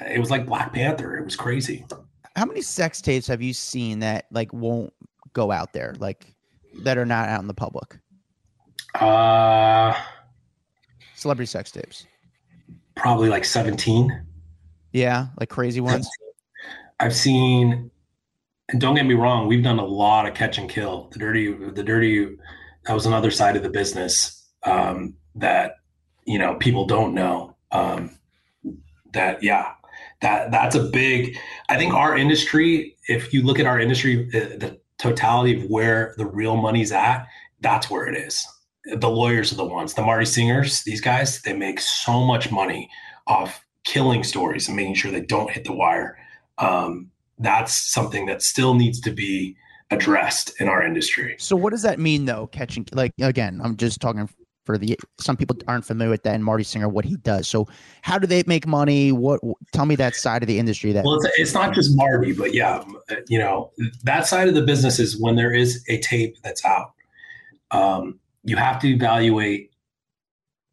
It 0.08 0.18
was 0.18 0.30
like 0.30 0.46
Black 0.46 0.72
Panther. 0.72 1.16
It 1.18 1.24
was 1.24 1.36
crazy. 1.36 1.84
How 2.34 2.46
many 2.46 2.62
sex 2.62 3.02
tapes 3.02 3.26
have 3.26 3.42
you 3.42 3.52
seen 3.52 3.98
that 4.00 4.24
like 4.30 4.52
won't 4.52 4.92
go 5.34 5.50
out 5.52 5.72
there, 5.74 5.94
like 5.98 6.26
that 6.82 6.96
are 6.96 7.04
not 7.04 7.28
out 7.28 7.40
in 7.42 7.46
the 7.46 7.54
public? 7.54 7.98
Uh, 8.94 9.94
Celebrity 11.14 11.46
sex 11.46 11.70
tapes. 11.70 12.06
probably 12.94 13.28
like 13.28 13.44
17. 13.44 14.26
Yeah, 14.92 15.28
like 15.38 15.48
crazy 15.48 15.80
ones. 15.80 16.08
I've 17.00 17.14
seen, 17.14 17.90
and 18.70 18.80
don't 18.80 18.94
get 18.94 19.06
me 19.06 19.14
wrong, 19.14 19.46
we've 19.46 19.62
done 19.62 19.78
a 19.78 19.84
lot 19.84 20.26
of 20.26 20.34
catch 20.34 20.58
and 20.58 20.68
kill. 20.68 21.08
The 21.12 21.18
dirty, 21.18 21.52
the 21.52 21.82
dirty, 21.82 22.36
that 22.84 22.94
was 22.94 23.06
another 23.06 23.30
side 23.30 23.56
of 23.56 23.62
the 23.62 23.70
business 23.70 24.46
um, 24.64 25.14
that 25.34 25.76
you 26.24 26.38
know 26.38 26.54
people 26.56 26.86
don't 26.86 27.14
know. 27.14 27.56
Um, 27.70 28.10
that 29.12 29.42
yeah, 29.42 29.72
that 30.20 30.50
that's 30.50 30.74
a 30.74 30.84
big. 30.84 31.36
I 31.68 31.76
think 31.76 31.94
our 31.94 32.16
industry, 32.16 32.96
if 33.08 33.32
you 33.32 33.42
look 33.42 33.58
at 33.58 33.66
our 33.66 33.80
industry, 33.80 34.28
uh, 34.28 34.56
the 34.58 34.80
totality 34.98 35.62
of 35.62 35.70
where 35.70 36.14
the 36.16 36.26
real 36.26 36.56
money's 36.56 36.92
at, 36.92 37.26
that's 37.60 37.90
where 37.90 38.06
it 38.06 38.16
is. 38.16 38.46
The 38.84 39.10
lawyers 39.10 39.52
are 39.52 39.56
the 39.56 39.64
ones. 39.64 39.94
The 39.94 40.02
Marty 40.02 40.24
Singers, 40.26 40.82
these 40.82 41.00
guys, 41.00 41.40
they 41.42 41.52
make 41.52 41.80
so 41.80 42.24
much 42.24 42.50
money 42.50 42.90
off 43.26 43.64
killing 43.84 44.24
stories 44.24 44.68
and 44.68 44.76
making 44.76 44.94
sure 44.94 45.10
they 45.10 45.20
don't 45.20 45.50
hit 45.50 45.64
the 45.64 45.72
wire 45.72 46.16
um, 46.58 47.10
that's 47.38 47.74
something 47.74 48.26
that 48.26 48.42
still 48.42 48.74
needs 48.74 49.00
to 49.00 49.10
be 49.10 49.56
addressed 49.92 50.60
in 50.60 50.68
our 50.68 50.82
industry. 50.82 51.36
So 51.38 51.56
what 51.56 51.70
does 51.70 51.82
that 51.82 51.98
mean 51.98 52.24
though? 52.24 52.46
Catching 52.48 52.86
like 52.92 53.12
again, 53.20 53.60
I'm 53.62 53.76
just 53.76 54.00
talking 54.00 54.28
for 54.64 54.78
the 54.78 54.96
some 55.18 55.36
people 55.36 55.56
aren't 55.66 55.84
familiar 55.84 56.10
with 56.10 56.22
that 56.22 56.34
and 56.34 56.44
Marty 56.44 56.64
Singer 56.64 56.88
what 56.88 57.04
he 57.04 57.16
does. 57.16 57.48
So 57.48 57.66
how 58.02 58.18
do 58.18 58.26
they 58.26 58.42
make 58.46 58.66
money? 58.66 59.12
What 59.12 59.40
tell 59.72 59.86
me 59.86 59.96
that 59.96 60.14
side 60.14 60.42
of 60.42 60.46
the 60.46 60.58
industry 60.58 60.92
that 60.92 61.04
Well, 61.04 61.16
it's, 61.16 61.38
it's 61.38 61.54
not 61.54 61.74
just 61.74 61.96
Marty, 61.96 62.32
but 62.32 62.54
yeah, 62.54 62.84
you 63.28 63.38
know, 63.38 63.72
that 64.04 64.26
side 64.26 64.48
of 64.48 64.54
the 64.54 64.62
business 64.62 64.98
is 64.98 65.20
when 65.20 65.36
there 65.36 65.52
is 65.52 65.84
a 65.88 65.98
tape 65.98 66.36
that's 66.42 66.64
out. 66.64 66.92
Um, 67.70 68.18
you 68.44 68.56
have 68.56 68.80
to 68.80 68.88
evaluate 68.88 69.70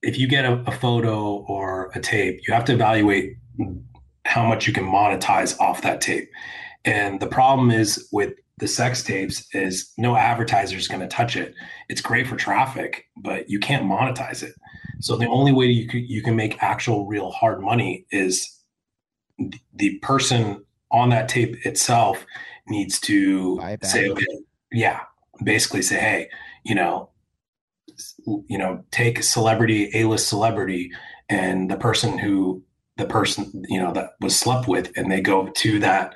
if 0.02 0.18
you 0.18 0.28
get 0.28 0.46
a, 0.46 0.64
a 0.66 0.72
photo 0.72 1.44
or 1.48 1.92
a 1.94 2.00
tape, 2.00 2.40
you 2.48 2.54
have 2.54 2.66
to 2.66 2.74
evaluate 2.74 3.38
how 4.26 4.48
much 4.48 4.68
you 4.68 4.74
can 4.74 4.86
monetize 4.86 5.60
off 5.60 5.82
that 5.82 6.02
tape. 6.02 6.30
And 6.86 7.20
the 7.20 7.28
problem 7.28 7.72
is 7.72 8.08
with 8.12 8.34
the 8.60 8.68
sex 8.68 9.04
tapes 9.04 9.48
is 9.54 9.92
no 9.98 10.16
advertiser 10.16 10.78
is 10.78 10.88
going 10.88 11.02
to 11.02 11.08
touch 11.08 11.36
it. 11.36 11.54
It's 11.88 12.02
great 12.02 12.28
for 12.28 12.36
traffic, 12.36 13.06
but 13.18 13.50
you 13.50 13.60
can't 13.60 13.86
monetize 13.86 14.44
it. 14.44 14.54
So 15.00 15.16
the 15.16 15.28
only 15.28 15.52
way 15.52 15.68
you 15.68 15.88
can, 15.88 16.06
you 16.06 16.22
can 16.22 16.36
make 16.36 16.62
actual 16.62 17.08
real 17.08 17.32
hard 17.32 17.62
money 17.62 18.06
is 18.12 18.48
the 19.74 19.98
person 20.00 20.64
on 20.92 21.10
that 21.10 21.30
tape 21.30 21.66
itself 21.66 22.26
needs 22.68 23.00
to 23.02 23.58
Buy 23.58 23.72
it 23.72 23.82
back. 23.82 23.92
say, 23.92 24.10
okay, 24.10 24.26
yeah, 24.72 25.02
basically 25.44 25.82
say, 25.82 26.00
hey, 26.00 26.30
you 26.64 26.76
know, 26.76 27.10
you 28.48 28.58
know, 28.58 28.84
take 28.92 29.20
a 29.20 29.24
celebrity, 29.24 29.90
A-list 29.94 30.28
celebrity, 30.28 30.92
and 31.30 31.72
the 31.72 31.78
person 31.78 32.18
who 32.18 32.64
the 32.98 33.06
person 33.06 33.64
you 33.70 33.80
know 33.80 33.94
that 33.94 34.12
was 34.20 34.38
slept 34.38 34.68
with, 34.68 34.92
and 34.98 35.12
they 35.12 35.22
go 35.22 35.48
to 35.48 35.80
that 35.80 36.14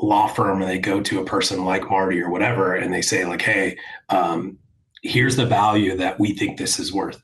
law 0.00 0.26
firm 0.26 0.60
and 0.60 0.70
they 0.70 0.78
go 0.78 1.00
to 1.00 1.20
a 1.20 1.24
person 1.24 1.64
like 1.64 1.88
Marty 1.88 2.20
or 2.20 2.30
whatever, 2.30 2.74
and 2.74 2.92
they 2.92 3.02
say 3.02 3.24
like, 3.24 3.42
hey, 3.42 3.76
um, 4.08 4.58
here's 5.02 5.36
the 5.36 5.46
value 5.46 5.96
that 5.96 6.18
we 6.18 6.34
think 6.34 6.58
this 6.58 6.78
is 6.78 6.92
worth. 6.92 7.20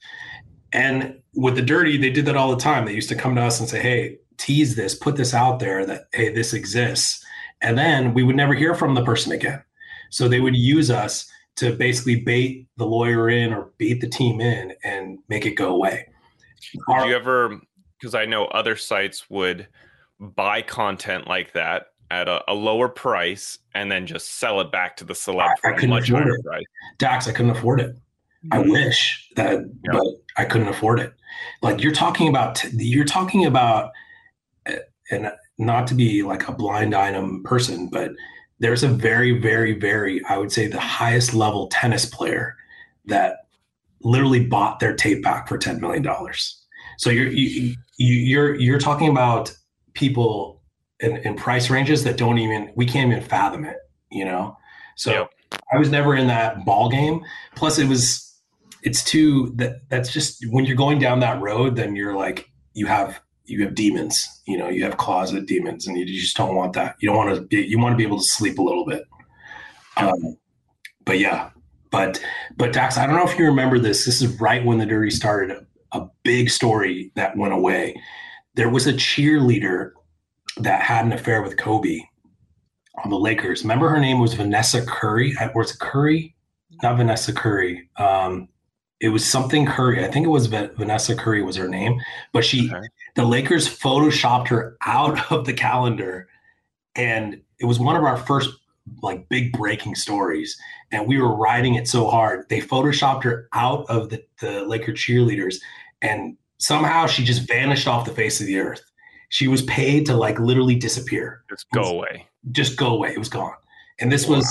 And 0.73 1.21
with 1.35 1.57
the 1.57 1.63
dirty, 1.63 1.97
they 1.97 2.11
did 2.11 2.27
that 2.27 2.37
all 2.37 2.51
the 2.51 2.63
time. 2.63 2.85
They 2.85 2.95
used 2.95 3.09
to 3.09 3.15
come 3.17 3.35
to 3.35 3.43
us 3.43 3.59
and 3.59 3.69
say, 3.69 3.81
hey, 3.81 4.19
tease 4.37 4.77
this, 4.77 4.95
put 4.95 5.17
this 5.17 5.35
out 5.35 5.59
there 5.59 5.85
that 5.87 6.05
hey, 6.13 6.33
this 6.33 6.55
exists, 6.55 7.25
and 7.61 7.77
then 7.77 8.15
we 8.15 8.23
would 8.23 8.37
never 8.37 8.55
hear 8.55 8.75
from 8.75 8.95
the 8.95 9.05
person 9.05 9.33
again. 9.33 9.63
So 10.11 10.29
they 10.29 10.41
would 10.41 10.57
use 10.57 10.91
us 10.91 11.31
to 11.57 11.75
basically 11.77 12.21
bait 12.21 12.69
the 12.77 12.87
lawyer 12.87 13.29
in 13.29 13.53
or 13.53 13.71
bait 13.79 14.01
the 14.01 14.09
team 14.09 14.41
in 14.41 14.73
and 14.83 15.19
make 15.29 15.45
it 15.45 15.53
go 15.55 15.75
away. 15.75 16.07
Our- 16.89 17.03
Do 17.05 17.11
you 17.11 17.17
ever? 17.17 17.61
Because 17.99 18.15
I 18.15 18.25
know 18.25 18.47
other 18.47 18.77
sites 18.77 19.29
would 19.29 19.69
buy 20.19 20.63
content 20.63 21.27
like 21.27 21.53
that 21.53 21.89
at 22.11 22.29
a, 22.29 22.43
a 22.51 22.55
lower 22.55 22.89
price 22.89 23.59
and 23.75 23.91
then 23.91 24.07
just 24.07 24.39
sell 24.39 24.61
it 24.61 24.73
back 24.73 24.97
to 24.97 25.05
the 25.05 25.15
celeb 25.15 25.43
I- 25.49 25.55
for 25.61 25.71
I 25.71 25.73
a 25.73 25.75
couldn't 25.75 25.91
much 25.91 26.09
afford 26.11 26.25
higher 26.25 26.35
it. 26.35 26.45
price. 26.45 26.65
Dax, 26.99 27.29
I 27.29 27.33
couldn't 27.33 27.53
afford 27.53 27.81
it. 27.81 27.97
I 28.51 28.59
wish 28.59 29.29
that, 29.37 29.61
Yeah. 29.85 29.93
but 29.93 30.07
I 30.37 30.45
couldn't 30.47 30.69
afford 30.69 30.99
it. 30.99 31.13
Like 31.63 31.83
you're 31.83 31.93
talking 31.93 32.29
about, 32.29 32.63
you're 32.73 33.05
talking 33.05 33.45
about, 33.47 33.91
uh, 34.67 34.77
and 35.11 35.31
not 35.59 35.87
to 35.89 35.95
be 35.95 36.23
like 36.23 36.49
a 36.49 36.53
blind 36.53 36.95
item 36.95 37.43
person, 37.45 37.89
but 37.91 38.13
there's 38.59 38.83
a 38.83 38.89
very, 38.89 39.39
very, 39.39 39.79
very, 39.79 40.25
I 40.25 40.39
would 40.39 40.51
say 40.53 40.67
the 40.69 40.81
highest 40.81 41.35
level 41.35 41.69
tennis 41.69 42.07
player 42.07 42.57
that 43.07 43.37
literally 44.03 44.47
bought 44.47 44.81
their 44.81 44.95
tape 44.95 45.23
back 45.23 45.47
for 45.47 45.59
$10 45.59 45.79
million. 45.81 46.07
So 46.99 47.11
you're, 47.11 47.29
you, 47.29 47.75
you, 47.99 48.15
you're, 48.15 48.55
you're 48.55 48.79
talking 48.79 49.09
about 49.11 49.55
people 49.93 50.60
in, 51.01 51.17
in 51.19 51.35
price 51.35 51.71
ranges 51.71 52.05
that 52.05 52.17
don't 52.17 52.39
even, 52.39 52.73
we 52.77 52.87
can't 52.87 53.11
even 53.11 53.23
fathom 53.23 53.65
it, 53.65 53.77
you 54.11 54.25
know? 54.25 54.57
So 54.97 55.13
Yep. 55.13 55.31
I 55.73 55.79
was 55.79 55.91
never 55.91 56.15
in 56.15 56.27
that 56.29 56.65
ball 56.65 56.89
game. 56.89 57.23
Plus, 57.57 57.79
it 57.79 57.89
was 57.89 58.27
it's 58.83 59.05
too 59.05 59.53
that 59.57 59.89
that's 59.89 60.13
just 60.13 60.45
when 60.51 60.65
you're 60.65 60.77
going 60.77 60.99
down 60.99 61.21
that 61.21 61.41
road, 61.41 61.77
then 61.77 61.97
you're 61.97 62.15
like 62.15 62.51
you 62.75 62.87
have 62.87 63.21
you 63.45 63.63
have 63.65 63.75
demons. 63.75 64.27
You 64.47 64.59
know, 64.59 64.69
you 64.69 64.85
have 64.85 64.97
closet 64.97 65.47
demons, 65.47 65.87
and 65.87 65.97
you, 65.99 66.07
just 66.07 66.37
don't 66.37 66.55
want 66.55 66.73
that. 66.75 66.97
You 67.01 67.09
don't 67.09 67.17
want 67.17 67.35
to 67.35 67.43
be. 67.43 67.63
You 67.63 67.79
want 67.79 67.93
to 67.93 67.97
be 67.97 68.05
able 68.05 68.19
to 68.19 68.25
sleep 68.25 68.59
a 68.59 68.63
little 68.63 68.87
bit. 68.87 69.05
Um, 69.97 70.37
but 71.05 71.19
yeah, 71.19 71.51
but 71.91 72.23
but 72.57 72.73
Dax, 72.73 72.97
I 72.97 73.07
don't 73.07 73.17
know 73.17 73.29
if 73.29 73.39
you 73.39 73.47
remember 73.47 73.79
this. 73.79 74.05
This 74.05 74.23
is 74.23 74.41
right 74.41 74.65
when 74.65 74.79
the 74.79 74.87
Dirty 74.87 75.11
started. 75.11 75.67
A 75.93 76.07
big 76.23 76.51
story 76.51 77.11
that 77.17 77.37
went 77.37 77.53
away. 77.53 78.01
There 78.55 78.71
was 78.71 78.87
a 78.87 78.93
cheerleader 78.93 79.91
that 80.59 80.83
had 80.83 81.05
an 81.05 81.13
affair 81.13 81.43
with 81.43 81.57
Kobe 81.57 82.01
on 83.05 83.11
the 83.11 83.19
Lakers. 83.19 83.63
Remember 83.63 83.89
her 83.89 84.01
name 84.01 84.19
was 84.21 84.35
Vanessa 84.35 84.85
Curry? 84.85 85.35
Or 85.41 85.63
was 85.63 85.73
it 85.73 85.79
Curry? 85.79 86.35
Not 86.83 86.97
Vanessa 86.97 87.33
Curry. 87.33 87.89
Um, 87.97 88.49
it 89.01 89.09
was 89.09 89.25
something 89.29 89.65
Curry. 89.67 90.05
I 90.05 90.11
think 90.11 90.27
it 90.27 90.31
was 90.31 90.47
Va- 90.47 90.71
Vanessa 90.77 91.15
Curry 91.15 91.43
was 91.43 91.57
her 91.57 91.69
name. 91.69 91.99
But 92.33 92.45
she, 92.45 92.71
Okay. 92.71 92.87
the 93.15 93.25
Lakers 93.25 93.69
photoshopped 93.69 94.49
her 94.49 94.77
out 94.85 95.31
of 95.33 95.47
the 95.47 95.55
calendar, 95.55 96.29
and 96.97 97.41
it 97.59 97.65
was 97.65 97.79
one 97.79 97.97
of 97.97 98.05
our 98.05 98.17
first 98.17 98.51
like 99.03 99.29
big 99.29 99.53
breaking 99.53 99.95
stories. 99.95 100.57
And 100.93 101.07
we 101.07 101.19
were 101.21 101.35
riding 101.37 101.77
it 101.77 101.87
so 101.87 102.09
hard. 102.09 102.47
They 102.49 102.61
photoshopped 102.61 103.23
her 103.23 103.49
out 103.55 103.87
of 103.89 104.11
the, 104.11 104.25
the 104.41 104.65
Laker 104.65 104.93
cheerleaders, 104.93 105.57
and 106.03 106.37
somehow 106.59 107.07
she 107.07 107.25
just 107.25 107.47
vanished 107.49 107.87
off 107.87 108.05
the 108.05 108.13
face 108.13 108.41
of 108.41 108.47
the 108.47 108.59
earth. 108.59 108.83
She 109.31 109.49
was 109.49 109.63
paid 109.63 110.05
to 110.07 110.15
like 110.15 110.39
literally 110.39 110.75
disappear 110.75 111.43
Just 111.49 111.67
go 111.73 111.83
away. 111.85 112.27
just 112.53 112.77
go 112.77 112.89
away. 112.89 113.11
It 113.11 113.19
was 113.19 113.29
gone. 113.31 113.55
and 114.01 114.11
this 114.13 114.27
was 114.29 114.47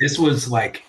this 0.00 0.18
was 0.18 0.48
like 0.50 0.82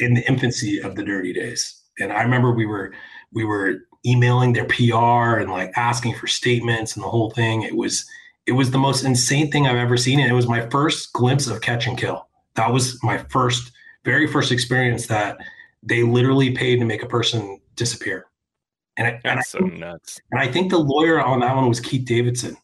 in 0.00 0.14
the 0.14 0.26
infancy 0.28 0.80
of 0.80 0.96
the 0.96 1.04
dirty 1.04 1.32
days. 1.32 1.80
And 2.00 2.12
I 2.12 2.22
remember 2.22 2.50
we 2.52 2.66
were 2.66 2.92
we 3.32 3.44
were 3.44 3.78
emailing 4.06 4.54
their 4.54 4.64
PR 4.64 5.38
and 5.40 5.50
like 5.50 5.70
asking 5.76 6.14
for 6.16 6.26
statements 6.26 6.96
and 6.96 7.04
the 7.04 7.08
whole 7.08 7.30
thing. 7.30 7.62
It 7.62 7.76
was 7.76 8.04
it 8.46 8.52
was 8.52 8.70
the 8.70 8.78
most 8.78 9.04
insane 9.04 9.50
thing 9.52 9.66
I've 9.66 9.76
ever 9.76 9.96
seen. 9.96 10.18
And 10.18 10.30
it 10.30 10.34
was 10.34 10.48
my 10.48 10.68
first 10.70 11.12
glimpse 11.12 11.46
of 11.46 11.60
catch 11.60 11.86
and 11.86 11.96
kill. 11.98 12.26
That 12.54 12.72
was 12.72 12.98
my 13.04 13.18
first, 13.28 13.70
very 14.04 14.26
first 14.26 14.50
experience 14.50 15.06
that 15.06 15.36
they 15.82 16.02
literally 16.02 16.50
paid 16.52 16.80
to 16.80 16.84
make 16.86 17.02
a 17.02 17.06
person 17.06 17.60
disappear. 17.76 18.26
And, 18.96 19.06
I, 19.06 19.20
and 19.24 19.38
I 19.38 19.42
so 19.42 19.58
nuts. 19.60 20.18
And 20.32 20.40
I 20.40 20.50
think 20.50 20.70
the 20.70 20.78
lawyer 20.78 21.20
on 21.20 21.40
that 21.40 21.54
one 21.54 21.68
was 21.68 21.78
Keith 21.80 22.06
Davidson. 22.06 22.56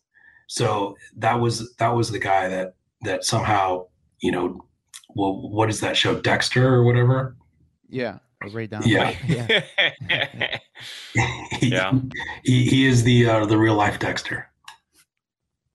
So 0.47 0.97
that 1.17 1.35
was 1.35 1.75
that 1.77 1.89
was 1.89 2.11
the 2.11 2.19
guy 2.19 2.49
that 2.49 2.75
that 3.03 3.25
somehow 3.25 3.87
you 4.21 4.33
know, 4.33 4.65
well, 5.15 5.51
what 5.51 5.69
is 5.69 5.81
that 5.81 5.97
show, 5.97 6.21
Dexter 6.21 6.75
or 6.75 6.85
whatever? 6.85 7.37
Yeah, 7.89 8.19
right 8.53 8.69
down. 8.69 8.83
Yeah, 8.87 9.17
yeah. 9.29 10.59
he, 11.59 11.69
yeah. 11.69 11.93
He, 12.45 12.67
he 12.67 12.87
is 12.87 13.03
the 13.03 13.29
uh, 13.29 13.47
the 13.47 13.59
real 13.59 13.75
life 13.75 13.99
Dexter. 13.99 14.51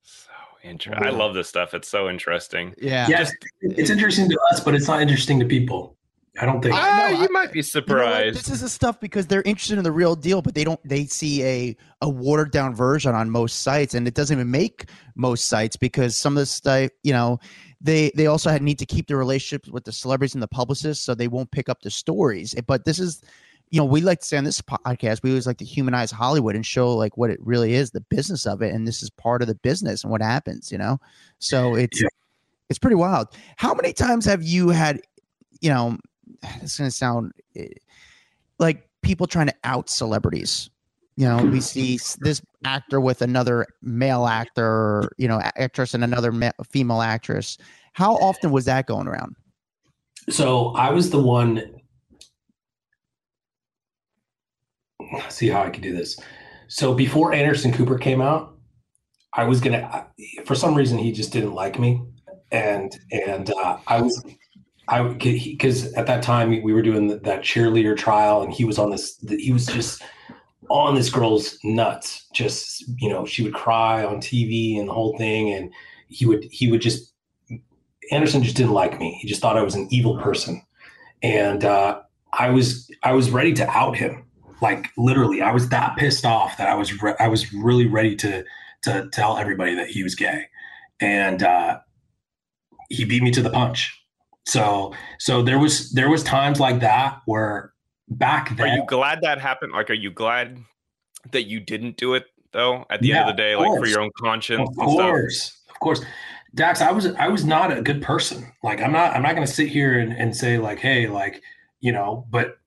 So 0.04 0.30
interesting. 0.64 1.06
I 1.06 1.12
love 1.12 1.34
this 1.34 1.48
stuff. 1.48 1.74
It's 1.74 1.88
so 1.88 2.10
interesting. 2.10 2.74
Yeah, 2.82 3.08
yeah. 3.08 3.20
Just, 3.20 3.36
it's 3.62 3.90
interesting 3.90 4.30
to 4.30 4.40
us, 4.52 4.60
but 4.60 4.76
it's 4.76 4.88
not 4.88 5.02
interesting 5.02 5.40
to 5.40 5.46
people. 5.46 5.98
I 6.42 6.46
don't 6.46 6.60
think. 6.60 6.74
Ah, 6.74 7.10
no, 7.12 7.20
you 7.20 7.26
I, 7.26 7.28
might 7.28 7.52
be 7.52 7.62
surprised. 7.62 8.26
You 8.26 8.32
know 8.32 8.32
this 8.32 8.50
is 8.50 8.62
the 8.62 8.70
stuff 8.70 9.00
because 9.00 9.28
they're 9.28 9.44
interested 9.44 9.78
in 9.78 9.84
the 9.84 9.92
real 9.92 10.16
deal, 10.16 10.42
but 10.42 10.56
they 10.56 10.64
don't. 10.64 10.80
They 10.84 11.06
see 11.06 11.44
a 11.44 11.78
a 12.02 12.10
watered 12.10 12.52
down 12.52 12.74
version 12.74 13.14
on 13.14 13.30
most 13.30 13.62
sites, 13.62 13.94
and 13.94 14.08
it 14.08 14.16
doesn't 14.16 14.36
even 14.36 14.50
make 14.50 14.90
most 15.14 15.48
sites 15.48 15.76
because 15.78 16.18
some 16.18 16.34
of 16.34 16.42
the 16.42 16.46
stuff, 16.48 16.90
you 17.04 17.14
know, 17.14 17.40
they 17.80 18.12
they 18.16 18.26
also 18.26 18.50
had 18.50 18.64
need 18.64 18.80
to 18.80 18.88
keep 18.88 19.06
the 19.06 19.16
relationships 19.16 19.70
with 19.70 19.84
the 19.84 19.92
celebrities 19.92 20.34
and 20.34 20.42
the 20.42 20.48
publicists, 20.48 21.06
so 21.06 21.14
they 21.14 21.28
won't 21.28 21.52
pick 21.52 21.70
up 21.70 21.84
the 21.84 21.92
stories. 21.92 22.56
But 22.66 22.86
this 22.86 22.98
is, 22.98 23.22
you 23.70 23.80
know, 23.80 23.86
we 23.86 24.02
like 24.02 24.22
to 24.22 24.26
say 24.26 24.38
on 24.38 24.44
this 24.44 24.62
podcast, 24.62 25.22
we 25.22 25.30
always 25.30 25.46
like 25.46 25.60
to 25.60 25.66
humanize 25.66 26.10
Hollywood 26.10 26.56
and 26.56 26.66
show 26.66 26.92
like 26.96 27.18
what 27.18 27.30
it 27.30 27.40
really 27.44 27.76
is, 27.76 27.92
the 27.92 28.02
business 28.02 28.48
of 28.48 28.64
it, 28.64 28.74
and 28.74 28.88
this 28.88 29.04
is 29.04 29.12
part 29.12 29.44
of 29.44 29.48
the 29.48 29.56
business 29.56 30.04
and 30.04 30.10
what 30.10 30.24
happens, 30.24 30.72
you 30.72 30.80
know. 30.80 31.00
So 31.38 31.76
it's 31.76 32.02
yeah. 32.02 32.10
it's 32.68 32.80
pretty 32.80 32.96
wild. 32.96 33.28
How 33.58 33.76
many 33.76 33.94
times 33.94 34.26
have 34.26 34.42
you 34.42 34.70
had, 34.70 35.02
you 35.60 35.70
know? 35.70 36.00
It's 36.62 36.78
going 36.78 36.90
to 36.90 36.96
sound 36.96 37.32
eh, 37.56 37.68
like 38.60 38.88
people 39.02 39.28
trying 39.28 39.48
to 39.48 39.56
out 39.64 39.90
celebrities. 39.90 40.70
You 41.18 41.28
know, 41.28 41.44
we 41.44 41.62
see 41.62 42.00
this 42.20 42.42
actor 42.64 43.02
with 43.02 43.22
another 43.22 43.68
male 43.82 44.26
actor, 44.26 45.12
you 45.18 45.28
know, 45.28 45.40
actress 45.56 45.94
and 45.94 46.04
another 46.04 46.32
ma- 46.32 46.52
female 46.70 47.02
actress. 47.02 47.58
How 47.94 48.16
often 48.16 48.52
was 48.52 48.66
that 48.66 48.88
going 48.88 49.08
around? 49.08 49.36
So 50.30 50.70
I 50.70 50.92
was 50.92 51.10
the 51.10 51.20
one. 51.20 51.76
See 55.30 55.50
how 55.50 55.64
I 55.64 55.70
can 55.70 55.82
do 55.82 55.94
this. 55.96 56.18
So 56.70 56.94
before 56.94 57.34
Anderson 57.34 57.74
Cooper 57.74 57.98
came 57.98 58.22
out, 58.22 58.58
I 59.34 59.44
was 59.44 59.60
gonna. 59.60 60.08
For 60.46 60.56
some 60.56 60.76
reason, 60.76 60.98
he 60.98 61.12
just 61.12 61.34
didn't 61.34 61.54
like 61.54 61.80
me, 61.80 62.02
and 62.52 62.92
and 63.12 63.50
uh, 63.52 63.78
I 63.88 64.02
was 64.02 64.24
I 64.88 65.04
because 65.04 65.94
at 65.94 66.08
that 66.08 66.24
time 66.24 66.62
we 66.62 66.74
were 66.74 66.82
doing 66.82 67.08
that 67.08 67.42
cheerleader 67.42 67.96
trial, 67.96 68.42
and 68.42 68.52
he 68.52 68.66
was 68.66 68.80
on 68.80 68.90
this. 68.90 69.18
He 69.40 69.54
was 69.54 69.66
just 69.68 70.02
on 70.70 70.96
this 70.96 71.10
girl's 71.10 71.58
nuts. 71.64 72.28
Just 72.34 72.86
you 73.00 73.10
know, 73.10 73.26
she 73.26 73.44
would 73.44 73.54
cry 73.54 74.04
on 74.04 74.18
TV 74.18 74.80
and 74.80 74.90
the 74.90 74.94
whole 74.94 75.18
thing, 75.18 75.52
and 75.54 75.72
he 76.08 76.26
would 76.26 76.46
he 76.52 76.70
would 76.72 76.82
just. 76.82 77.14
Anderson 78.12 78.44
just 78.44 78.58
didn't 78.58 78.74
like 78.74 79.00
me. 79.00 79.18
He 79.22 79.28
just 79.28 79.42
thought 79.42 79.58
I 79.58 79.64
was 79.64 79.76
an 79.76 79.88
evil 79.90 80.18
person, 80.18 80.62
and 81.22 81.64
uh, 81.64 82.02
I 82.34 82.50
was 82.50 82.90
I 83.04 83.14
was 83.14 83.30
ready 83.30 83.54
to 83.54 83.70
out 83.70 83.96
him. 83.96 84.26
Like 84.62 84.90
literally, 84.98 85.42
I 85.42 85.54
was 85.54 85.70
that 85.70 85.96
pissed 85.96 86.26
off 86.26 86.58
that 86.58 86.68
I 86.68 86.76
was 86.76 87.02
re- 87.02 87.16
I 87.20 87.28
was 87.28 87.54
really 87.54 87.88
ready 87.88 88.16
to 88.18 88.44
to 88.82 89.08
tell 89.14 89.38
everybody 89.38 89.76
that 89.76 89.88
he 89.88 90.04
was 90.04 90.16
gay, 90.16 90.48
and 91.00 91.44
uh, 91.44 91.80
he 92.90 93.06
beat 93.06 93.24
me 93.24 93.32
to 93.32 93.42
the 93.42 93.50
punch 93.50 94.01
so 94.46 94.94
so 95.20 95.42
there 95.42 95.60
was 95.60 95.92
there 95.92 96.10
was 96.10 96.24
times 96.24 96.60
like 96.60 96.80
that 96.80 97.22
where 97.26 97.72
back 98.12 98.56
then. 98.58 98.70
Are 98.70 98.76
you 98.76 98.86
glad 98.88 99.22
that 99.22 99.40
happened? 99.40 99.72
Like, 99.74 99.90
are 99.90 99.96
you 99.96 100.12
glad 100.12 100.58
that 101.32 101.44
you 101.44 101.60
didn't 101.60 101.98
do 101.98 102.14
it 102.14 102.26
though? 102.52 102.86
At 102.90 103.02
the 103.02 103.10
yeah, 103.10 103.22
end 103.22 103.30
of 103.30 103.36
the 103.36 103.42
day, 103.42 103.54
of 103.54 103.62
like 103.62 103.80
for 103.80 103.88
your 103.88 104.02
own 104.02 104.12
conscience. 104.18 104.70
Of 104.70 104.76
course, 104.76 105.62
of 105.70 105.80
course. 105.80 106.04
Dax, 106.54 106.82
I 106.82 106.92
was 106.92 107.08
I 107.16 107.30
was 107.30 107.46
not 107.46 107.76
a 107.76 107.82
good 107.82 108.02
person. 108.02 108.52
Like 108.62 108.82
I'm 108.82 108.92
not 108.92 109.16
I'm 109.16 109.22
not 109.22 109.36
going 109.36 109.48
to 109.48 109.52
sit 109.52 109.70
here 109.70 110.00
and, 110.00 110.12
and 110.12 110.36
say 110.36 110.58
like, 110.58 110.80
hey, 110.80 111.08
like 111.08 111.42
you 111.80 111.92
know, 111.92 112.28
but 112.30 112.58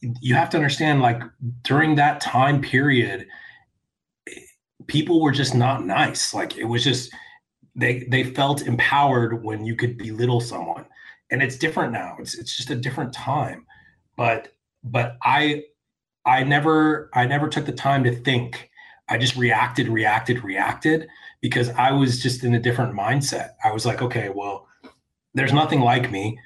you 0.00 0.34
have 0.34 0.50
to 0.50 0.56
understand 0.56 1.00
like 1.00 1.20
during 1.62 1.96
that 1.96 2.20
time 2.20 2.60
period, 2.60 3.26
people 4.86 5.20
were 5.20 5.32
just 5.32 5.54
not 5.54 5.84
nice. 5.84 6.32
Like 6.32 6.56
it 6.56 6.64
was 6.64 6.84
just 6.84 7.12
they 7.74 8.04
they 8.04 8.24
felt 8.24 8.62
empowered 8.62 9.42
when 9.42 9.64
you 9.64 9.74
could 9.76 9.96
belittle 9.96 10.40
someone. 10.40 10.86
And 11.30 11.42
it's 11.42 11.56
different 11.56 11.92
now. 11.92 12.16
It's 12.18 12.34
it's 12.34 12.56
just 12.56 12.70
a 12.70 12.74
different 12.76 13.12
time. 13.12 13.66
But 14.16 14.54
but 14.84 15.16
i 15.22 15.64
i 16.26 16.42
never 16.42 17.10
i 17.14 17.24
never 17.24 17.48
took 17.48 17.66
the 17.66 17.72
time 17.72 18.04
to 18.04 18.14
think. 18.14 18.70
I 19.08 19.18
just 19.18 19.36
reacted 19.36 19.88
reacted 19.88 20.44
reacted 20.44 21.08
because 21.40 21.68
i 21.70 21.92
was 21.92 22.22
just 22.22 22.44
in 22.44 22.54
a 22.54 22.60
different 22.60 22.94
mindset. 22.94 23.50
I 23.64 23.72
was 23.72 23.86
like 23.86 24.02
okay 24.02 24.28
well 24.28 24.68
there's 25.34 25.52
nothing 25.52 25.80
like 25.80 26.10
me. 26.10 26.38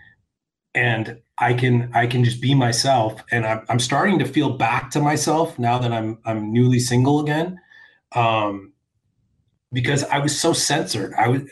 And 0.74 1.20
i 1.38 1.52
can 1.54 1.90
i 1.94 2.06
can 2.06 2.22
just 2.22 2.40
be 2.40 2.54
myself. 2.54 3.22
And 3.32 3.44
i'm, 3.46 3.64
I'm 3.68 3.80
starting 3.80 4.18
to 4.20 4.24
feel 4.24 4.56
back 4.56 4.90
to 4.92 5.00
myself 5.00 5.58
now 5.58 5.78
that 5.78 5.92
i'm 5.92 6.18
i'm 6.24 6.52
newly 6.52 6.78
single 6.78 7.20
again. 7.20 7.58
Um 8.12 8.72
because 9.72 10.04
I 10.04 10.18
was 10.18 10.38
so 10.38 10.52
censored. 10.52 11.12
I 11.14 11.28
was 11.28 11.42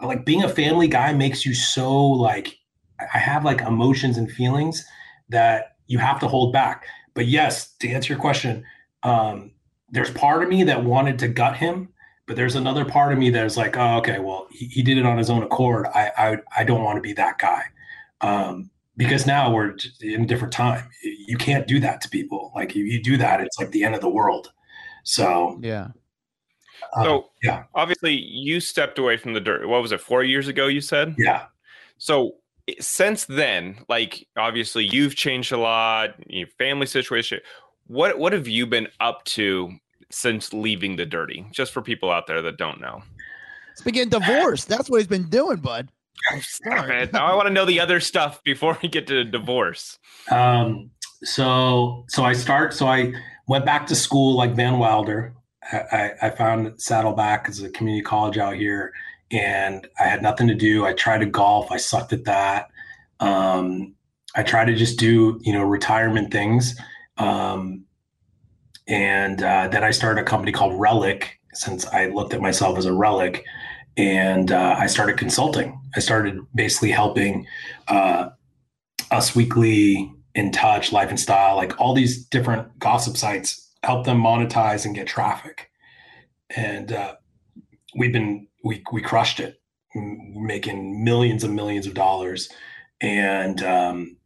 like 0.00 0.24
being 0.24 0.42
a 0.42 0.48
family 0.48 0.88
guy 0.88 1.12
makes 1.12 1.44
you 1.44 1.54
so 1.54 2.00
like 2.00 2.56
I 3.12 3.18
have 3.18 3.44
like 3.44 3.60
emotions 3.60 4.18
and 4.18 4.30
feelings 4.30 4.84
that 5.28 5.76
you 5.86 5.98
have 5.98 6.20
to 6.20 6.28
hold 6.28 6.52
back. 6.52 6.86
But 7.14 7.26
yes, 7.26 7.74
to 7.78 7.88
answer 7.88 8.12
your 8.12 8.20
question, 8.20 8.64
um, 9.02 9.52
there's 9.90 10.10
part 10.10 10.42
of 10.42 10.48
me 10.48 10.64
that 10.64 10.84
wanted 10.84 11.18
to 11.20 11.28
gut 11.28 11.56
him, 11.56 11.88
but 12.26 12.36
there's 12.36 12.54
another 12.54 12.84
part 12.84 13.12
of 13.12 13.18
me 13.18 13.30
that's 13.30 13.56
like, 13.56 13.76
oh, 13.76 13.98
okay, 13.98 14.18
well, 14.18 14.46
he, 14.50 14.66
he 14.66 14.82
did 14.82 14.98
it 14.98 15.04
on 15.04 15.18
his 15.18 15.30
own 15.30 15.42
accord. 15.42 15.86
I 15.94 16.10
I, 16.16 16.36
I 16.56 16.64
don't 16.64 16.84
want 16.84 16.96
to 16.96 17.02
be 17.02 17.12
that 17.14 17.38
guy. 17.38 17.62
Um, 18.20 18.70
because 18.96 19.26
now 19.26 19.52
we're 19.52 19.74
in 20.00 20.22
a 20.22 20.26
different 20.26 20.52
time. 20.52 20.88
You 21.02 21.36
can't 21.36 21.66
do 21.66 21.80
that 21.80 22.00
to 22.02 22.08
people. 22.08 22.52
Like 22.54 22.70
if 22.70 22.76
you 22.76 23.02
do 23.02 23.16
that, 23.16 23.40
it's 23.40 23.58
like 23.58 23.70
the 23.70 23.84
end 23.84 23.94
of 23.94 24.00
the 24.00 24.08
world. 24.08 24.52
So 25.04 25.58
yeah, 25.62 25.88
so 27.02 27.18
uh, 27.18 27.22
yeah, 27.42 27.64
obviously 27.74 28.14
you 28.14 28.60
stepped 28.60 28.98
away 28.98 29.16
from 29.16 29.32
the 29.32 29.40
dirt. 29.40 29.66
What 29.68 29.82
was 29.82 29.92
it? 29.92 30.00
Four 30.00 30.24
years 30.24 30.48
ago, 30.48 30.66
you 30.66 30.80
said. 30.80 31.14
Yeah. 31.18 31.46
So 31.98 32.36
since 32.80 33.24
then, 33.24 33.84
like 33.88 34.26
obviously 34.36 34.84
you've 34.84 35.14
changed 35.14 35.52
a 35.52 35.58
lot. 35.58 36.14
Your 36.26 36.48
family 36.58 36.86
situation. 36.86 37.40
What 37.86 38.18
what 38.18 38.32
have 38.32 38.48
you 38.48 38.66
been 38.66 38.88
up 39.00 39.24
to 39.24 39.72
since 40.10 40.52
leaving 40.52 40.96
the 40.96 41.06
dirty? 41.06 41.46
Just 41.52 41.72
for 41.72 41.82
people 41.82 42.10
out 42.10 42.26
there 42.26 42.42
that 42.42 42.56
don't 42.56 42.80
know. 42.80 43.02
It's 43.72 43.82
been 43.82 43.94
getting 43.94 44.10
divorced. 44.10 44.68
That's 44.68 44.90
what 44.90 44.98
he's 44.98 45.06
been 45.06 45.28
doing, 45.28 45.56
bud. 45.56 45.88
Man, 46.64 47.08
now 47.12 47.26
I 47.26 47.34
want 47.34 47.48
to 47.48 47.52
know 47.52 47.64
the 47.64 47.80
other 47.80 48.00
stuff 48.00 48.42
before 48.44 48.78
we 48.82 48.88
get 48.88 49.06
to 49.08 49.24
divorce. 49.24 49.98
Um. 50.30 50.90
So 51.24 52.04
so 52.08 52.24
I 52.24 52.32
start. 52.32 52.74
So 52.74 52.86
I 52.86 53.12
went 53.46 53.64
back 53.64 53.86
to 53.86 53.94
school 53.94 54.36
like 54.36 54.54
Van 54.54 54.78
Wilder. 54.78 55.34
I, 55.70 56.12
I 56.22 56.30
found 56.30 56.80
Saddleback 56.80 57.48
as 57.48 57.62
a 57.62 57.70
community 57.70 58.02
college 58.02 58.38
out 58.38 58.56
here, 58.56 58.92
and 59.30 59.86
I 59.98 60.04
had 60.04 60.22
nothing 60.22 60.48
to 60.48 60.54
do. 60.54 60.84
I 60.84 60.92
tried 60.92 61.18
to 61.18 61.26
golf. 61.26 61.70
I 61.70 61.76
sucked 61.76 62.12
at 62.12 62.24
that. 62.24 62.70
Um, 63.20 63.94
I 64.34 64.42
tried 64.42 64.66
to 64.66 64.74
just 64.74 64.98
do 64.98 65.38
you 65.42 65.52
know 65.52 65.62
retirement 65.62 66.32
things, 66.32 66.78
um, 67.18 67.84
and 68.88 69.42
uh, 69.42 69.68
then 69.68 69.84
I 69.84 69.90
started 69.90 70.20
a 70.20 70.24
company 70.24 70.52
called 70.52 70.78
Relic 70.80 71.38
since 71.54 71.86
I 71.86 72.06
looked 72.06 72.34
at 72.34 72.40
myself 72.40 72.78
as 72.78 72.86
a 72.86 72.92
relic, 72.92 73.44
and 73.96 74.50
uh, 74.50 74.76
I 74.78 74.86
started 74.86 75.18
consulting. 75.18 75.78
I 75.94 76.00
started 76.00 76.40
basically 76.54 76.90
helping 76.90 77.46
uh, 77.88 78.30
Us 79.10 79.36
Weekly, 79.36 80.12
In 80.34 80.50
Touch, 80.50 80.92
Life 80.92 81.10
and 81.10 81.20
Style, 81.20 81.56
like 81.56 81.78
all 81.78 81.94
these 81.94 82.24
different 82.24 82.78
gossip 82.78 83.16
sites 83.16 83.62
help 83.82 84.06
them 84.06 84.18
monetize 84.20 84.84
and 84.84 84.94
get 84.94 85.06
traffic. 85.06 85.70
And 86.54 86.92
uh, 86.92 87.16
we've 87.96 88.12
been 88.12 88.48
we 88.64 88.82
we 88.92 89.00
crushed 89.00 89.40
it, 89.40 89.60
making 89.94 91.04
millions 91.04 91.44
and 91.44 91.54
millions 91.54 91.86
of 91.86 91.94
dollars, 91.94 92.48
and 93.00 93.62
um, 93.62 94.16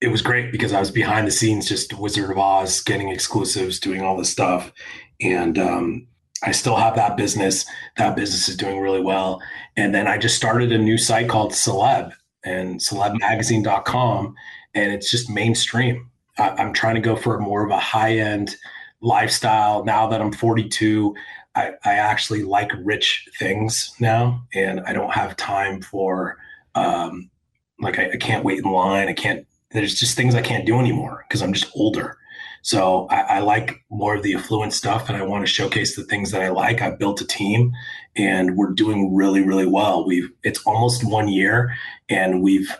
it 0.00 0.08
was 0.08 0.22
great 0.22 0.52
because 0.52 0.72
I 0.72 0.80
was 0.80 0.90
behind 0.90 1.26
the 1.26 1.32
scenes, 1.32 1.68
just 1.68 1.92
Wizard 1.98 2.30
of 2.30 2.38
Oz, 2.38 2.82
getting 2.82 3.08
exclusives, 3.08 3.80
doing 3.80 4.02
all 4.02 4.16
this 4.16 4.30
stuff, 4.30 4.72
and 5.20 5.58
um, 5.58 6.06
I 6.44 6.52
still 6.52 6.76
have 6.76 6.94
that 6.96 7.16
business. 7.16 7.64
That 7.96 8.16
business 8.16 8.48
is 8.48 8.56
doing 8.56 8.80
really 8.80 9.00
well. 9.00 9.40
And 9.76 9.94
then 9.94 10.06
I 10.06 10.18
just 10.18 10.36
started 10.36 10.72
a 10.72 10.78
new 10.78 10.98
site 10.98 11.28
called 11.28 11.52
Celeb 11.52 12.12
and 12.44 12.80
celebmagazine.com. 12.80 14.34
And 14.74 14.92
it's 14.92 15.10
just 15.10 15.30
mainstream. 15.30 16.10
I, 16.38 16.62
am 16.62 16.72
trying 16.72 16.94
to 16.94 17.00
go 17.00 17.16
for 17.16 17.38
more 17.38 17.64
of 17.64 17.70
a 17.70 17.78
high 17.78 18.18
end 18.18 18.56
lifestyle. 19.00 19.84
Now 19.84 20.06
that 20.08 20.20
I'm 20.20 20.32
42, 20.32 21.14
I, 21.54 21.72
I 21.84 21.94
actually 21.94 22.42
like 22.42 22.72
rich 22.82 23.28
things 23.38 23.94
now. 24.00 24.42
And 24.54 24.80
I 24.80 24.92
don't 24.92 25.12
have 25.12 25.36
time 25.36 25.80
for, 25.80 26.38
um, 26.74 27.30
like, 27.78 27.98
I, 27.98 28.10
I 28.12 28.16
can't 28.16 28.44
wait 28.44 28.58
in 28.58 28.70
line. 28.70 29.08
I 29.08 29.12
can't, 29.12 29.46
there's 29.70 29.94
just 29.94 30.16
things 30.16 30.34
I 30.34 30.42
can't 30.42 30.66
do 30.66 30.78
anymore 30.78 31.24
because 31.28 31.42
I'm 31.42 31.52
just 31.52 31.70
older. 31.74 32.18
So 32.62 33.06
I, 33.10 33.20
I, 33.20 33.38
like 33.40 33.84
more 33.90 34.16
of 34.16 34.22
the 34.22 34.34
affluent 34.34 34.72
stuff 34.72 35.10
and 35.10 35.18
I 35.18 35.22
want 35.22 35.46
to 35.46 35.52
showcase 35.52 35.96
the 35.96 36.04
things 36.04 36.30
that 36.30 36.40
I 36.40 36.48
like. 36.48 36.80
I've 36.80 36.98
built 36.98 37.20
a 37.20 37.26
team 37.26 37.72
and 38.16 38.56
we're 38.56 38.72
doing 38.72 39.14
really, 39.14 39.42
really 39.42 39.66
well. 39.66 40.06
We've 40.06 40.30
it's 40.44 40.62
almost 40.64 41.04
one 41.04 41.28
year 41.28 41.76
and 42.08 42.42
we've 42.42 42.74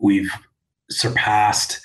we've 0.00 0.32
surpassed 0.90 1.80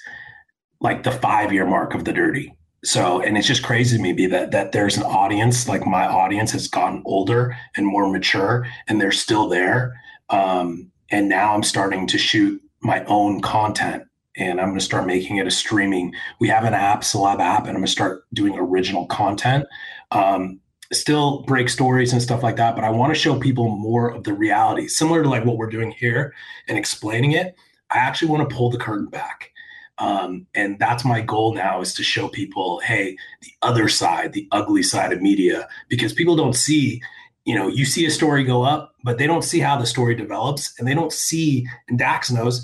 like 0.81 1.03
the 1.03 1.11
five 1.11 1.53
year 1.53 1.65
mark 1.65 1.93
of 1.93 2.05
the 2.05 2.13
dirty. 2.13 2.55
So 2.83 3.21
and 3.21 3.37
it's 3.37 3.47
just 3.47 3.63
crazy 3.63 3.97
to 3.97 4.03
me 4.03 4.27
that 4.27 4.51
that 4.51 4.71
there's 4.71 4.97
an 4.97 5.03
audience, 5.03 5.67
like 5.67 5.85
my 5.85 6.05
audience 6.05 6.51
has 6.51 6.67
gotten 6.67 7.01
older 7.05 7.57
and 7.75 7.85
more 7.85 8.09
mature 8.11 8.67
and 8.87 9.01
they're 9.01 9.11
still 9.11 9.47
there. 9.47 9.99
Um, 10.29 10.91
and 11.09 11.29
now 11.29 11.53
I'm 11.53 11.63
starting 11.63 12.07
to 12.07 12.17
shoot 12.17 12.61
my 12.81 13.03
own 13.05 13.41
content 13.41 14.03
and 14.37 14.59
I'm 14.59 14.67
going 14.67 14.79
to 14.79 14.85
start 14.85 15.07
making 15.07 15.37
it 15.37 15.47
a 15.47 15.51
streaming. 15.51 16.13
We 16.39 16.47
have 16.49 16.65
an 16.65 16.73
app, 16.73 17.01
Celeb 17.01 17.39
app, 17.39 17.61
and 17.61 17.69
I'm 17.69 17.75
going 17.75 17.85
to 17.85 17.91
start 17.91 18.25
doing 18.33 18.57
original 18.57 19.05
content. 19.07 19.65
Um, 20.11 20.59
still 20.91 21.43
break 21.43 21.69
stories 21.69 22.13
and 22.13 22.21
stuff 22.21 22.43
like 22.43 22.57
that, 22.57 22.75
but 22.75 22.83
I 22.83 22.89
want 22.89 23.13
to 23.13 23.19
show 23.19 23.39
people 23.39 23.69
more 23.69 24.09
of 24.09 24.23
the 24.23 24.33
reality, 24.33 24.87
similar 24.87 25.23
to 25.23 25.29
like 25.29 25.45
what 25.45 25.57
we're 25.57 25.69
doing 25.69 25.91
here 25.91 26.33
and 26.67 26.77
explaining 26.77 27.31
it. 27.31 27.55
I 27.91 27.97
actually 27.97 28.29
want 28.29 28.47
to 28.47 28.55
pull 28.55 28.69
the 28.69 28.77
curtain 28.77 29.07
back. 29.07 29.51
Um, 29.97 30.47
and 30.53 30.77
that's 30.77 31.05
my 31.05 31.21
goal 31.21 31.53
now 31.53 31.81
is 31.81 31.93
to 31.93 32.03
show 32.03 32.27
people, 32.27 32.79
hey, 32.79 33.17
the 33.41 33.51
other 33.61 33.87
side, 33.87 34.33
the 34.33 34.47
ugly 34.51 34.83
side 34.83 35.13
of 35.13 35.21
media, 35.21 35.67
because 35.87 36.13
people 36.13 36.35
don't 36.35 36.55
see, 36.55 37.01
you 37.45 37.55
know, 37.55 37.67
you 37.67 37.85
see 37.85 38.05
a 38.05 38.11
story 38.11 38.43
go 38.43 38.63
up, 38.63 38.93
but 39.03 39.17
they 39.17 39.27
don't 39.27 39.43
see 39.43 39.59
how 39.59 39.77
the 39.77 39.85
story 39.85 40.15
develops 40.15 40.77
and 40.77 40.87
they 40.87 40.93
don't 40.93 41.13
see, 41.13 41.65
and 41.87 41.97
Dax 41.97 42.29
knows, 42.29 42.61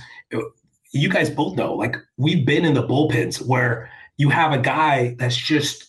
you 0.91 1.09
guys 1.09 1.29
both 1.29 1.55
know, 1.55 1.73
like 1.73 1.95
we've 2.17 2.45
been 2.45 2.65
in 2.65 2.73
the 2.73 2.85
bullpens 2.85 3.45
where 3.45 3.89
you 4.17 4.29
have 4.29 4.51
a 4.51 4.57
guy 4.57 5.15
that's 5.17 5.37
just 5.37 5.87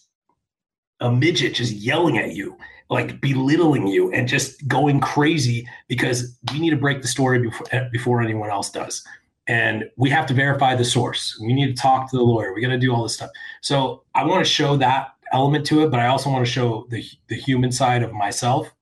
a 1.01 1.11
midget 1.11 1.55
just 1.55 1.73
yelling 1.73 2.19
at 2.19 2.35
you, 2.35 2.57
like 2.89 3.21
belittling 3.21 3.87
you 3.89 4.13
and 4.13 4.29
just 4.29 4.67
going 4.69 5.01
crazy 5.01 5.67
because 5.89 6.39
we 6.53 6.61
need 6.61 6.71
to 6.71 6.77
break 6.77 7.03
the 7.03 7.09
story 7.09 7.41
before 7.41 7.67
before 7.91 8.23
anyone 8.23 8.51
else 8.51 8.71
does. 8.71 9.05
And 9.53 9.85
we 9.97 10.09
have 10.09 10.25
to 10.29 10.35
verify 10.35 10.75
the 10.75 10.85
source. 10.85 11.39
We 11.39 11.53
need 11.53 11.77
to 11.77 11.83
talk 11.83 12.11
to 12.11 12.17
the 12.17 12.23
lawyer. 12.23 12.55
We 12.55 12.63
got 12.63 12.69
to 12.69 12.79
do 12.79 12.95
all 12.95 13.03
this 13.03 13.13
stuff. 13.13 13.29
So 13.61 14.03
I 14.15 14.25
want 14.25 14.43
to 14.43 14.51
show 14.51 14.79
that 14.79 15.09
element 15.31 15.67
to 15.67 15.83
it, 15.83 15.91
but 15.91 16.01
I 16.01 16.07
also 16.07 16.31
want 16.31 16.47
to 16.47 16.51
show 16.51 16.87
the 16.89 17.05
the 17.29 17.35
human 17.35 17.71
side 17.71 18.03
of 18.03 18.13
myself 18.13 18.73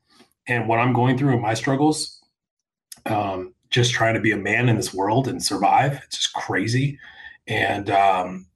and 0.47 0.69
what 0.69 0.79
I'm 0.79 0.93
going 0.93 1.19
through 1.19 1.33
and 1.33 1.43
my 1.43 1.55
struggles. 1.55 2.23
Um, 3.07 3.53
just 3.71 3.93
trying 3.93 4.15
to 4.15 4.21
be 4.21 4.31
a 4.31 4.37
man 4.37 4.69
in 4.69 4.77
this 4.77 4.95
world 4.95 5.27
and 5.27 5.43
survive. 5.43 6.01
It's 6.05 6.19
just 6.19 6.35
crazy. 6.35 7.01
And 7.49 7.91
um, 7.91 8.47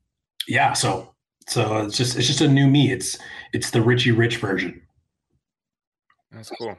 yeah, 0.47 0.73
so 0.73 1.15
so 1.49 1.87
it's 1.87 1.97
just 1.97 2.17
it's 2.17 2.29
just 2.29 2.41
a 2.41 2.49
new 2.49 2.69
me. 2.69 2.93
It's 2.93 3.19
it's 3.53 3.71
the 3.73 3.83
Richie 3.83 4.12
Rich 4.12 4.37
version. 4.37 4.81
That's 6.31 6.51
cool. 6.51 6.77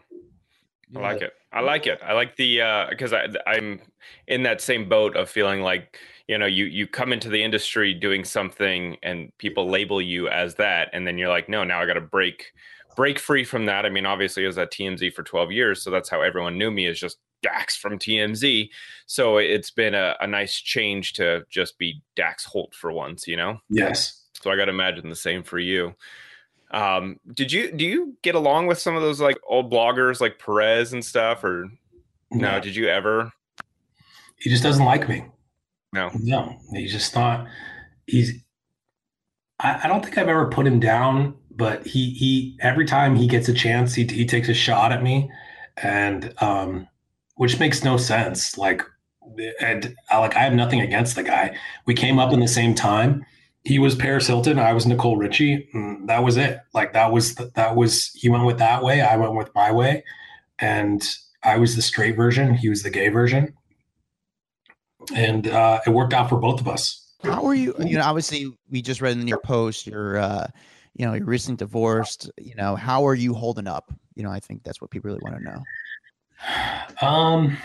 I 0.96 1.00
like 1.00 1.22
it. 1.22 1.34
I 1.52 1.62
like 1.62 1.88
it. 1.88 2.00
I 2.04 2.14
like 2.14 2.36
the 2.36 2.88
because 2.90 3.14
uh, 3.14 3.28
I 3.46 3.56
I'm 3.56 3.82
in 4.28 4.44
that 4.44 4.62
same 4.62 4.90
boat 4.90 5.16
of 5.16 5.30
feeling 5.30 5.62
like 5.62 5.98
you 6.28 6.38
know 6.38 6.46
you 6.46 6.66
you 6.66 6.88
come 6.88 7.14
into 7.14 7.30
the 7.30 7.44
industry 7.44 7.94
doing 7.94 8.24
something 8.24 8.98
and 9.02 9.32
people 9.38 9.70
label 9.70 10.02
you 10.02 10.28
as 10.28 10.56
that, 10.56 10.90
and 10.94 11.08
then 11.08 11.18
you're 11.18 11.30
like, 11.30 11.50
no, 11.50 11.64
now 11.64 11.82
I 11.82 11.86
got 11.86 11.94
to 11.94 12.02
break 12.02 12.52
break 12.96 13.20
free 13.20 13.44
from 13.44 13.66
that. 13.66 13.86
I 13.86 13.90
mean, 13.90 14.06
obviously, 14.06 14.44
I 14.44 14.48
was 14.48 14.58
at 14.58 14.72
TMZ 14.72 15.14
for 15.14 15.24
12 15.24 15.52
years, 15.52 15.84
so 15.84 15.92
that's 15.92 16.10
how 16.10 16.22
everyone 16.22 16.58
knew 16.58 16.72
me 16.72 16.88
is 16.88 17.00
just 17.00 17.18
Dax 17.42 17.76
from 17.76 18.00
TMZ. 18.00 18.70
So 19.06 19.38
it's 19.38 19.70
been 19.70 19.94
a, 19.94 20.16
a 20.20 20.28
nice 20.28 20.56
change 20.56 21.14
to 21.14 21.44
just 21.50 21.78
be 21.78 22.02
Dax 22.16 22.46
Holt 22.46 22.74
for 22.74 22.92
once, 22.92 23.28
you 23.28 23.38
know? 23.38 23.60
Yes. 23.70 24.24
So 24.42 24.50
I 24.50 24.56
got 24.56 24.66
to 24.66 24.72
imagine 24.72 25.10
the 25.10 25.16
same 25.16 25.44
for 25.44 25.60
you. 25.60 25.94
Um, 26.72 27.20
did 27.34 27.52
you 27.52 27.72
do 27.72 27.86
you 27.86 28.18
get 28.22 28.36
along 28.36 28.68
with 28.68 28.80
some 28.80 28.96
of 28.96 29.02
those 29.02 29.22
like 29.22 29.38
old 29.48 29.72
bloggers 29.72 30.20
like 30.20 30.40
Perez 30.40 30.94
and 30.94 31.04
stuff, 31.04 31.44
or 31.44 31.68
no? 32.32 32.52
no 32.52 32.60
did 32.60 32.76
you 32.76 32.88
ever? 32.88 33.32
He 34.38 34.50
just 34.50 34.64
doesn't 34.64 34.84
like 34.84 35.08
me. 35.08 35.26
No, 35.94 36.12
no. 36.20 36.58
He's 36.74 36.92
just 36.92 37.16
not. 37.16 37.48
He's. 38.06 38.34
I, 39.60 39.82
I 39.84 39.88
don't 39.88 40.04
think 40.04 40.18
I've 40.18 40.28
ever 40.28 40.50
put 40.50 40.68
him 40.68 40.80
down, 40.80 41.36
but 41.52 41.86
he 41.88 42.12
he 42.12 42.58
every 42.60 42.86
time 42.86 43.16
he 43.16 43.28
gets 43.28 43.48
a 43.48 43.54
chance, 43.54 43.94
he 43.94 44.04
he 44.06 44.26
takes 44.26 44.50
a 44.50 44.54
shot 44.54 44.92
at 44.92 45.02
me, 45.02 45.32
and 45.78 46.34
um, 46.42 46.88
which 47.36 47.60
makes 47.60 47.84
no 47.84 47.96
sense. 47.96 48.58
Like, 48.58 48.82
and 49.62 49.96
like 50.12 50.36
I 50.36 50.40
have 50.40 50.54
nothing 50.54 50.82
against 50.82 51.16
the 51.16 51.24
guy. 51.24 51.58
We 51.86 51.94
came 51.94 52.20
up 52.20 52.34
in 52.34 52.42
the 52.42 52.48
same 52.48 52.76
time. 52.76 53.26
He 53.66 53.80
was 53.80 53.96
Paris 53.96 54.28
Hilton. 54.28 54.60
I 54.60 54.74
was 54.74 54.86
Nicole 54.86 55.18
Richie. 55.18 55.68
that 56.06 56.24
was 56.24 56.38
it. 56.38 56.60
Like 56.74 56.94
that 56.94 57.12
was 57.12 57.36
that 57.36 57.76
was 57.76 58.12
he 58.14 58.30
went 58.30 58.46
with 58.46 58.60
that 58.60 58.84
way. 58.84 59.02
I 59.02 59.18
went 59.18 59.34
with 59.34 59.50
my 59.56 59.72
way, 59.72 60.04
and 60.60 61.04
I 61.44 61.58
was 61.58 61.76
the 61.76 61.82
straight 61.82 62.16
version. 62.16 62.54
He 62.54 62.70
was 62.70 62.84
the 62.84 62.90
gay 62.92 63.10
version, 63.10 63.56
and 65.16 65.48
uh, 65.48 65.80
it 65.86 65.90
worked 65.90 66.14
out 66.14 66.30
for 66.30 66.38
both 66.38 66.60
of 66.62 66.68
us. 66.68 67.02
How 67.24 67.46
are 67.46 67.56
you? 67.56 67.74
You 67.80 67.98
know, 67.98 68.04
obviously, 68.04 68.52
we 68.70 68.82
just 68.82 69.02
read 69.02 69.18
in 69.18 69.28
your 69.28 69.42
post. 69.42 69.88
You're, 69.88 70.18
uh, 70.18 70.48
you 70.96 71.06
know, 71.06 71.14
your 71.14 71.26
recent 71.26 71.60
divorced. 71.60 72.30
You 72.38 72.56
know, 72.56 72.76
how 72.76 73.06
are 73.08 73.16
you 73.16 73.34
holding 73.34 73.68
up? 73.68 73.92
You 74.16 74.24
know, 74.24 74.32
I 74.32 74.40
think 74.40 74.64
that's 74.64 74.80
what 74.80 74.92
people 74.92 75.10
really 75.10 75.22
want 75.24 75.38
to 75.38 75.44
know. 75.44 77.08
Um, 77.08 77.58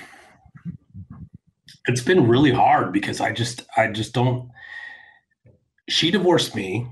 it's 1.87 2.03
been 2.03 2.27
really 2.27 2.53
hard 2.53 2.93
because 2.93 3.21
I 3.21 3.33
just 3.33 3.67
I 3.77 3.89
just 3.89 4.15
don't. 4.15 4.51
She 5.91 6.11
divorced 6.11 6.55
me, 6.55 6.87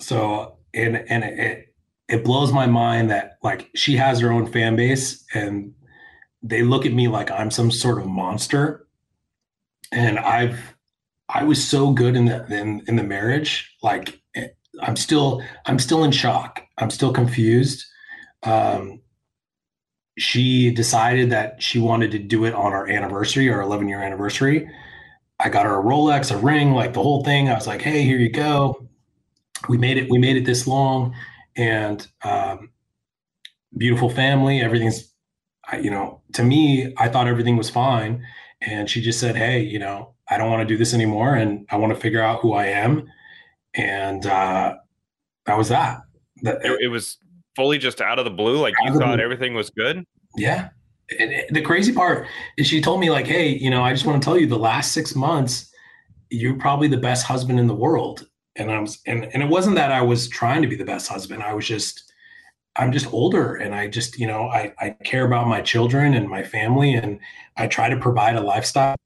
so 0.00 0.56
and 0.74 0.96
and 0.96 1.24
it 1.24 1.74
it 2.08 2.24
blows 2.24 2.52
my 2.52 2.66
mind 2.66 3.10
that 3.10 3.38
like 3.42 3.70
she 3.74 3.96
has 3.96 4.20
her 4.20 4.32
own 4.32 4.50
fan 4.50 4.76
base 4.76 5.24
and 5.34 5.74
they 6.42 6.62
look 6.62 6.86
at 6.86 6.92
me 6.92 7.08
like 7.08 7.30
I'm 7.30 7.50
some 7.50 7.70
sort 7.70 7.98
of 7.98 8.06
monster, 8.06 8.86
and 9.92 10.18
I've 10.18 10.74
I 11.28 11.44
was 11.44 11.66
so 11.66 11.92
good 11.92 12.16
in 12.16 12.26
the 12.26 12.46
in, 12.46 12.82
in 12.86 12.96
the 12.96 13.02
marriage 13.02 13.74
like 13.82 14.20
I'm 14.80 14.96
still 14.96 15.42
I'm 15.64 15.78
still 15.78 16.04
in 16.04 16.12
shock. 16.12 16.62
I'm 16.78 16.90
still 16.90 17.12
confused. 17.12 17.84
Um, 18.42 19.00
she 20.18 20.70
decided 20.70 21.30
that 21.30 21.62
she 21.62 21.78
wanted 21.78 22.10
to 22.12 22.18
do 22.18 22.44
it 22.44 22.54
on 22.54 22.72
our 22.72 22.88
anniversary, 22.88 23.50
our 23.50 23.60
11 23.60 23.88
year 23.88 24.02
anniversary. 24.02 24.68
I 25.38 25.48
got 25.48 25.66
her 25.66 25.78
a 25.78 25.82
Rolex, 25.82 26.32
a 26.32 26.38
ring, 26.38 26.72
like 26.72 26.92
the 26.92 27.02
whole 27.02 27.22
thing. 27.24 27.48
I 27.48 27.54
was 27.54 27.66
like, 27.66 27.82
"Hey, 27.82 28.02
here 28.02 28.18
you 28.18 28.30
go." 28.30 28.88
We 29.68 29.78
made 29.78 29.98
it. 29.98 30.10
We 30.10 30.18
made 30.18 30.36
it 30.36 30.44
this 30.44 30.66
long, 30.66 31.14
and 31.56 32.06
um, 32.22 32.70
beautiful 33.76 34.08
family. 34.08 34.60
Everything's, 34.60 35.12
you 35.80 35.90
know, 35.90 36.22
to 36.34 36.42
me, 36.42 36.94
I 36.96 37.08
thought 37.08 37.26
everything 37.26 37.56
was 37.56 37.70
fine, 37.70 38.24
and 38.60 38.88
she 38.88 39.00
just 39.00 39.20
said, 39.20 39.36
"Hey, 39.36 39.60
you 39.60 39.78
know, 39.78 40.14
I 40.28 40.38
don't 40.38 40.50
want 40.50 40.66
to 40.66 40.66
do 40.66 40.78
this 40.78 40.94
anymore, 40.94 41.34
and 41.34 41.66
I 41.70 41.76
want 41.76 41.94
to 41.94 42.00
figure 42.00 42.22
out 42.22 42.40
who 42.40 42.54
I 42.54 42.66
am," 42.66 43.06
and 43.74 44.24
uh, 44.24 44.76
that 45.44 45.58
was 45.58 45.68
that. 45.68 46.00
That 46.42 46.64
it, 46.64 46.80
it 46.82 46.88
was 46.88 47.18
fully 47.56 47.78
just 47.78 48.00
out 48.00 48.18
of 48.18 48.24
the 48.24 48.30
blue? 48.30 48.58
Like 48.58 48.74
you 48.84 48.98
thought 48.98 49.18
everything 49.18 49.54
was 49.54 49.70
good? 49.70 50.04
Yeah. 50.36 50.68
And 51.18 51.32
the 51.50 51.62
crazy 51.62 51.92
part 51.92 52.26
is 52.56 52.66
she 52.66 52.80
told 52.80 53.00
me 53.00 53.10
like, 53.10 53.26
Hey, 53.26 53.48
you 53.48 53.70
know, 53.70 53.82
I 53.82 53.92
just 53.92 54.06
want 54.06 54.20
to 54.20 54.24
tell 54.24 54.38
you 54.38 54.46
the 54.46 54.58
last 54.58 54.92
six 54.92 55.14
months, 55.14 55.70
you're 56.30 56.56
probably 56.56 56.88
the 56.88 56.96
best 56.96 57.26
husband 57.26 57.60
in 57.60 57.66
the 57.66 57.74
world. 57.74 58.26
And 58.56 58.70
I 58.70 58.80
was, 58.80 58.98
and, 59.06 59.24
and 59.24 59.42
it 59.42 59.48
wasn't 59.48 59.76
that 59.76 59.92
I 59.92 60.02
was 60.02 60.28
trying 60.28 60.62
to 60.62 60.68
be 60.68 60.76
the 60.76 60.84
best 60.84 61.08
husband. 61.08 61.42
I 61.42 61.54
was 61.54 61.66
just, 61.66 62.12
I'm 62.74 62.92
just 62.92 63.12
older 63.12 63.56
and 63.56 63.74
I 63.74 63.86
just, 63.86 64.18
you 64.18 64.26
know, 64.26 64.48
I, 64.48 64.72
I 64.78 64.90
care 65.04 65.26
about 65.26 65.46
my 65.46 65.60
children 65.60 66.14
and 66.14 66.28
my 66.28 66.42
family 66.42 66.94
and 66.94 67.20
I 67.56 67.66
try 67.66 67.88
to 67.88 67.96
provide 67.96 68.36
a 68.36 68.40
lifestyle 68.40 68.96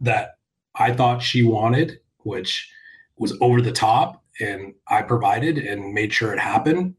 that 0.00 0.38
I 0.74 0.92
thought 0.92 1.22
she 1.22 1.42
wanted, 1.42 2.00
which 2.18 2.70
was 3.18 3.36
over 3.40 3.60
the 3.60 3.72
top 3.72 4.24
and 4.40 4.74
I 4.88 5.02
provided 5.02 5.58
and 5.58 5.92
made 5.92 6.12
sure 6.12 6.32
it 6.32 6.40
happened. 6.40 6.94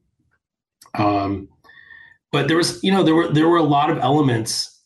Um, 0.94 1.50
but 2.32 2.48
there 2.48 2.58
was, 2.58 2.82
you 2.84 2.92
know, 2.92 3.04
there 3.04 3.16
were 3.16 3.32
there 3.32 3.48
were 3.48 3.58
a 3.58 3.64
lot 3.64 3.90
of 3.90 3.98
elements, 4.00 4.82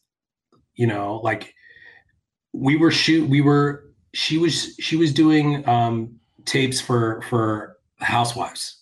you 0.76 0.88
know, 0.88 1.22
like 1.24 1.54
we 2.54 2.76
were 2.76 2.92
shoot, 2.92 3.30
we 3.30 3.42
were 3.42 3.86
she 4.14 4.38
was 4.38 4.76
she 4.80 4.96
was 4.96 5.14
doing 5.14 5.68
um, 5.68 6.20
tapes 6.46 6.80
for 6.80 7.22
for 7.30 7.76
Housewives, 8.00 8.82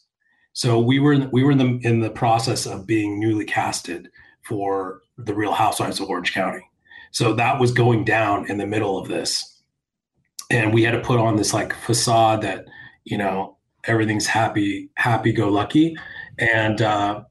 So 0.54 0.80
we 0.80 1.00
were 1.00 1.14
in, 1.14 1.30
we 1.32 1.44
were 1.44 1.52
in 1.52 1.58
the 1.58 1.80
in 1.88 2.00
the 2.00 2.10
process 2.10 2.66
of 2.66 2.88
being 2.88 3.20
newly 3.20 3.46
casted 3.46 4.10
for 4.44 5.02
the 5.18 5.34
Real 5.34 5.54
Housewives 5.54 6.00
of 6.00 6.10
Orange 6.10 6.34
County. 6.34 6.66
So 7.12 7.34
that 7.34 7.60
was 7.60 7.72
going 7.72 8.06
down 8.06 8.50
in 8.50 8.58
the 8.58 8.66
middle 8.66 8.98
of 8.98 9.08
this, 9.08 9.62
and 10.50 10.74
we 10.74 10.84
had 10.84 10.92
to 10.92 11.02
put 11.02 11.20
on 11.20 11.36
this 11.36 11.54
like 11.54 11.74
facade 11.74 12.42
that 12.42 12.66
you 13.04 13.18
know 13.18 13.58
everything's 13.86 14.26
happy 14.26 14.90
happy 14.96 15.32
go 15.32 15.50
lucky, 15.50 15.96
and 16.40 16.82
uh, 16.82 17.24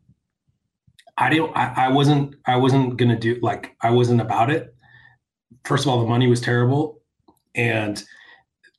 I 1.17 1.31
didn't 1.31 1.53
I, 1.57 1.87
I 1.87 1.89
wasn't 1.89 2.37
I 2.47 2.57
wasn't 2.57 2.97
gonna 2.97 3.19
do 3.19 3.39
like 3.43 3.77
I 3.81 3.91
wasn't 3.91 4.21
about 4.21 4.51
it. 4.51 4.75
First 5.65 5.85
of 5.85 5.91
all, 5.91 6.01
the 6.01 6.09
money 6.09 6.27
was 6.27 6.41
terrible, 6.41 7.01
and 7.55 8.03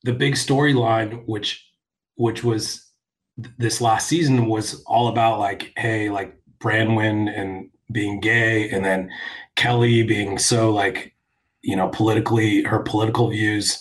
the 0.03 0.13
big 0.13 0.33
storyline, 0.33 1.23
which 1.25 1.65
which 2.15 2.43
was 2.43 2.85
this 3.57 3.81
last 3.81 4.07
season, 4.07 4.47
was 4.47 4.83
all 4.85 5.07
about 5.07 5.39
like, 5.39 5.73
hey, 5.77 6.09
like 6.09 6.37
Braunwyn 6.59 7.29
and 7.29 7.69
being 7.91 8.19
gay, 8.19 8.69
and 8.69 8.83
then 8.83 9.11
Kelly 9.55 10.03
being 10.03 10.37
so 10.37 10.71
like, 10.71 11.15
you 11.61 11.75
know, 11.75 11.89
politically 11.89 12.63
her 12.63 12.79
political 12.79 13.29
views. 13.29 13.79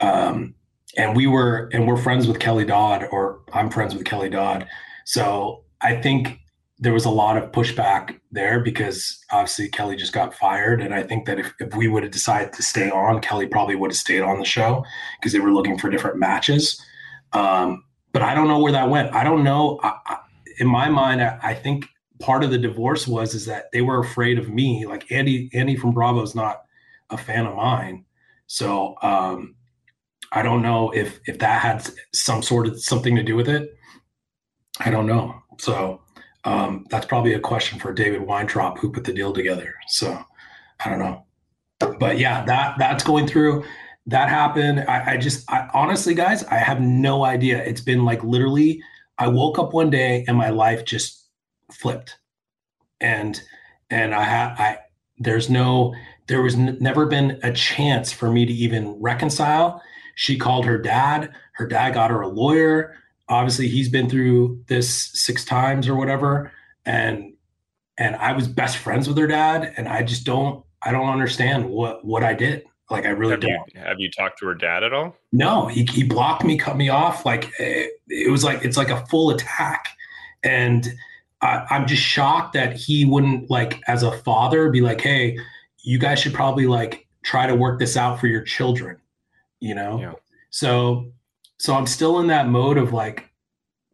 Um, 0.00 0.54
and 0.96 1.16
we 1.16 1.26
were 1.26 1.70
and 1.72 1.86
we're 1.86 1.96
friends 1.96 2.26
with 2.26 2.38
Kelly 2.38 2.64
Dodd, 2.64 3.06
or 3.12 3.40
I'm 3.52 3.70
friends 3.70 3.94
with 3.94 4.04
Kelly 4.04 4.28
Dodd. 4.28 4.66
So 5.04 5.64
I 5.80 5.96
think 5.96 6.41
there 6.82 6.92
was 6.92 7.04
a 7.04 7.10
lot 7.10 7.36
of 7.36 7.52
pushback 7.52 8.18
there 8.32 8.58
because 8.58 9.24
obviously 9.30 9.68
Kelly 9.68 9.94
just 9.94 10.12
got 10.12 10.34
fired. 10.34 10.82
And 10.82 10.92
I 10.92 11.04
think 11.04 11.26
that 11.26 11.38
if, 11.38 11.54
if 11.60 11.76
we 11.76 11.86
would 11.86 12.02
have 12.02 12.10
decided 12.10 12.52
to 12.54 12.62
stay 12.62 12.90
on, 12.90 13.20
Kelly 13.20 13.46
probably 13.46 13.76
would 13.76 13.92
have 13.92 13.96
stayed 13.96 14.22
on 14.22 14.40
the 14.40 14.44
show 14.44 14.84
because 15.20 15.32
they 15.32 15.38
were 15.38 15.52
looking 15.52 15.78
for 15.78 15.88
different 15.90 16.18
matches. 16.18 16.84
Um, 17.32 17.84
but 18.12 18.22
I 18.22 18.34
don't 18.34 18.48
know 18.48 18.58
where 18.58 18.72
that 18.72 18.90
went. 18.90 19.14
I 19.14 19.22
don't 19.22 19.44
know. 19.44 19.78
I, 19.84 19.92
I, 20.06 20.18
in 20.58 20.66
my 20.66 20.88
mind, 20.88 21.22
I, 21.22 21.38
I, 21.40 21.54
think 21.54 21.86
part 22.18 22.42
of 22.42 22.50
the 22.50 22.58
divorce 22.58 23.06
was 23.06 23.32
is 23.32 23.46
that 23.46 23.70
they 23.72 23.80
were 23.80 24.00
afraid 24.00 24.36
of 24.36 24.48
me. 24.48 24.84
Like 24.84 25.10
Andy, 25.12 25.50
Andy 25.54 25.76
from 25.76 25.92
Bravo 25.92 26.20
is 26.22 26.34
not 26.34 26.64
a 27.10 27.16
fan 27.16 27.46
of 27.46 27.54
mine. 27.54 28.04
So 28.48 28.96
um, 29.02 29.54
I 30.32 30.42
don't 30.42 30.62
know 30.62 30.90
if 30.90 31.20
if 31.26 31.38
that 31.38 31.62
had 31.62 31.88
some 32.12 32.42
sort 32.42 32.66
of 32.66 32.82
something 32.82 33.14
to 33.14 33.22
do 33.22 33.36
with 33.36 33.48
it. 33.48 33.78
I 34.80 34.90
don't 34.90 35.06
know. 35.06 35.40
So 35.58 36.02
um, 36.44 36.86
that's 36.90 37.06
probably 37.06 37.34
a 37.34 37.40
question 37.40 37.78
for 37.78 37.92
David 37.92 38.22
Weintraub, 38.22 38.78
who 38.78 38.90
put 38.90 39.04
the 39.04 39.12
deal 39.12 39.32
together. 39.32 39.74
So 39.88 40.18
I 40.84 40.90
don't 40.90 40.98
know, 40.98 41.24
but 41.98 42.18
yeah, 42.18 42.44
that 42.44 42.78
that's 42.78 43.04
going 43.04 43.26
through. 43.26 43.64
That 44.06 44.28
happened. 44.28 44.80
I, 44.88 45.12
I 45.12 45.16
just, 45.16 45.48
I, 45.48 45.68
honestly, 45.72 46.14
guys, 46.14 46.42
I 46.44 46.56
have 46.56 46.80
no 46.80 47.24
idea. 47.24 47.62
It's 47.64 47.80
been 47.80 48.04
like 48.04 48.24
literally, 48.24 48.82
I 49.18 49.28
woke 49.28 49.60
up 49.60 49.72
one 49.72 49.90
day 49.90 50.24
and 50.26 50.36
my 50.36 50.50
life 50.50 50.84
just 50.84 51.28
flipped, 51.70 52.18
and 53.00 53.40
and 53.90 54.14
I 54.14 54.24
had 54.24 54.48
I 54.58 54.78
there's 55.18 55.48
no 55.48 55.94
there 56.26 56.42
was 56.42 56.56
n- 56.56 56.78
never 56.80 57.06
been 57.06 57.38
a 57.44 57.52
chance 57.52 58.10
for 58.10 58.32
me 58.32 58.44
to 58.44 58.52
even 58.52 59.00
reconcile. 59.00 59.80
She 60.16 60.36
called 60.36 60.64
her 60.66 60.78
dad. 60.78 61.32
Her 61.52 61.66
dad 61.66 61.94
got 61.94 62.10
her 62.10 62.22
a 62.22 62.28
lawyer 62.28 62.96
obviously 63.32 63.68
he's 63.68 63.88
been 63.88 64.08
through 64.08 64.62
this 64.68 65.10
six 65.14 65.44
times 65.44 65.88
or 65.88 65.94
whatever 65.94 66.52
and 66.84 67.32
and 67.98 68.14
i 68.16 68.32
was 68.32 68.46
best 68.46 68.76
friends 68.76 69.08
with 69.08 69.16
her 69.16 69.26
dad 69.26 69.72
and 69.76 69.88
i 69.88 70.02
just 70.02 70.24
don't 70.24 70.64
i 70.82 70.90
don't 70.90 71.08
understand 71.08 71.68
what 71.68 72.04
what 72.04 72.22
i 72.22 72.34
did. 72.34 72.64
Like 72.90 73.06
i 73.06 73.10
really 73.10 73.30
have 73.30 73.40
don't. 73.40 73.50
you, 73.50 73.80
have 73.80 73.98
you 74.00 74.10
talked 74.10 74.38
to 74.40 74.46
her 74.46 74.54
dad 74.54 74.84
at 74.84 74.92
all? 74.92 75.16
No 75.32 75.66
he, 75.66 75.84
he 75.84 76.02
blocked 76.02 76.44
me 76.44 76.58
cut 76.58 76.76
me 76.76 76.90
off 76.90 77.24
like 77.24 77.50
it, 77.58 77.92
it 78.08 78.30
was 78.30 78.44
like 78.44 78.64
it's 78.66 78.76
like 78.76 78.90
a 78.90 79.06
full 79.06 79.30
attack. 79.30 79.88
And 80.44 80.92
I, 81.40 81.64
i'm 81.70 81.86
just 81.86 82.02
shocked 82.02 82.52
that 82.52 82.76
he 82.76 83.06
wouldn't 83.06 83.50
like 83.50 83.80
as 83.86 84.02
a 84.02 84.12
father 84.12 84.68
be 84.70 84.82
like 84.82 85.00
hey 85.00 85.38
you 85.82 85.98
guys 85.98 86.20
should 86.20 86.34
probably 86.34 86.66
like 86.66 87.06
try 87.22 87.46
to 87.46 87.54
work 87.54 87.78
this 87.78 87.96
out 87.96 88.20
for 88.20 88.26
your 88.26 88.42
children 88.42 88.98
you 89.60 89.74
know? 89.74 90.00
Yeah. 90.00 90.12
so 90.50 91.12
so 91.62 91.76
I'm 91.76 91.86
still 91.86 92.18
in 92.18 92.26
that 92.26 92.48
mode 92.48 92.76
of 92.76 92.92
like, 92.92 93.30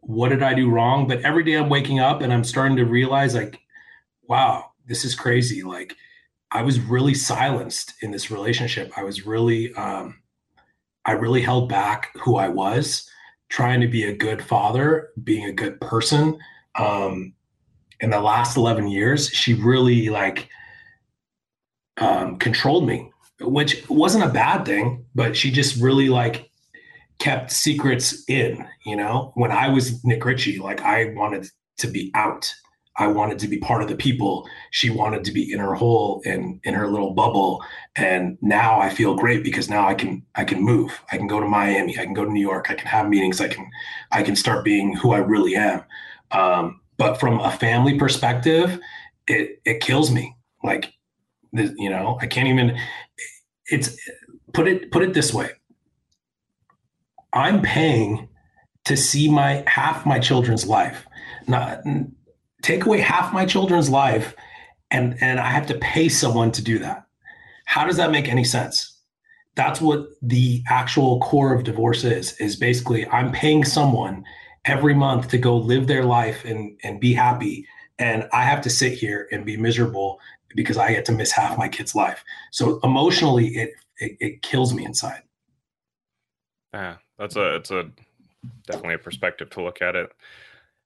what 0.01 0.31
did 0.31 0.43
I 0.43 0.55
do 0.55 0.71
wrong? 0.71 1.07
But 1.07 1.21
every 1.21 1.45
day 1.45 1.53
I'm 1.53 1.69
waking 1.69 2.01
up 2.01 2.23
and 2.23 2.33
I'm 2.33 2.43
starting 2.43 2.79
to 2.79 2.87
realize, 2.87 3.35
like, 3.35 3.61
wow, 4.23 4.71
this 4.87 5.05
is 5.05 5.14
crazy. 5.14 5.62
Like, 5.62 5.95
I 6.51 6.62
was 6.62 6.81
really 6.81 7.12
silenced 7.12 7.93
in 8.01 8.11
this 8.11 8.31
relationship. 8.31 8.91
I 8.97 9.03
was 9.03 9.27
really, 9.27 9.75
um, 9.75 10.23
I 11.05 11.12
really 11.12 11.43
held 11.43 11.69
back 11.69 12.09
who 12.16 12.37
I 12.37 12.49
was, 12.49 13.07
trying 13.51 13.83
to 13.83 13.87
be 13.87 14.05
a 14.05 14.16
good 14.16 14.43
father, 14.43 15.11
being 15.23 15.45
a 15.45 15.53
good 15.53 15.79
person. 15.79 16.39
Um, 16.79 17.35
in 18.01 18.09
the 18.09 18.21
last 18.21 18.57
11 18.57 18.89
years, 18.89 19.29
she 19.29 19.53
really 19.53 20.09
like 20.09 20.49
um, 21.99 22.39
controlled 22.39 22.87
me, 22.87 23.12
which 23.43 23.87
wasn't 23.91 24.25
a 24.25 24.33
bad 24.33 24.64
thing, 24.64 25.05
but 25.14 25.37
she 25.37 25.51
just 25.51 25.79
really 25.83 26.09
like 26.09 26.47
kept 27.19 27.51
secrets 27.51 28.25
in. 28.29 28.66
You 28.85 28.97
know, 28.97 29.33
when 29.35 29.53
I 29.53 29.69
was 29.69 30.05
Nik 30.05 30.25
Richie, 30.25 30.59
like 30.59 30.83
I 30.83 31.12
wanted 31.14 31.49
to 31.79 31.87
be 31.87 32.11
out. 32.14 32.53
I 33.01 33.07
wanted 33.07 33.39
to 33.41 33.49
be 33.49 33.59
part 33.59 33.81
of 33.81 33.89
the 33.89 33.95
people. 33.95 34.49
She 34.73 34.91
wanted 34.91 35.23
to 35.25 35.33
be 35.33 35.53
in 35.53 35.61
her 35.61 35.75
hole 35.75 36.21
and 36.27 36.61
in 36.64 36.75
her 36.75 36.89
little 36.89 37.12
bubble. 37.12 37.62
And 37.95 38.37
now 38.43 38.81
I 38.81 38.91
feel 38.91 39.14
great 39.14 39.45
because 39.45 39.71
now 39.71 39.87
I 39.87 39.95
can 39.95 40.25
I 40.35 40.45
can 40.45 40.61
move. 40.62 41.01
I 41.12 41.16
can 41.16 41.29
go 41.29 41.39
to 41.39 41.47
Miami. 41.47 41.97
I 41.97 42.05
can 42.05 42.14
go 42.14 42.25
to 42.25 42.33
New 42.33 42.41
York. 42.41 42.66
I 42.71 42.75
can 42.75 42.89
have 42.89 43.09
meetings. 43.09 43.41
I 43.41 43.49
can 43.49 43.71
I 44.11 44.23
can 44.25 44.35
start 44.35 44.64
being 44.64 44.97
who 44.97 45.12
I 45.12 45.19
really 45.19 45.55
am. 45.55 45.85
Um, 46.33 46.81
but 46.97 47.21
from 47.21 47.39
a 47.39 47.53
family 47.53 47.99
perspective, 47.99 48.81
it 49.29 49.61
it 49.64 49.81
kills 49.81 50.11
me. 50.11 50.35
Like 50.64 50.93
you 51.53 51.89
know, 51.91 52.19
I 52.21 52.27
can't 52.27 52.49
even. 52.49 52.77
It's 53.66 53.97
put 54.53 54.66
it 54.66 54.91
put 54.91 55.03
it 55.03 55.14
this 55.14 55.33
way. 55.33 55.51
I'm 57.39 57.62
paying 57.62 58.28
to 58.86 58.97
see 58.97 59.30
my 59.30 59.62
half 59.68 60.05
my 60.05 60.18
children's 60.18 60.66
life. 60.66 61.07
Not 61.47 61.82
take 62.62 62.84
away 62.84 62.99
half 62.99 63.32
my 63.32 63.47
children's 63.47 63.89
life 63.89 64.34
and 64.91 65.16
and 65.20 65.39
I 65.39 65.49
have 65.51 65.66
to 65.66 65.78
pay 65.78 66.09
someone 66.09 66.51
to 66.53 66.62
do 66.62 66.80
that. 66.80 67.07
How 67.66 67.84
does 67.86 67.97
that 67.97 68.11
make 68.11 68.28
any 68.28 68.45
sense? 68.45 68.99
That's 69.55 69.80
what 69.80 70.09
the 70.20 70.62
actual 70.68 71.20
core 71.20 71.55
of 71.55 71.62
divorce 71.62 72.03
is 72.03 72.32
is 72.41 72.57
basically 72.57 73.07
I'm 73.07 73.30
paying 73.30 73.64
someone 73.64 74.24
every 74.64 74.95
month 74.95 75.28
to 75.28 75.39
go 75.39 75.57
live 75.57 75.86
their 75.86 76.05
life 76.05 76.45
and 76.45 76.76
and 76.82 76.99
be 77.01 77.12
happy 77.14 77.66
and 78.01 78.28
I 78.32 78.43
have 78.43 78.62
to 78.62 78.70
sit 78.70 78.95
here 78.95 79.28
and 79.30 79.45
be 79.45 79.57
miserable 79.57 80.18
because 80.57 80.76
I 80.76 80.93
get 80.93 81.05
to 81.05 81.12
miss 81.12 81.30
half 81.30 81.57
my 81.57 81.68
kid's 81.68 81.95
life. 81.95 82.24
So 82.51 82.80
emotionally 82.82 83.49
it 83.49 83.70
it, 83.99 84.16
it 84.18 84.43
kills 84.43 84.74
me 84.74 84.84
inside. 84.84 85.22
Yeah, 86.74 86.97
that's 87.19 87.37
a 87.37 87.57
it's 87.57 87.71
a 87.71 87.91
definitely 88.66 88.95
a 88.95 88.99
perspective 88.99 89.51
to 89.51 89.62
look 89.62 89.83
at 89.83 89.97
it. 89.97 90.11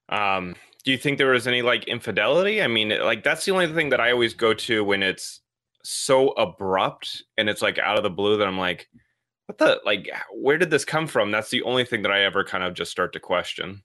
Um, 0.09 0.55
do 0.85 0.91
you 0.91 0.99
think 0.99 1.19
there 1.19 1.31
was 1.31 1.47
any 1.47 1.63
like 1.63 1.85
infidelity? 1.85 2.63
I 2.63 2.67
mean, 2.67 2.89
like 3.01 3.23
that's 3.23 3.45
the 3.45 3.53
only 3.53 3.73
thing 3.73 3.91
that 3.91 4.01
I 4.01 4.11
always 4.13 4.35
go 4.35 4.55
to 4.55 4.85
when 4.85 5.03
it's 5.03 5.41
so 5.85 6.31
abrupt 6.31 7.23
and 7.37 7.49
it's 7.49 7.63
like 7.63 7.79
out 7.79 7.97
of 7.97 8.03
the 8.03 8.11
blue 8.11 8.37
that 8.39 8.47
I'm 8.47 8.59
like, 8.59 8.89
what 9.47 9.59
the 9.59 9.81
like? 9.85 10.11
Where 10.33 10.59
did 10.59 10.71
this 10.71 10.85
come 10.85 11.07
from? 11.07 11.31
That's 11.31 11.51
the 11.51 11.63
only 11.63 11.85
thing 11.85 12.03
that 12.03 12.13
I 12.13 12.23
ever 12.23 12.45
kind 12.45 12.65
of 12.65 12.75
just 12.75 12.91
start 12.91 13.13
to 13.13 13.21
question. 13.21 13.83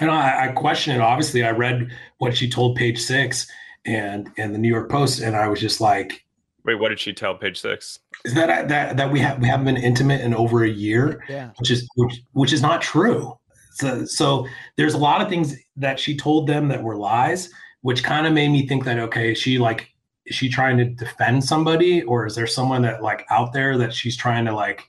And 0.00 0.10
I, 0.10 0.48
I 0.48 0.52
question 0.52 0.94
it. 0.94 1.00
Obviously, 1.00 1.44
I 1.44 1.50
read 1.50 1.90
what 2.18 2.36
she 2.36 2.48
told 2.48 2.76
Page 2.76 2.98
Six 2.98 3.46
and 3.84 4.30
and 4.38 4.54
the 4.54 4.58
New 4.58 4.68
York 4.68 4.90
Post, 4.90 5.20
and 5.20 5.36
I 5.36 5.48
was 5.48 5.60
just 5.60 5.80
like, 5.80 6.24
Wait, 6.68 6.74
what 6.74 6.90
did 6.90 7.00
she 7.00 7.14
tell 7.14 7.34
Page 7.34 7.58
Six? 7.58 7.98
Is 8.26 8.34
that 8.34 8.68
that 8.68 8.98
that 8.98 9.10
we 9.10 9.20
have 9.20 9.40
we 9.40 9.48
haven't 9.48 9.64
been 9.64 9.78
intimate 9.78 10.20
in 10.20 10.34
over 10.34 10.64
a 10.64 10.68
year? 10.68 11.24
Yeah, 11.26 11.48
which 11.56 11.70
is 11.70 11.88
which 11.96 12.20
which 12.32 12.52
is 12.52 12.60
not 12.60 12.82
true. 12.82 13.38
So 13.70 14.04
so 14.04 14.46
there's 14.76 14.92
a 14.92 14.98
lot 14.98 15.22
of 15.22 15.30
things 15.30 15.56
that 15.76 15.98
she 15.98 16.14
told 16.14 16.46
them 16.46 16.68
that 16.68 16.82
were 16.82 16.94
lies, 16.94 17.48
which 17.80 18.04
kind 18.04 18.26
of 18.26 18.34
made 18.34 18.50
me 18.50 18.66
think 18.66 18.84
that 18.84 18.98
okay, 18.98 19.32
she 19.32 19.56
like 19.56 19.88
is 20.26 20.36
she 20.36 20.50
trying 20.50 20.76
to 20.76 20.84
defend 20.84 21.42
somebody, 21.42 22.02
or 22.02 22.26
is 22.26 22.34
there 22.34 22.46
someone 22.46 22.82
that 22.82 23.02
like 23.02 23.24
out 23.30 23.54
there 23.54 23.78
that 23.78 23.94
she's 23.94 24.14
trying 24.14 24.44
to 24.44 24.52
like, 24.52 24.82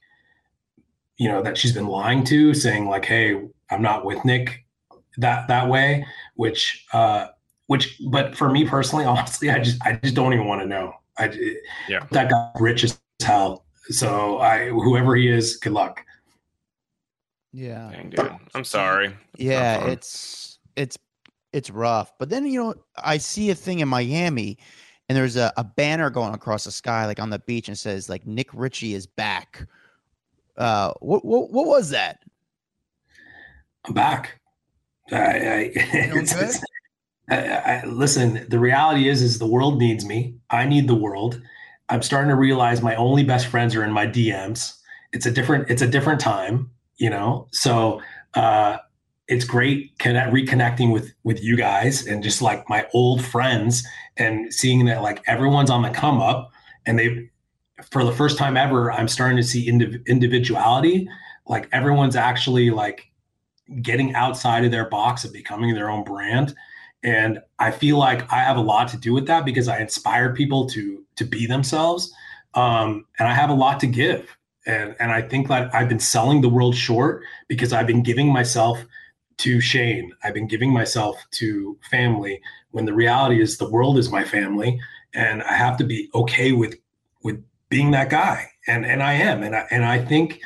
you 1.15 1.29
know, 1.29 1.41
that 1.41 1.57
she's 1.57 1.71
been 1.71 1.87
lying 1.87 2.25
to, 2.25 2.53
saying 2.53 2.89
like, 2.89 3.05
hey, 3.05 3.41
I'm 3.71 3.81
not 3.81 4.03
with 4.03 4.25
Nik 4.25 4.65
that 5.19 5.47
that 5.47 5.69
way, 5.69 6.05
which 6.35 6.85
uh 6.91 7.27
which 7.67 8.01
but 8.09 8.35
for 8.35 8.49
me 8.49 8.65
personally 8.65 9.05
honestly 9.15 9.49
i 9.49 9.59
just 9.59 9.81
i 9.85 9.93
just 9.93 10.15
don't 10.15 10.33
even 10.33 10.45
want 10.45 10.59
to 10.59 10.67
know 10.67 10.93
I, 11.19 11.55
yeah, 11.87 12.05
that 12.11 12.29
guy 12.29 12.51
rich 12.59 12.83
as 12.83 12.99
hell. 13.21 13.65
So 13.89 14.39
I, 14.39 14.69
whoever 14.69 15.15
he 15.15 15.27
is, 15.27 15.57
good 15.57 15.73
luck. 15.73 16.03
Yeah, 17.51 17.91
Dang, 17.91 18.09
dude. 18.11 18.31
I'm 18.53 18.63
sorry. 18.63 19.15
yeah, 19.37 19.87
it's 19.87 20.59
it's 20.75 20.97
it's 21.51 21.69
rough. 21.69 22.13
But 22.19 22.29
then 22.29 22.45
you 22.45 22.63
know, 22.63 22.75
I 22.97 23.17
see 23.17 23.49
a 23.49 23.55
thing 23.55 23.79
in 23.79 23.87
Miami, 23.87 24.57
and 25.07 25.17
there's 25.17 25.35
a, 25.35 25.51
a 25.57 25.63
banner 25.63 26.09
going 26.09 26.33
across 26.33 26.63
the 26.65 26.71
sky, 26.71 27.05
like 27.05 27.19
on 27.19 27.31
the 27.31 27.39
beach, 27.39 27.67
and 27.67 27.77
says 27.77 28.09
like 28.09 28.25
Nik 28.25 28.49
Richie 28.53 28.93
is 28.93 29.07
back. 29.07 29.67
Uh, 30.57 30.93
what 30.99 31.25
what 31.25 31.51
what 31.51 31.67
was 31.67 31.89
that? 31.89 32.19
I'm 33.85 33.93
back. 33.93 34.39
I, 35.11 35.73
I, 35.73 36.11
I, 37.31 37.83
listen, 37.85 38.45
the 38.49 38.59
reality 38.59 39.07
is, 39.07 39.21
is 39.21 39.39
the 39.39 39.47
world 39.47 39.77
needs 39.77 40.05
me. 40.05 40.35
I 40.49 40.65
need 40.65 40.87
the 40.87 40.95
world. 40.95 41.41
I'm 41.89 42.01
starting 42.01 42.29
to 42.29 42.35
realize 42.35 42.81
my 42.81 42.95
only 42.95 43.23
best 43.23 43.47
friends 43.47 43.75
are 43.75 43.83
in 43.83 43.91
my 43.91 44.07
DMs. 44.07 44.75
It's 45.11 45.25
a 45.25 45.31
different, 45.31 45.69
it's 45.69 45.81
a 45.81 45.87
different 45.87 46.19
time, 46.19 46.71
you 46.97 47.09
know. 47.09 47.47
So 47.51 48.01
uh, 48.33 48.77
it's 49.29 49.45
great 49.45 49.97
connect, 49.99 50.33
reconnecting 50.33 50.91
with 50.91 51.13
with 51.23 51.41
you 51.41 51.55
guys 51.55 52.05
and 52.05 52.23
just 52.23 52.41
like 52.41 52.67
my 52.67 52.87
old 52.93 53.23
friends 53.23 53.87
and 54.17 54.53
seeing 54.53 54.85
that 54.85 55.01
like 55.01 55.21
everyone's 55.27 55.69
on 55.69 55.83
the 55.83 55.89
come 55.89 56.19
up 56.19 56.51
and 56.85 56.99
they 56.99 57.29
for 57.91 58.03
the 58.03 58.11
first 58.11 58.37
time 58.37 58.57
ever 58.57 58.91
i'm 58.91 59.07
starting 59.07 59.37
to 59.37 59.43
see 59.43 59.69
indiv- 59.69 60.05
individuality 60.07 61.07
like 61.47 61.69
everyone's 61.71 62.15
actually 62.15 62.71
like 62.71 63.11
getting 63.81 64.15
outside 64.15 64.65
of 64.65 64.71
their 64.71 64.89
box 64.89 65.23
and 65.23 65.31
becoming 65.31 65.75
their 65.75 65.89
own 65.89 66.03
brand 66.03 66.55
and 67.03 67.39
i 67.59 67.71
feel 67.71 67.97
like 67.97 68.31
i 68.31 68.37
have 68.37 68.57
a 68.57 68.61
lot 68.61 68.87
to 68.87 68.97
do 68.97 69.13
with 69.13 69.27
that 69.27 69.45
because 69.45 69.67
i 69.67 69.79
inspire 69.79 70.33
people 70.33 70.67
to 70.67 71.03
to 71.15 71.25
be 71.25 71.45
themselves. 71.45 72.11
Um, 72.55 73.05
and 73.19 73.27
i 73.27 73.33
have 73.33 73.49
a 73.49 73.53
lot 73.53 73.79
to 73.81 73.87
give. 73.87 74.35
And 74.65 74.95
and 74.99 75.11
i 75.11 75.21
think 75.21 75.47
that 75.47 75.73
i've 75.73 75.89
been 75.89 75.99
selling 75.99 76.41
the 76.41 76.49
world 76.49 76.75
short 76.75 77.23
because 77.47 77.73
i've 77.73 77.87
been 77.87 78.03
giving 78.03 78.31
myself 78.31 78.83
to 79.37 79.61
Shayne. 79.61 80.11
I've 80.21 80.33
been 80.33 80.47
giving 80.47 80.73
myself 80.73 81.15
to 81.31 81.77
family 81.89 82.41
when 82.71 82.83
the 82.83 82.93
reality 82.93 83.41
is 83.41 83.57
the 83.57 83.69
world 83.69 83.97
is 83.97 84.11
my 84.11 84.23
family 84.23 84.79
and 85.13 85.41
i 85.43 85.53
have 85.53 85.77
to 85.77 85.83
be 85.85 86.09
okay 86.13 86.51
with 86.51 86.75
with 87.23 87.41
being 87.69 87.91
that 87.91 88.09
guy. 88.09 88.49
And 88.67 88.85
and 88.85 89.01
i 89.01 89.13
am. 89.13 89.43
And 89.43 89.55
i 89.55 89.65
and 89.71 89.85
i 89.85 90.03
think 90.03 90.41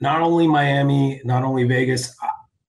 not 0.00 0.22
only 0.22 0.46
miami 0.46 1.20
not 1.24 1.42
only 1.44 1.64
vegas 1.64 2.16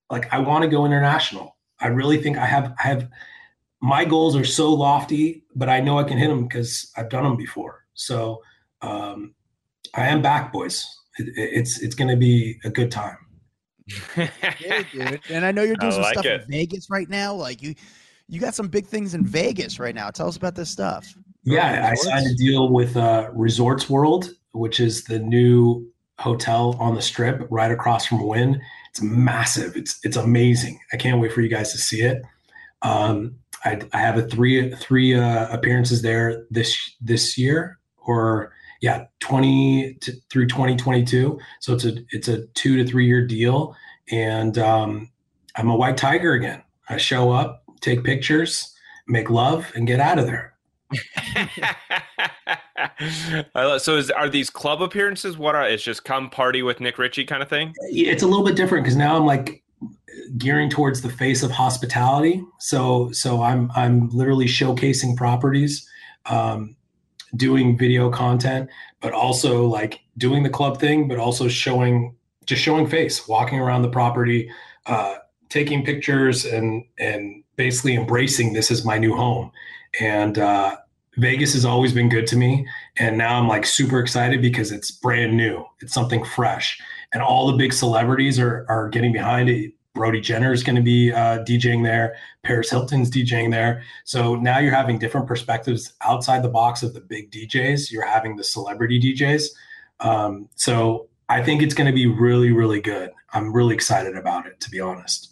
like 0.10 0.32
I 0.34 0.40
want 0.40 0.64
to 0.64 0.70
go 0.70 0.86
international. 0.86 1.56
I 1.82 1.88
really 1.88 2.22
think 2.22 2.38
I 2.38 2.46
have 2.46 2.74
I 2.84 2.88
have 2.88 3.10
my 3.82 4.06
goals 4.06 4.36
are 4.36 4.46
so 4.46 4.74
lofty, 4.74 5.44
but 5.56 5.70
I 5.70 5.80
know 5.80 6.00
I 6.00 6.04
can 6.04 6.18
hit 6.18 6.28
them 6.28 6.44
because 6.44 6.92
I've 6.98 7.10
done 7.10 7.24
them 7.24 7.38
before. 7.38 7.86
So 7.94 8.42
um, 8.82 9.34
I 9.96 10.08
am 10.08 10.22
back, 10.22 10.52
boys. 10.52 10.86
It, 11.18 11.30
it's 11.36 11.82
it's 11.82 11.96
going 11.96 12.10
to 12.10 12.18
be 12.18 12.60
a 12.64 12.70
good 12.70 12.92
time. 12.92 13.18
yeah, 14.18 14.84
dude. 14.92 15.22
And 15.30 15.46
I 15.46 15.52
know 15.52 15.64
you're 15.64 15.76
doing 15.78 15.92
some 15.94 16.02
like 16.02 16.14
stuff 16.14 16.26
it. 16.26 16.42
in 16.42 16.48
Vegas 16.48 16.90
right 16.90 17.10
now. 17.10 17.34
Like 17.34 17.62
you, 17.62 17.76
you 18.28 18.40
got 18.40 18.54
some 18.54 18.68
big 18.68 18.86
things 18.86 19.14
in 19.14 19.26
Vegas 19.26 19.80
right 19.80 19.96
now. 19.96 20.10
Tell 20.10 20.28
us 20.28 20.38
about 20.38 20.56
this 20.56 20.70
stuff. 20.70 21.14
Yeah, 21.44 21.90
I 21.90 21.96
signed 21.96 22.28
a 22.28 22.36
deal 22.36 22.70
with 22.70 22.98
uh, 22.98 23.30
Resorts 23.34 23.90
World, 23.90 24.32
which 24.52 24.80
is 24.80 25.06
the 25.06 25.20
new 25.20 25.90
hotel 26.20 26.76
on 26.80 26.96
the 26.96 27.02
strip 27.02 27.48
right 27.50 27.72
across 27.72 28.06
from 28.06 28.28
Wynn. 28.28 28.62
It's 28.90 29.02
massive. 29.02 29.76
It's 29.76 30.00
it's 30.04 30.18
amazing. 30.18 30.80
I 30.94 30.98
can't 30.98 31.20
wait 31.22 31.32
for 31.32 31.42
you 31.42 31.50
guys 31.50 31.72
to 31.72 31.78
see 31.78 32.02
it. 32.02 32.24
Um, 32.82 33.36
I, 33.66 33.82
I 33.94 33.98
have 33.98 34.18
a 34.18 34.24
three 34.24 34.74
three 34.76 35.16
uh, 35.16 35.48
appearances 35.54 36.02
there 36.02 36.46
this 36.50 36.78
this 37.02 37.38
year, 37.38 37.80
or 37.98 38.54
yeah, 38.82 39.06
twenty 39.20 39.96
to, 40.02 40.14
through 40.30 40.48
twenty 40.48 40.76
twenty 40.76 41.04
two. 41.04 41.40
So 41.60 41.74
it's 41.74 41.86
a 41.86 41.98
it's 42.10 42.28
a 42.28 42.46
two 42.48 42.78
to 42.78 42.90
three 42.90 43.06
year 43.06 43.26
deal, 43.26 43.76
and 44.12 44.58
um, 44.58 45.10
I'm 45.56 45.70
a 45.70 45.76
white 45.76 45.98
tiger 45.98 46.34
again. 46.34 46.64
I 46.88 46.98
show 46.98 47.32
up, 47.32 47.64
take 47.82 48.04
pictures, 48.04 48.74
make 49.08 49.30
love, 49.30 49.72
and 49.76 49.86
get 49.86 50.00
out 50.00 50.20
of 50.20 50.26
there. 50.26 50.54
so 53.78 53.98
is 53.98 54.10
are 54.12 54.30
these 54.30 54.50
club 54.50 54.82
appearances? 54.82 55.38
What 55.38 55.56
are 55.56 55.68
it's 55.68 55.84
just 55.84 56.04
come 56.04 56.30
party 56.30 56.62
with 56.62 56.80
Nik 56.80 56.98
Richie 56.98 57.26
kind 57.26 57.44
of 57.44 57.50
thing? 57.50 57.74
It's 57.92 58.24
a 58.24 58.28
little 58.28 58.46
bit 58.46 58.56
different 58.56 58.84
because 58.84 58.98
now 58.98 59.16
I'm 59.16 59.26
like 59.26 59.64
gearing 60.38 60.70
towards 60.70 61.02
the 61.02 61.10
face 61.10 61.44
of 61.44 61.52
hospitality. 61.52 62.44
So 62.60 63.12
so 63.12 63.42
I'm 63.42 63.72
I'm 63.76 64.10
literally 64.10 64.46
showcasing 64.46 65.16
properties, 65.16 65.88
um, 66.26 66.76
doing 67.36 67.78
video 67.78 68.10
content, 68.10 68.70
but 69.02 69.14
also 69.14 69.66
like 69.66 70.00
doing 70.18 70.44
the 70.44 70.50
club 70.50 70.80
thing, 70.80 71.08
but 71.08 71.18
also 71.18 71.48
showing 71.48 72.16
just 72.46 72.62
showing 72.62 72.88
face, 72.88 73.28
walking 73.28 73.60
around 73.60 73.84
the 73.84 73.90
property, 73.90 74.50
uh, 74.88 75.16
taking 75.50 75.86
pictures, 75.86 76.46
and 76.46 76.84
and 76.98 77.44
basically 77.56 77.96
embracing 77.96 78.54
this 78.54 78.72
as 78.72 78.86
my 78.86 78.98
new 78.98 79.16
home. 79.16 79.52
And 80.00 80.38
uh, 80.38 80.78
Vegas 81.18 81.54
has 81.54 81.66
always 81.66 81.94
been 81.94 82.10
good 82.10 82.28
to 82.28 82.36
me. 82.36 82.68
And 82.98 83.18
now 83.18 83.40
I'm 83.40 83.48
like 83.48 83.66
super 83.66 84.00
excited 84.00 84.42
because 84.42 84.72
it's 84.72 84.92
brand 84.92 85.36
new. 85.36 85.66
It's 85.82 85.94
something 85.94 86.24
fresh. 86.24 86.80
And 87.14 87.22
all 87.22 87.48
the 87.48 87.58
big 87.58 87.74
celebrities 87.74 88.40
are, 88.40 88.66
are 88.70 88.90
getting 88.90 89.12
behind 89.12 89.50
it. 89.50 89.74
Brody 89.96 90.22
Jenner 90.22 90.54
is 90.54 90.64
going 90.64 90.76
to 90.76 90.82
be 90.82 91.12
uh, 91.12 91.40
DJing 91.40 91.84
there. 91.84 92.16
Paris 92.44 92.70
Hilton's 92.70 93.10
DJing 93.10 93.52
there. 93.52 93.84
So 94.06 94.36
now 94.36 94.60
you're 94.60 94.74
having 94.74 95.00
different 95.00 95.28
perspectives 95.28 95.94
outside 96.02 96.44
the 96.44 96.50
box 96.50 96.84
of 96.84 96.94
the 96.94 97.02
big 97.02 97.32
DJs. 97.32 97.92
You're 97.92 98.06
having 98.06 98.36
the 98.36 98.44
celebrity 98.44 99.02
DJs. 99.02 99.48
Um, 100.00 100.48
so 100.56 101.10
I 101.28 101.44
think 101.44 101.62
it's 101.62 101.74
going 101.74 101.88
to 101.88 101.94
be 101.94 102.06
really, 102.06 102.52
really 102.52 102.82
good. 102.82 103.12
I'm 103.34 103.52
really 103.52 103.76
excited 103.76 104.16
about 104.16 104.46
it, 104.46 104.60
to 104.62 104.70
be 104.70 104.80
honest. 104.80 105.29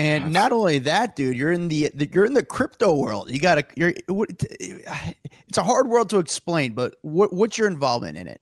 And 0.00 0.32
not 0.32 0.50
only 0.50 0.78
that, 0.78 1.14
dude, 1.14 1.36
you're 1.36 1.52
in 1.52 1.68
the, 1.68 1.90
the 1.92 2.08
you're 2.10 2.24
in 2.24 2.32
the 2.32 2.44
crypto 2.44 2.94
world. 2.94 3.30
You 3.30 3.38
got 3.38 3.56
to 3.56 3.66
you're 3.76 3.92
it's 4.08 5.58
a 5.58 5.62
hard 5.62 5.88
world 5.88 6.08
to 6.10 6.18
explain, 6.18 6.72
but 6.72 6.94
what 7.02 7.34
what's 7.34 7.58
your 7.58 7.68
involvement 7.68 8.16
in 8.16 8.26
it? 8.26 8.40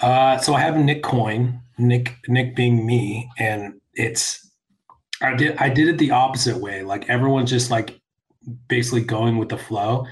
Uh, 0.00 0.38
so 0.38 0.54
I 0.54 0.60
have 0.62 0.76
Nick 0.76 1.04
Coin, 1.04 1.60
Nick 1.78 2.16
Nick 2.26 2.56
being 2.56 2.84
me, 2.84 3.30
and 3.38 3.80
it's 3.94 4.50
I 5.22 5.36
did 5.36 5.56
I 5.58 5.68
did 5.68 5.86
it 5.86 5.98
the 5.98 6.10
opposite 6.10 6.56
way. 6.56 6.82
Like 6.82 7.08
everyone's 7.08 7.50
just 7.50 7.70
like 7.70 8.00
basically 8.66 9.02
going 9.02 9.38
with 9.38 9.48
the 9.48 9.58
flow. 9.58 10.06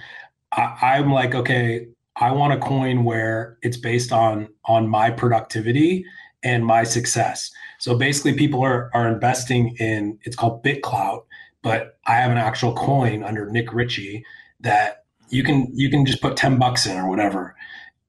I, 0.52 0.94
I'm 0.96 1.12
like, 1.12 1.34
okay, 1.34 1.88
I 2.14 2.30
want 2.30 2.52
a 2.52 2.58
coin 2.58 3.02
where 3.02 3.58
it's 3.62 3.76
based 3.76 4.12
on 4.12 4.48
on 4.66 4.86
my 4.86 5.10
productivity 5.10 6.04
and 6.44 6.64
my 6.64 6.84
success. 6.84 7.50
So 7.78 7.96
basically, 7.96 8.34
people 8.34 8.62
are 8.62 8.90
are 8.94 9.08
investing 9.08 9.76
in 9.76 10.18
it's 10.22 10.36
called 10.36 10.62
BitClout, 10.62 11.24
but 11.62 11.98
I 12.06 12.14
have 12.14 12.30
an 12.30 12.38
actual 12.38 12.74
coin 12.74 13.22
under 13.22 13.48
Nik 13.48 13.72
Richie 13.72 14.24
that 14.60 15.04
you 15.30 15.42
can 15.42 15.68
you 15.74 15.90
can 15.90 16.04
just 16.04 16.20
put 16.20 16.36
ten 16.36 16.58
bucks 16.58 16.86
in 16.86 16.96
or 16.96 17.08
whatever. 17.08 17.54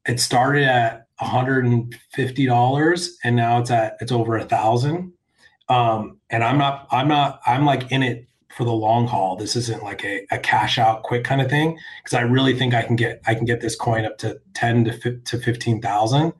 It 0.07 0.19
started 0.19 0.63
at 0.63 1.07
one 1.19 1.29
hundred 1.29 1.65
and 1.65 1.95
fifty 2.11 2.45
dollars, 2.45 3.17
and 3.23 3.35
now 3.35 3.59
it's 3.59 3.71
at 3.71 3.97
it's 4.01 4.11
over 4.11 4.37
a 4.37 4.45
thousand. 4.45 5.13
Um, 5.69 6.17
and 6.31 6.43
I'm 6.43 6.57
not 6.57 6.87
I'm 6.91 7.07
not 7.07 7.41
I'm 7.45 7.65
like 7.65 7.91
in 7.91 8.01
it 8.01 8.27
for 8.49 8.63
the 8.63 8.71
long 8.71 9.05
haul. 9.07 9.35
This 9.35 9.55
isn't 9.55 9.83
like 9.83 10.03
a, 10.03 10.25
a 10.31 10.39
cash 10.39 10.79
out 10.79 11.03
quick 11.03 11.23
kind 11.23 11.41
of 11.41 11.49
thing 11.49 11.77
because 12.03 12.17
I 12.17 12.21
really 12.21 12.57
think 12.57 12.73
I 12.73 12.81
can 12.81 12.95
get 12.95 13.21
I 13.27 13.35
can 13.35 13.45
get 13.45 13.61
this 13.61 13.75
coin 13.75 14.05
up 14.05 14.17
to 14.19 14.39
ten 14.55 14.83
to 14.85 15.17
to 15.17 15.37
fifteen 15.37 15.81
thousand 15.81 16.33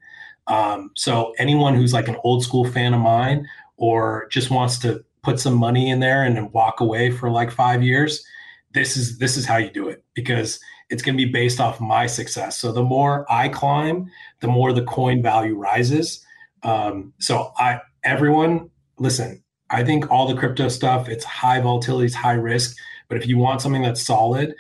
um, 0.50 0.92
so 0.96 1.34
anyone 1.38 1.76
who's 1.76 1.94
like 1.94 2.08
an 2.08 2.18
old 2.24 2.44
school 2.44 2.66
fan 2.66 2.94
of 2.94 3.00
mine 3.00 3.48
or 3.78 4.28
just 4.30 4.50
wants 4.50 4.80
to 4.80 5.04
put 5.22 5.40
some 5.40 5.54
money 5.54 5.90
in 5.90 6.00
there 6.00 6.24
and 6.24 6.36
then 6.36 6.52
walk 6.52 6.82
away 6.82 7.12
for 7.12 7.30
like 7.30 7.52
five 7.52 7.84
years, 7.84 8.26
this 8.74 8.98
is 8.98 9.20
this 9.20 9.38
is 9.38 9.46
how 9.46 9.58
you 9.58 9.70
do 9.70 9.88
it 9.88 10.04
because 10.16 10.60
it's 10.90 11.04
going 11.04 11.16
to 11.16 11.24
be 11.24 11.32
based 11.32 11.60
off 11.60 11.80
my 11.80 12.08
success. 12.08 12.58
So 12.60 12.72
the 12.72 12.84
more 12.84 13.32
I 13.32 13.48
climb, 13.48 14.10
the 14.42 14.48
more 14.48 14.74
the 14.74 14.84
coin 14.84 15.22
value 15.22 15.56
rises. 15.56 16.26
Um, 16.64 17.14
so 17.20 17.54
I 17.58 17.82
everyone 18.04 18.70
listen. 18.98 19.44
I 19.70 19.84
think 19.84 20.10
all 20.10 20.28
the 20.28 20.36
crypto 20.36 20.68
stuff 20.68 21.08
it's 21.08 21.24
high 21.24 21.62
volatility, 21.62 22.08
it's 22.08 22.16
high 22.16 22.34
risk. 22.34 22.76
But 23.08 23.18
if 23.18 23.28
you 23.28 23.38
want 23.38 23.62
something 23.62 23.84
that's 23.84 24.02
solid, 24.02 24.56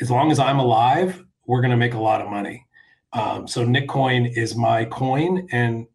as 0.00 0.10
long 0.10 0.30
as 0.30 0.38
I'm 0.38 0.60
alive, 0.60 1.24
we're 1.46 1.60
going 1.60 1.72
to 1.72 1.76
make 1.76 1.94
a 1.94 2.00
lot 2.00 2.20
of 2.20 2.28
money. 2.28 2.66
Um, 3.12 3.48
so 3.48 3.64
Nick 3.64 3.88
Coin 3.88 4.26
is 4.26 4.54
my 4.54 4.84
coin, 4.86 5.48
and 5.50 5.86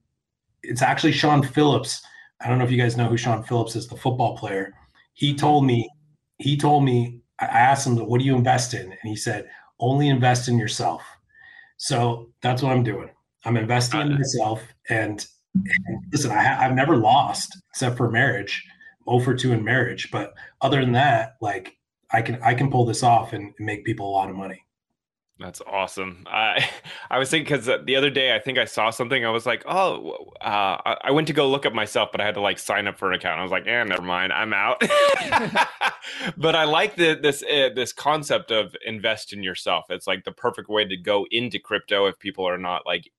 it's 0.64 0.82
actually 0.82 1.11
Sean 1.11 1.43
Phillips. 1.43 2.01
I 2.41 2.49
don't 2.49 2.57
know 2.57 2.66
if 2.66 2.72
you 2.72 2.82
guys 2.82 2.97
know 2.97 3.07
who 3.07 3.18
Sean 3.18 3.43
Phillips 3.43 3.76
is, 3.76 3.88
the 3.88 3.95
football 3.95 4.36
player. 4.38 4.74
He 5.14 5.34
told 5.34 5.66
me, 5.66 5.89
he 6.38 6.57
told 6.57 6.84
me, 6.84 7.22
I 7.39 7.45
asked 7.45 7.86
him, 7.86 7.97
what 7.97 8.20
do 8.20 8.26
you 8.26 8.36
invest 8.36 8.74
in? 8.74 8.82
And 8.82 8.99
he 9.03 9.16
said, 9.16 9.47
only 9.80 10.09
invest 10.09 10.47
in 10.47 10.57
yourself. 10.57 11.03
So 11.78 12.30
that's 12.41 12.61
what 12.61 12.72
I'm 12.72 12.84
doing. 12.84 13.09
I'm 13.45 13.57
investing 13.57 14.01
in 14.01 14.16
myself. 14.16 14.61
And, 14.89 15.26
and 15.55 16.03
listen, 16.11 16.32
I, 16.32 16.41
have 16.41 16.74
never 16.74 16.95
lost 16.95 17.57
except 17.70 17.97
for 17.97 18.09
marriage, 18.09 18.64
over 19.05 19.34
2 19.34 19.51
in 19.51 19.64
marriage. 19.64 20.09
But 20.11 20.34
other 20.61 20.80
than 20.80 20.93
that, 20.93 21.36
like 21.41 21.76
I 22.11 22.22
can, 22.22 22.41
I 22.41 22.53
can 22.53 22.72
pull 22.72 22.86
this 22.86 23.03
off 23.03 23.34
and 23.34 23.53
make 23.59 23.86
people 23.86 24.09
a 24.09 24.11
lot 24.11 24.30
of 24.30 24.36
money. 24.36 24.64
That's 25.44 25.62
awesome. 25.68 26.24
I 26.26 26.70
I 27.12 27.20
was 27.20 27.30
thinking 27.30 27.54
because 27.54 27.70
the 27.86 27.96
other 27.98 28.10
day 28.10 28.34
I 28.34 28.39
think 28.39 28.58
I 28.58 28.64
saw 28.64 28.89
something. 28.91 29.26
I 29.26 29.30
was 29.30 29.46
like, 29.46 29.64
oh, 29.68 30.32
uh, 30.39 30.96
I 31.02 31.12
went 31.12 31.28
to 31.28 31.34
go 31.34 31.50
look 31.50 31.66
up 31.66 31.74
myself, 31.74 32.10
but 32.14 32.22
I 32.22 32.26
had 32.26 32.36
to 32.36 32.41
like 32.41 32.58
sign 32.58 32.88
up 32.88 32.98
for 32.98 33.10
an 33.10 33.16
account. 33.16 33.39
I 33.41 33.44
was 33.44 33.52
like, 33.52 33.66
yeah, 33.66 33.84
never 33.84 34.02
mind, 34.02 34.32
I'm 34.32 34.54
out. 34.54 34.80
but 36.38 36.56
I 36.56 36.64
like 36.64 36.96
the, 36.96 37.20
this 37.22 37.44
uh, 37.44 37.70
this 37.76 37.91
concept 37.91 38.52
of 38.52 38.74
invest 38.86 39.34
in 39.34 39.44
yourself. 39.44 39.88
It's 39.89 40.08
like 40.08 40.24
the 40.24 40.32
perfect 40.32 40.70
way 40.70 40.86
to 40.86 40.96
go 40.96 41.28
into 41.30 41.60
crypto 41.60 42.06
if 42.06 42.18
people 42.20 42.48
are 42.48 42.58
not 42.58 42.86
like 42.86 43.12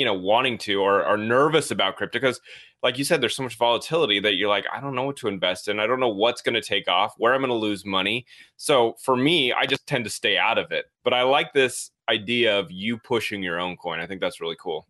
you 0.00 0.06
know, 0.06 0.14
wanting 0.14 0.56
to 0.56 0.80
or 0.80 1.04
are 1.04 1.18
nervous 1.18 1.70
about 1.70 1.94
crypto 1.94 2.18
because 2.18 2.40
like 2.82 2.96
you 2.96 3.04
said, 3.04 3.20
there's 3.20 3.36
so 3.36 3.42
much 3.42 3.58
volatility 3.58 4.18
that 4.18 4.36
you're 4.36 4.48
like, 4.48 4.64
I 4.72 4.80
don't 4.80 4.94
know 4.94 5.02
what 5.02 5.18
to 5.18 5.28
invest 5.28 5.68
in. 5.68 5.78
I 5.78 5.86
don't 5.86 6.00
know 6.00 6.08
what's 6.08 6.40
going 6.40 6.54
to 6.54 6.62
take 6.62 6.88
off, 6.88 7.12
where 7.18 7.34
I'm 7.34 7.42
going 7.42 7.50
to 7.50 7.54
lose 7.54 7.84
money. 7.84 8.24
So 8.56 8.94
for 9.02 9.14
me, 9.14 9.52
I 9.52 9.66
just 9.66 9.86
tend 9.86 10.04
to 10.04 10.10
stay 10.10 10.38
out 10.38 10.56
of 10.56 10.72
it. 10.72 10.86
But 11.04 11.12
I 11.12 11.20
like 11.24 11.52
this 11.52 11.90
idea 12.08 12.58
of 12.58 12.70
you 12.70 12.96
pushing 12.96 13.42
your 13.42 13.60
own 13.60 13.76
coin. 13.76 14.00
I 14.00 14.06
think 14.06 14.22
that's 14.22 14.40
really 14.40 14.56
cool. 14.58 14.88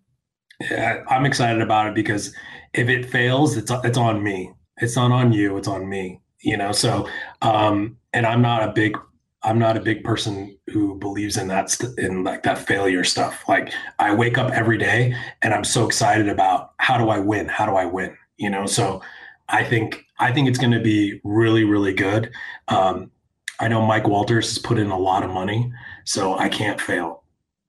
Yeah, 0.61 1.03
I'm 1.09 1.27
excited 1.27 1.61
about 1.61 1.89
it 1.89 1.97
because 1.97 2.33
if 2.73 2.89
it 2.89 3.11
fails, 3.11 3.57
it's 3.57 3.73
it's 3.83 3.99
on 3.99 4.23
me. 4.23 4.53
It's 4.77 4.95
not 4.95 5.11
on 5.11 5.33
you. 5.33 5.57
It's 5.57 5.67
on 5.67 5.89
me. 5.89 6.21
You 6.43 6.57
know. 6.57 6.71
So, 6.71 7.09
um, 7.43 7.97
and 8.13 8.25
I'm 8.25 8.43
not 8.43 8.63
a 8.63 8.71
big 8.71 8.97
I'm 9.43 9.59
not 9.59 9.77
a 9.77 9.81
big 9.81 10.05
person 10.05 10.59
who 10.69 10.97
believes 10.99 11.37
in 11.37 11.49
that 11.49 11.71
st- 11.71 11.99
in 11.99 12.25
like 12.25 12.43
that 12.43 12.59
failure 12.59 13.05
stuff. 13.05 13.49
Like 13.49 13.73
I 13.99 14.15
wake 14.15 14.37
up 14.37 14.53
every 14.53 14.77
day 14.77 15.15
and 15.43 15.55
I'm 15.55 15.65
so 15.65 15.87
excited 15.87 16.29
about 16.29 16.73
how 16.79 16.99
do 16.99 17.09
I 17.09 17.19
win? 17.19 17.49
How 17.49 17.65
do 17.67 17.73
I 17.73 17.87
win? 17.87 18.17
You 18.37 18.51
know, 18.51 18.67
so 18.67 19.01
I 19.49 19.65
think 19.65 20.05
I 20.19 20.33
think 20.33 20.49
it's 20.49 20.59
going 20.59 20.73
to 20.73 20.81
be 20.81 21.21
really 21.25 21.65
really 21.65 21.95
good. 21.95 22.31
Um, 22.69 23.11
I 23.59 23.69
know 23.69 23.85
Mike 23.87 24.09
Walters 24.09 24.49
has 24.49 24.59
put 24.59 24.79
in 24.79 24.91
a 24.91 24.99
lot 24.99 25.23
of 25.23 25.31
money, 25.31 25.73
so 26.05 26.39
I 26.39 26.49
can't 26.49 26.81
fail. 26.81 27.25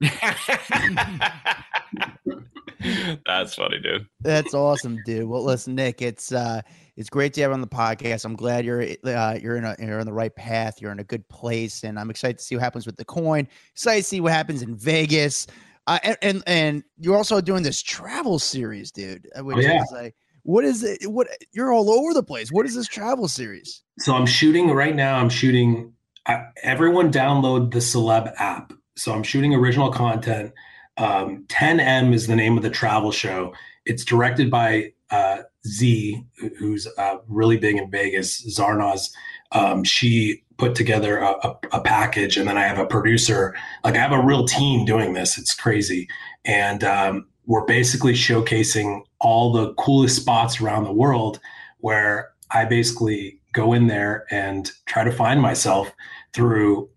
That's 3.26 3.54
funny, 3.54 3.78
dude. 3.78 4.06
That's 4.20 4.54
awesome, 4.54 4.98
dude. 5.04 5.28
Well, 5.28 5.44
listen, 5.44 5.74
Nik, 5.74 6.02
it's 6.02 6.32
uh 6.32 6.62
it's 6.96 7.08
great 7.08 7.32
to 7.34 7.40
have 7.42 7.50
you 7.50 7.54
on 7.54 7.60
the 7.60 7.66
podcast. 7.66 8.24
I'm 8.24 8.36
glad 8.36 8.64
you're 8.64 8.82
uh, 8.82 9.38
you're 9.40 9.56
in 9.56 9.64
a 9.64 9.74
you're 9.78 9.98
in 9.98 10.06
the 10.06 10.12
right 10.12 10.34
path. 10.34 10.80
You're 10.80 10.92
in 10.92 10.98
a 10.98 11.04
good 11.04 11.26
place, 11.28 11.84
and 11.84 11.98
I'm 11.98 12.10
excited 12.10 12.38
to 12.38 12.44
see 12.44 12.56
what 12.56 12.62
happens 12.62 12.86
with 12.86 12.96
the 12.96 13.04
coin. 13.04 13.48
Excited 13.72 14.02
to 14.02 14.08
see 14.08 14.20
what 14.20 14.32
happens 14.32 14.62
in 14.62 14.76
Vegas. 14.76 15.46
Uh, 15.86 15.98
and, 16.02 16.16
and 16.22 16.42
and 16.46 16.84
you're 16.98 17.16
also 17.16 17.40
doing 17.40 17.62
this 17.62 17.80
travel 17.82 18.38
series, 18.38 18.92
dude. 18.92 19.28
Uh, 19.34 19.44
which 19.44 19.56
oh, 19.56 19.60
yeah. 19.60 19.82
is 19.82 19.90
like, 19.92 20.14
what 20.42 20.64
is 20.64 20.82
it? 20.82 21.10
What 21.10 21.28
you're 21.52 21.72
all 21.72 21.90
over 21.90 22.12
the 22.12 22.22
place. 22.22 22.50
What 22.50 22.66
is 22.66 22.74
this 22.74 22.86
travel 22.86 23.26
series? 23.26 23.82
So 23.98 24.14
I'm 24.14 24.26
shooting 24.26 24.70
right 24.70 24.94
now. 24.94 25.16
I'm 25.16 25.30
shooting. 25.30 25.94
Uh, 26.26 26.42
everyone 26.62 27.10
download 27.10 27.72
the 27.72 27.80
Celeb 27.80 28.32
app. 28.38 28.72
So 28.96 29.12
I'm 29.12 29.22
shooting 29.22 29.54
original 29.54 29.90
content. 29.90 30.52
Um, 30.98 31.46
10M 31.48 32.12
is 32.12 32.26
the 32.26 32.36
name 32.36 32.56
of 32.56 32.62
the 32.62 32.70
travel 32.70 33.10
show. 33.10 33.54
It's 33.86 34.04
directed 34.04 34.50
by 34.50 34.92
uh, 35.10 35.38
Z, 35.66 36.24
who's 36.58 36.88
uh, 36.98 37.16
really 37.28 37.56
big 37.56 37.76
in 37.76 37.90
Vegas, 37.90 38.44
Zarnaz, 38.46 39.12
um, 39.52 39.84
she 39.84 40.42
put 40.56 40.74
together 40.74 41.18
a, 41.18 41.30
a, 41.46 41.58
a, 41.72 41.80
package, 41.80 42.36
and 42.36 42.48
then 42.48 42.56
I 42.56 42.62
have 42.62 42.78
a 42.78 42.86
producer. 42.86 43.54
Like 43.84 43.94
I 43.94 43.98
have 43.98 44.12
a 44.12 44.22
real 44.22 44.46
team 44.46 44.84
doing 44.84 45.14
this. 45.14 45.38
It's 45.38 45.54
crazy, 45.54 46.08
and 46.44 46.82
um, 46.84 47.26
we're 47.46 47.64
basically 47.64 48.14
showcasing 48.14 49.02
all 49.20 49.52
the 49.52 49.74
coolest 49.74 50.16
spots 50.16 50.60
around 50.60 50.84
the 50.84 50.92
world 50.92 51.40
where 51.78 52.32
I 52.50 52.64
basically 52.64 53.40
go 53.52 53.72
in 53.72 53.86
there 53.86 54.26
and 54.30 54.70
try 54.86 55.04
to 55.04 55.12
find 55.12 55.40
myself 55.40 55.92
through 56.32 56.88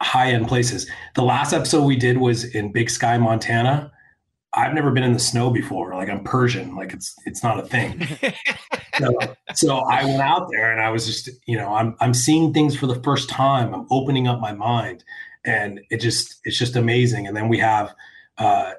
high 0.00 0.30
end 0.30 0.48
places. 0.48 0.90
The 1.14 1.22
last 1.22 1.52
episode 1.52 1.84
we 1.84 1.96
did 1.96 2.18
was 2.18 2.44
in 2.44 2.72
Big 2.72 2.90
Sky, 2.90 3.18
Montana 3.18 3.92
I've 4.54 4.74
never 4.74 4.90
been 4.90 5.02
in 5.02 5.12
the 5.12 5.18
snow 5.18 5.50
before. 5.50 5.94
Like 5.94 6.08
I'm 6.08 6.24
Persian, 6.24 6.74
like 6.74 6.92
it's 6.92 7.14
it's 7.26 7.42
not 7.42 7.60
a 7.60 7.62
thing. 7.62 8.06
so, 8.98 9.12
so 9.54 9.76
I 9.78 10.04
went 10.04 10.22
out 10.22 10.48
there 10.50 10.72
and 10.72 10.80
I 10.80 10.90
was 10.90 11.06
just, 11.06 11.28
you 11.46 11.56
know, 11.56 11.74
I'm 11.74 11.94
I'm 12.00 12.14
seeing 12.14 12.52
things 12.52 12.76
for 12.76 12.86
the 12.86 13.00
first 13.02 13.28
time. 13.28 13.74
I'm 13.74 13.86
opening 13.90 14.26
up 14.26 14.40
my 14.40 14.52
mind, 14.52 15.04
and 15.44 15.80
it 15.90 15.98
just 16.00 16.40
it's 16.44 16.58
just 16.58 16.76
amazing. 16.76 17.26
And 17.26 17.36
then 17.36 17.48
we 17.48 17.58
have 17.58 17.94
uh, 18.38 18.72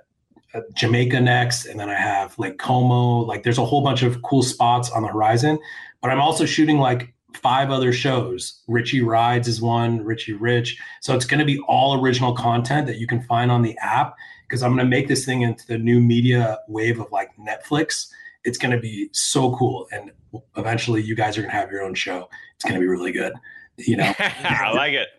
uh 0.54 0.62
Jamaica 0.76 1.22
next, 1.22 1.66
and 1.66 1.80
then 1.80 1.90
I 1.90 2.00
have 2.00 2.38
Lake 2.40 2.58
Como. 2.58 3.20
Like 3.20 3.44
there's 3.44 3.60
a 3.60 3.66
whole 3.66 3.84
bunch 3.84 4.02
of 4.02 4.22
cool 4.24 4.42
spots 4.42 4.90
on 4.90 5.04
the 5.04 5.10
horizon. 5.10 5.60
But 6.02 6.10
I'm 6.12 6.22
also 6.22 6.46
shooting 6.46 6.80
like 6.80 7.14
five 7.34 7.70
other 7.70 7.94
shows. 7.94 8.62
Richie 8.68 9.02
Rides 9.02 9.48
is 9.48 9.62
one, 9.62 10.04
Richie 10.04 10.34
Rich. 10.34 10.78
So 11.02 11.16
it's 11.16 11.26
going 11.26 11.40
to 11.40 11.46
be 11.46 11.60
all 11.68 12.02
original 12.02 12.34
content 12.34 12.88
that 12.88 12.98
you 12.98 13.06
can 13.08 13.22
find 13.22 13.52
on 13.52 13.62
the 13.62 13.78
app 13.82 14.16
because 14.50 14.64
I'm 14.64 14.72
going 14.76 14.86
to 14.86 14.90
make 14.90 15.08
this 15.08 15.26
thing 15.26 15.44
into 15.44 15.66
the 15.68 15.78
new 15.78 16.02
media 16.02 16.58
wave 16.68 17.00
of 17.00 17.12
like 17.12 17.30
Netflix. 17.38 18.10
It's 18.44 18.58
going 18.58 18.72
to 18.72 18.80
be 18.80 19.10
so 19.12 19.56
cool, 19.56 19.88
and 19.92 20.12
eventually, 20.58 21.04
you 21.04 21.16
guys 21.16 21.38
are 21.38 21.42
going 21.42 21.52
to 21.52 21.58
have 21.58 21.72
your 21.72 21.84
own 21.84 21.94
show. 21.94 22.30
It's 22.56 22.64
going 22.64 22.74
to 22.76 22.80
be 22.80 22.88
really 22.88 23.12
good. 23.12 23.34
You 23.78 23.98
know, 23.98 24.14
I 24.20 24.72
like 24.74 24.94
it. 24.94 25.10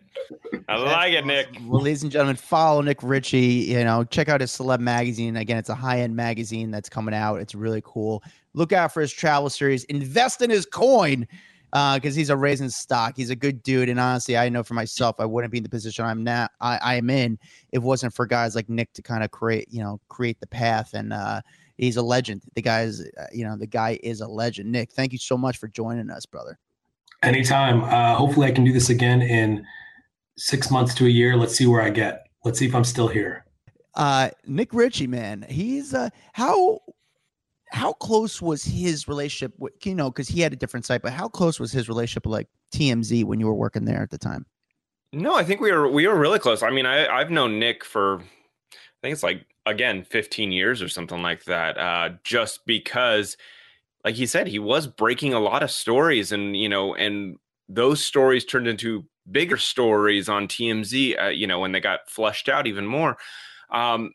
I 0.67 0.75
like 0.77 1.13
it, 1.13 1.25
Nik. 1.25 1.47
Well, 1.65 1.81
ladies 1.81 2.03
and 2.03 2.11
gentlemen, 2.11 2.35
follow 2.35 2.81
Nik 2.81 3.01
Richie. 3.01 3.39
You 3.39 3.83
know, 3.83 4.03
check 4.03 4.27
out 4.27 4.41
his 4.41 4.51
Celeb 4.51 4.79
magazine. 4.79 5.37
Again, 5.37 5.57
it's 5.57 5.69
a 5.69 5.75
high-end 5.75 6.15
magazine 6.15 6.71
that's 6.71 6.89
coming 6.89 7.13
out. 7.13 7.37
It's 7.37 7.55
really 7.55 7.81
cool. 7.85 8.23
Look 8.53 8.73
out 8.73 8.93
for 8.93 9.01
his 9.01 9.13
travel 9.13 9.49
series. 9.49 9.83
Invest 9.85 10.41
in 10.41 10.49
his 10.49 10.65
coin 10.65 11.27
because 11.71 12.15
uh, 12.15 12.17
he's 12.17 12.29
a 12.29 12.35
raising 12.35 12.69
stock. 12.69 13.13
He's 13.15 13.29
a 13.29 13.35
good 13.35 13.63
dude, 13.63 13.87
and 13.87 13.99
honestly, 13.99 14.37
I 14.37 14.49
know 14.49 14.61
for 14.61 14.73
myself, 14.73 15.15
I 15.19 15.25
wouldn't 15.25 15.51
be 15.51 15.57
in 15.57 15.63
the 15.63 15.69
position 15.69 16.03
I'm 16.03 16.23
now. 16.23 16.49
I, 16.59 16.77
I 16.77 16.95
am 16.95 17.09
in 17.09 17.39
if 17.71 17.77
it 17.77 17.81
wasn't 17.81 18.13
for 18.13 18.25
guys 18.25 18.55
like 18.55 18.67
Nik 18.69 18.91
to 18.93 19.01
kind 19.01 19.23
of 19.23 19.31
create, 19.31 19.67
you 19.69 19.81
know, 19.81 19.99
create 20.09 20.39
the 20.41 20.47
path. 20.47 20.93
And 20.93 21.13
uh, 21.13 21.41
he's 21.77 21.95
a 21.95 22.01
legend. 22.01 22.43
The 22.55 22.61
guy's, 22.61 23.01
uh, 23.01 23.27
you 23.31 23.45
know, 23.45 23.55
the 23.55 23.67
guy 23.67 23.99
is 24.03 24.19
a 24.19 24.27
legend. 24.27 24.71
Nik, 24.71 24.91
thank 24.91 25.13
you 25.13 25.17
so 25.17 25.37
much 25.37 25.57
for 25.57 25.69
joining 25.69 26.09
us, 26.09 26.25
brother. 26.25 26.59
Anytime. 27.23 27.83
Uh, 27.83 28.15
hopefully, 28.15 28.47
I 28.47 28.51
can 28.51 28.65
do 28.65 28.73
this 28.73 28.89
again 28.89 29.21
in 29.21 29.65
six 30.37 30.71
months 30.71 30.93
to 30.95 31.05
a 31.05 31.09
year. 31.09 31.37
Let's 31.37 31.55
see 31.55 31.67
where 31.67 31.81
I 31.81 31.89
get. 31.89 32.25
Let's 32.43 32.59
see 32.59 32.65
if 32.65 32.75
I'm 32.75 32.83
still 32.83 33.07
here. 33.07 33.45
Uh, 33.95 34.29
Nik 34.45 34.73
Richie, 34.73 35.07
man, 35.07 35.45
he's 35.49 35.93
uh, 35.93 36.09
how 36.33 36.79
how 37.71 37.93
close 37.93 38.41
was 38.41 38.63
his 38.63 39.07
relationship 39.07 39.53
with 39.57 39.73
you 39.85 39.95
know 39.95 40.11
because 40.11 40.27
he 40.27 40.41
had 40.41 40.53
a 40.53 40.57
different 40.57 40.85
site 40.85 41.01
but 41.01 41.13
how 41.13 41.27
close 41.27 41.59
was 41.59 41.71
his 41.71 41.87
relationship 41.87 42.25
like 42.25 42.47
tmz 42.73 43.23
when 43.23 43.39
you 43.39 43.47
were 43.47 43.53
working 43.53 43.85
there 43.85 44.01
at 44.01 44.09
the 44.09 44.17
time? 44.17 44.45
No 45.13 45.35
i 45.35 45.43
think 45.43 45.61
we 45.61 45.71
were 45.71 45.89
we 45.89 46.07
were 46.07 46.19
really 46.19 46.39
close. 46.39 46.61
I 46.63 46.69
mean 46.69 46.85
i 46.85 47.07
i've 47.07 47.31
known 47.31 47.59
nick 47.59 47.83
for 47.83 48.19
i 48.19 49.01
think 49.01 49.13
it's 49.13 49.23
like 49.23 49.45
again 49.65 50.03
15 50.03 50.51
years 50.51 50.81
or 50.81 50.89
something 50.89 51.21
like 51.21 51.45
that 51.45 51.77
uh 51.77 52.09
just 52.23 52.65
because 52.65 53.37
like 54.03 54.15
he 54.15 54.25
said 54.25 54.47
he 54.47 54.59
was 54.59 54.87
breaking 54.87 55.33
a 55.33 55.39
lot 55.39 55.63
of 55.63 55.71
stories 55.71 56.31
and 56.31 56.57
you 56.57 56.67
know 56.67 56.95
and 56.95 57.37
those 57.69 58.03
stories 58.03 58.43
turned 58.43 58.67
into 58.67 59.05
bigger 59.31 59.57
stories 59.57 60.27
on 60.27 60.47
tmz 60.47 61.23
uh, 61.23 61.27
you 61.27 61.47
know 61.47 61.59
when 61.59 61.71
they 61.71 61.79
got 61.79 62.09
flushed 62.09 62.49
out 62.49 62.67
even 62.67 62.85
more. 62.85 63.17
Um 63.69 64.11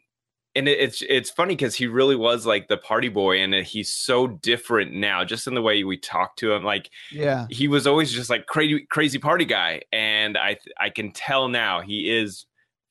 and 0.56 0.68
it's 0.68 1.02
it's 1.08 1.30
funny 1.30 1.54
because 1.54 1.74
he 1.74 1.86
really 1.86 2.16
was 2.16 2.46
like 2.46 2.66
the 2.66 2.76
party 2.76 3.08
boy 3.08 3.38
and 3.38 3.54
he's 3.54 3.92
so 3.92 4.26
different 4.26 4.92
now 4.92 5.24
just 5.24 5.46
in 5.46 5.54
the 5.54 5.62
way 5.62 5.84
we 5.84 5.96
talk 5.96 6.34
to 6.36 6.52
him 6.52 6.64
like 6.64 6.90
yeah. 7.12 7.46
he 7.50 7.68
was 7.68 7.86
always 7.86 8.10
just 8.10 8.30
like 8.30 8.46
crazy 8.46 8.86
crazy 8.90 9.18
party 9.18 9.44
guy 9.44 9.82
and 9.92 10.36
i 10.38 10.56
i 10.80 10.88
can 10.88 11.12
tell 11.12 11.48
now 11.48 11.80
he 11.80 12.10
is 12.10 12.46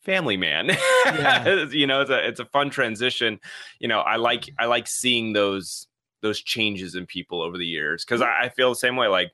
family 0.05 0.37
man. 0.37 0.69
Yeah. 1.05 1.65
you 1.71 1.87
know 1.87 2.01
it's 2.01 2.11
a 2.11 2.27
it's 2.27 2.39
a 2.39 2.45
fun 2.45 2.69
transition. 2.69 3.39
You 3.79 3.87
know 3.87 3.99
i 3.99 4.15
like 4.15 4.49
i 4.59 4.65
like 4.65 4.87
seeing 4.87 5.33
those 5.33 5.87
those 6.21 6.41
changes 6.41 6.95
in 6.95 7.05
people 7.05 7.41
over 7.41 7.57
the 7.57 7.65
years 7.65 8.05
because 8.05 8.21
I, 8.21 8.43
I 8.43 8.49
feel 8.49 8.69
the 8.69 8.75
same 8.75 8.95
way 8.95 9.07
like 9.07 9.31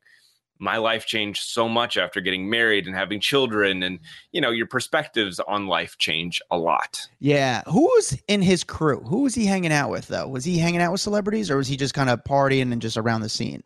my 0.61 0.77
life 0.77 1.05
changed 1.05 1.41
so 1.41 1.67
much 1.67 1.97
after 1.97 2.21
getting 2.21 2.49
married 2.49 2.85
and 2.85 2.95
having 2.95 3.19
children 3.19 3.83
and 3.83 3.99
you 4.31 4.39
know 4.39 4.51
your 4.51 4.67
perspectives 4.67 5.39
on 5.41 5.67
life 5.67 5.97
change 5.97 6.41
a 6.51 6.57
lot 6.57 7.07
yeah 7.19 7.63
who 7.67 7.81
was 7.81 8.17
in 8.27 8.41
his 8.41 8.63
crew 8.63 9.01
who 9.01 9.23
was 9.23 9.35
he 9.35 9.45
hanging 9.45 9.73
out 9.73 9.89
with 9.89 10.07
though 10.07 10.27
was 10.27 10.45
he 10.45 10.57
hanging 10.57 10.81
out 10.81 10.91
with 10.91 11.01
celebrities 11.01 11.49
or 11.49 11.57
was 11.57 11.67
he 11.67 11.75
just 11.75 11.93
kind 11.93 12.09
of 12.09 12.23
partying 12.23 12.71
and 12.71 12.81
just 12.81 12.95
around 12.95 13.21
the 13.21 13.29
scene 13.29 13.63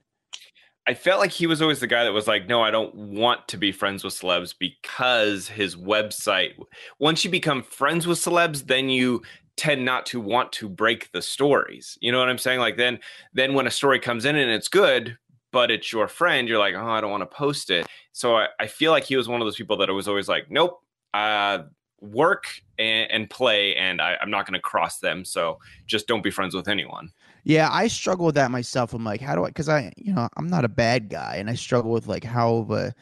I 0.88 0.94
felt 0.94 1.20
like 1.20 1.32
he 1.32 1.48
was 1.48 1.64
always 1.64 1.80
the 1.80 1.88
guy 1.88 2.04
that 2.04 2.14
was 2.14 2.28
like, 2.28 2.48
no, 2.48 2.62
I 2.62 2.70
don't 2.70 2.94
want 2.94 3.48
to 3.48 3.58
be 3.58 3.72
friends 3.72 4.04
with 4.04 4.14
celebs 4.14 4.54
because 4.58 5.48
his 5.48 5.76
website, 5.76 6.52
once 7.00 7.26
you 7.26 7.32
become 7.32 7.64
friends 7.64 8.06
with 8.06 8.20
celebs, 8.20 8.68
then 8.68 8.90
you 8.90 9.24
tend 9.58 9.84
not 9.84 10.06
to 10.08 10.20
want 10.20 10.52
to 10.52 10.70
break 10.70 11.12
the 11.12 11.22
stories. 11.24 11.98
You 12.02 12.12
know 12.12 12.20
what 12.20 12.30
I'm 12.30 12.38
saying? 12.38 12.60
Like 12.60 12.78
then 12.78 13.00
then 13.34 13.54
when 13.54 13.66
a 13.66 13.72
story 13.72 14.00
comes 14.00 14.26
in 14.26 14.36
and 14.36 14.52
it's 14.52 14.68
good, 14.68 15.18
but 15.56 15.72
it's 15.72 15.94
your 15.94 16.10
friend, 16.10 16.50
you're 16.50 16.60
like, 16.60 16.76
oh, 16.76 16.86
I 16.86 17.00
don't 17.00 17.12
want 17.12 17.22
to 17.22 17.34
post 17.34 17.70
it. 17.70 17.88
So 18.12 18.36
I, 18.36 18.48
I 18.60 18.68
feel 18.68 18.92
like 18.92 19.06
he 19.06 19.16
was 19.16 19.30
one 19.30 19.40
of 19.40 19.48
those 19.48 19.56
people 19.56 19.78
that 19.78 19.90
was 19.90 20.06
always 20.06 20.28
like, 20.28 20.52
nope, 20.52 20.82
uh, 21.14 21.60
work 22.02 22.48
and, 22.78 23.10
and, 23.10 23.30
play, 23.30 23.74
and 23.78 24.02
I, 24.02 24.18
I'm 24.22 24.30
not 24.30 24.46
going 24.46 24.56
to 24.56 24.60
cross 24.60 25.00
them. 25.00 25.24
So 25.24 25.60
just 25.86 26.08
don't 26.08 26.22
be 26.22 26.30
friends 26.30 26.56
with 26.56 26.68
anyone. 26.68 27.10
Yeah, 27.46 27.70
I 27.72 27.88
struggle 27.88 28.26
with 28.26 28.36
that 28.36 28.52
myself. 28.52 28.94
I'm 28.94 29.06
like, 29.06 29.22
how 29.22 29.34
do 29.34 29.46
I? 29.46 29.48
Because 29.48 29.70
I, 29.70 29.94
you 29.96 30.14
know, 30.14 30.28
I'm 30.36 30.48
not 30.48 30.66
a 30.66 30.68
bad 30.68 31.08
guy, 31.08 31.38
and 31.38 31.50
I 31.50 31.54
struggle 31.54 31.92
with 31.92 32.08
like 32.08 32.26
how 32.26 32.56
of 32.56 32.72
a, 32.72 32.94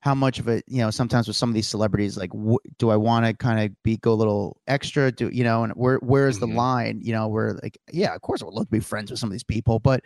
how 0.00 0.14
much 0.14 0.38
of 0.38 0.46
it, 0.46 0.62
you 0.68 0.82
know, 0.82 0.92
sometimes 0.92 1.26
with 1.26 1.36
some 1.36 1.48
of 1.48 1.56
these 1.56 1.66
celebrities, 1.66 2.16
like, 2.16 2.30
wh- 2.32 2.62
do 2.78 2.90
I 2.90 2.96
want 2.96 3.26
to 3.26 3.34
kind 3.34 3.58
of 3.58 3.82
be 3.82 3.96
go 3.96 4.12
a 4.12 4.14
little 4.14 4.60
extra? 4.68 5.10
Do 5.10 5.28
you 5.32 5.42
know? 5.42 5.64
And 5.64 5.72
where 5.72 5.96
where 5.96 6.28
is 6.28 6.38
the 6.38 6.46
mm-hmm. 6.46 6.56
line? 6.56 7.00
You 7.02 7.14
know, 7.14 7.26
where 7.26 7.58
like, 7.64 7.78
yeah, 7.90 8.14
of 8.14 8.20
course 8.20 8.42
I 8.42 8.44
would 8.44 8.54
love 8.54 8.66
to 8.66 8.70
be 8.70 8.78
friends 8.78 9.10
with 9.10 9.18
some 9.18 9.28
of 9.28 9.32
these 9.32 9.42
people, 9.42 9.80
but 9.80 10.04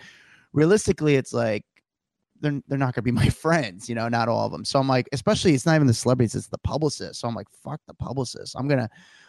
realistically, 0.53 1.17
it's 1.17 1.33
like 1.33 1.65
they're 2.41 2.61
they're 2.69 2.79
not 2.79 2.95
gonna 2.95 3.03
be 3.03 3.11
my 3.25 3.29
friends, 3.29 3.89
you 3.89 3.95
know, 3.95 4.09
not 4.09 4.29
all 4.29 4.47
of 4.47 4.53
them. 4.53 4.65
So 4.65 4.79
I'm 4.79 4.89
like, 4.89 5.09
especially 5.13 5.55
it's 5.55 5.67
not 5.67 5.75
even 5.75 5.87
the 5.87 5.95
celebrities, 5.95 6.35
it's 6.35 6.49
the 6.49 6.59
publicist. 6.59 7.21
So 7.21 7.29
I'm 7.29 7.35
like, 7.35 7.49
fuck 7.65 7.81
the 7.87 7.95
publicist. 7.95 8.55
I'm 8.59 8.69
gonna, 8.69 8.89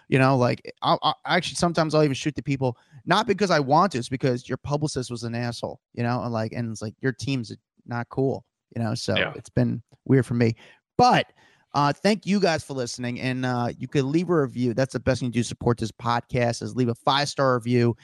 You 0.10 0.20
know, 0.20 0.38
like 0.38 0.62
I'll, 0.82 1.00
I'll 1.02 1.18
actually 1.26 1.56
sometimes 1.56 1.94
I'll 1.96 2.04
even 2.04 2.14
shoot 2.16 2.36
the 2.36 2.44
people 2.44 2.78
not 3.06 3.28
because 3.28 3.50
I 3.52 3.60
want 3.60 3.92
to, 3.94 3.98
it's 3.98 4.10
because 4.10 4.48
your 4.48 4.58
publicist 4.58 5.10
was 5.10 5.24
an 5.24 5.36
asshole. 5.36 5.80
You 5.94 6.04
know, 6.04 6.22
and 6.24 6.32
like 6.34 6.52
and 6.54 6.72
it's 6.72 6.82
like 6.82 6.96
your 7.02 7.14
team's 7.14 7.52
not 7.86 8.08
cool. 8.10 8.46
You 8.76 8.82
know, 8.82 8.96
so 8.96 9.18
Yeah. 9.18 9.34
it's 9.36 9.50
been 9.50 9.82
weird 10.06 10.26
for 10.26 10.34
me. 10.36 10.56
But 10.98 11.32
uh, 11.74 11.94
thank 11.94 12.26
you 12.26 12.40
guys 12.40 12.64
for 12.64 12.74
listening, 12.74 13.20
and 13.22 13.46
uh, 13.46 13.70
you 13.78 13.88
could 13.88 14.04
leave 14.04 14.30
a 14.30 14.42
review. 14.42 14.74
That's 14.74 14.94
the 14.94 15.00
best 15.00 15.22
thing 15.22 15.30
to 15.30 15.34
do. 15.34 15.42
to 15.42 15.48
Support 15.48 15.78
this 15.78 15.92
podcast 15.92 16.62
is 16.62 16.76
leave 16.76 16.90
a 16.90 16.96
five 16.96 17.30
star 17.30 17.56
review, 17.56 17.96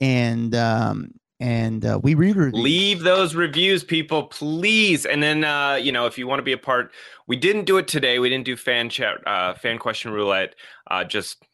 and 0.00 0.54
um, 0.54 1.10
and 1.40 1.84
uh, 1.84 1.98
we 2.02 2.14
read 2.14 2.36
reviews. 2.36 2.62
leave 2.62 3.00
those 3.00 3.34
reviews 3.34 3.82
people 3.82 4.24
please. 4.24 5.04
And 5.04 5.22
then 5.22 5.44
uh 5.44 5.74
you 5.74 5.92
know 5.92 6.06
if 6.06 6.18
you 6.18 6.26
want 6.26 6.38
to 6.38 6.44
be 6.44 6.52
a 6.52 6.58
part 6.58 6.92
we 7.26 7.36
didn't 7.36 7.64
do 7.64 7.78
it 7.78 7.88
today. 7.88 8.18
We 8.18 8.28
didn't 8.28 8.46
do 8.46 8.56
fan 8.56 8.88
chat 8.88 9.18
uh 9.26 9.54
fan 9.54 9.78
question 9.78 10.12
roulette. 10.12 10.54
Uh 10.90 11.04
just 11.04 11.44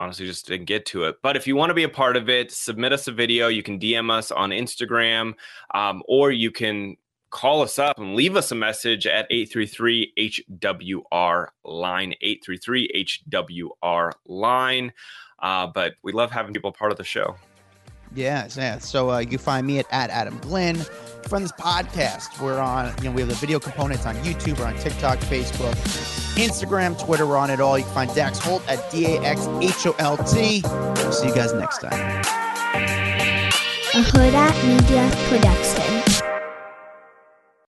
honestly 0.00 0.26
just 0.26 0.46
didn't 0.46 0.66
get 0.66 0.84
to 0.86 1.04
it. 1.04 1.16
But 1.22 1.36
if 1.36 1.46
you 1.46 1.56
want 1.56 1.70
to 1.70 1.74
be 1.74 1.84
a 1.84 1.88
part 1.88 2.16
of 2.16 2.28
it 2.28 2.52
submit 2.52 2.92
us 2.92 3.08
a 3.08 3.12
video. 3.12 3.48
You 3.48 3.62
can 3.62 3.78
dm 3.78 4.10
us 4.10 4.30
on 4.30 4.50
instagram 4.50 5.34
um, 5.74 6.02
or 6.06 6.30
you 6.30 6.50
can 6.50 6.96
call 7.30 7.62
us 7.62 7.78
up 7.78 7.98
and 7.98 8.14
leave 8.14 8.36
us 8.36 8.52
a 8.52 8.54
message 8.54 9.06
at 9.06 9.30
833-hwr 9.30 11.46
line 11.64 12.14
833-hwr 12.22 14.12
line. 14.26 14.92
Uh, 15.38 15.66
but 15.66 15.94
we 16.02 16.12
love 16.12 16.30
having 16.30 16.52
people 16.52 16.72
part 16.72 16.92
of 16.92 16.98
the 16.98 17.04
show 17.04 17.34
Yeah, 18.14 18.48
yeah. 18.56 18.78
So 18.78 19.10
uh, 19.10 19.18
you 19.18 19.38
find 19.38 19.66
me 19.66 19.78
at, 19.78 19.86
at 19.90 20.10
Adam 20.10 20.38
Glyn. 20.38 20.76
From 21.28 21.42
this 21.42 21.52
podcast, 21.52 22.40
we're 22.42 22.58
on, 22.58 22.92
you 22.98 23.04
know, 23.04 23.12
we 23.12 23.20
have 23.22 23.28
the 23.28 23.36
video 23.36 23.60
components 23.60 24.06
on 24.06 24.16
YouTube, 24.16 24.58
we're 24.58 24.66
on 24.66 24.76
TikTok, 24.76 25.18
Facebook, 25.20 25.72
Instagram, 26.34 26.98
Twitter, 27.02 27.26
we're 27.26 27.36
on 27.36 27.48
it 27.48 27.60
all. 27.60 27.78
You 27.78 27.84
can 27.84 27.94
find 27.94 28.14
Dax 28.14 28.38
Holt 28.38 28.68
at 28.68 28.90
D 28.90 29.06
A 29.06 29.20
X 29.22 29.46
H 29.60 29.86
O 29.86 29.94
L 29.98 30.16
T. 30.16 30.60
See 31.12 31.28
you 31.28 31.34
guys 31.34 31.52
next 31.52 31.78
time. 31.78 31.92
a 33.94 34.02
Hurrdat 34.02 34.66
Media 34.66 35.10
Production. 35.28 36.31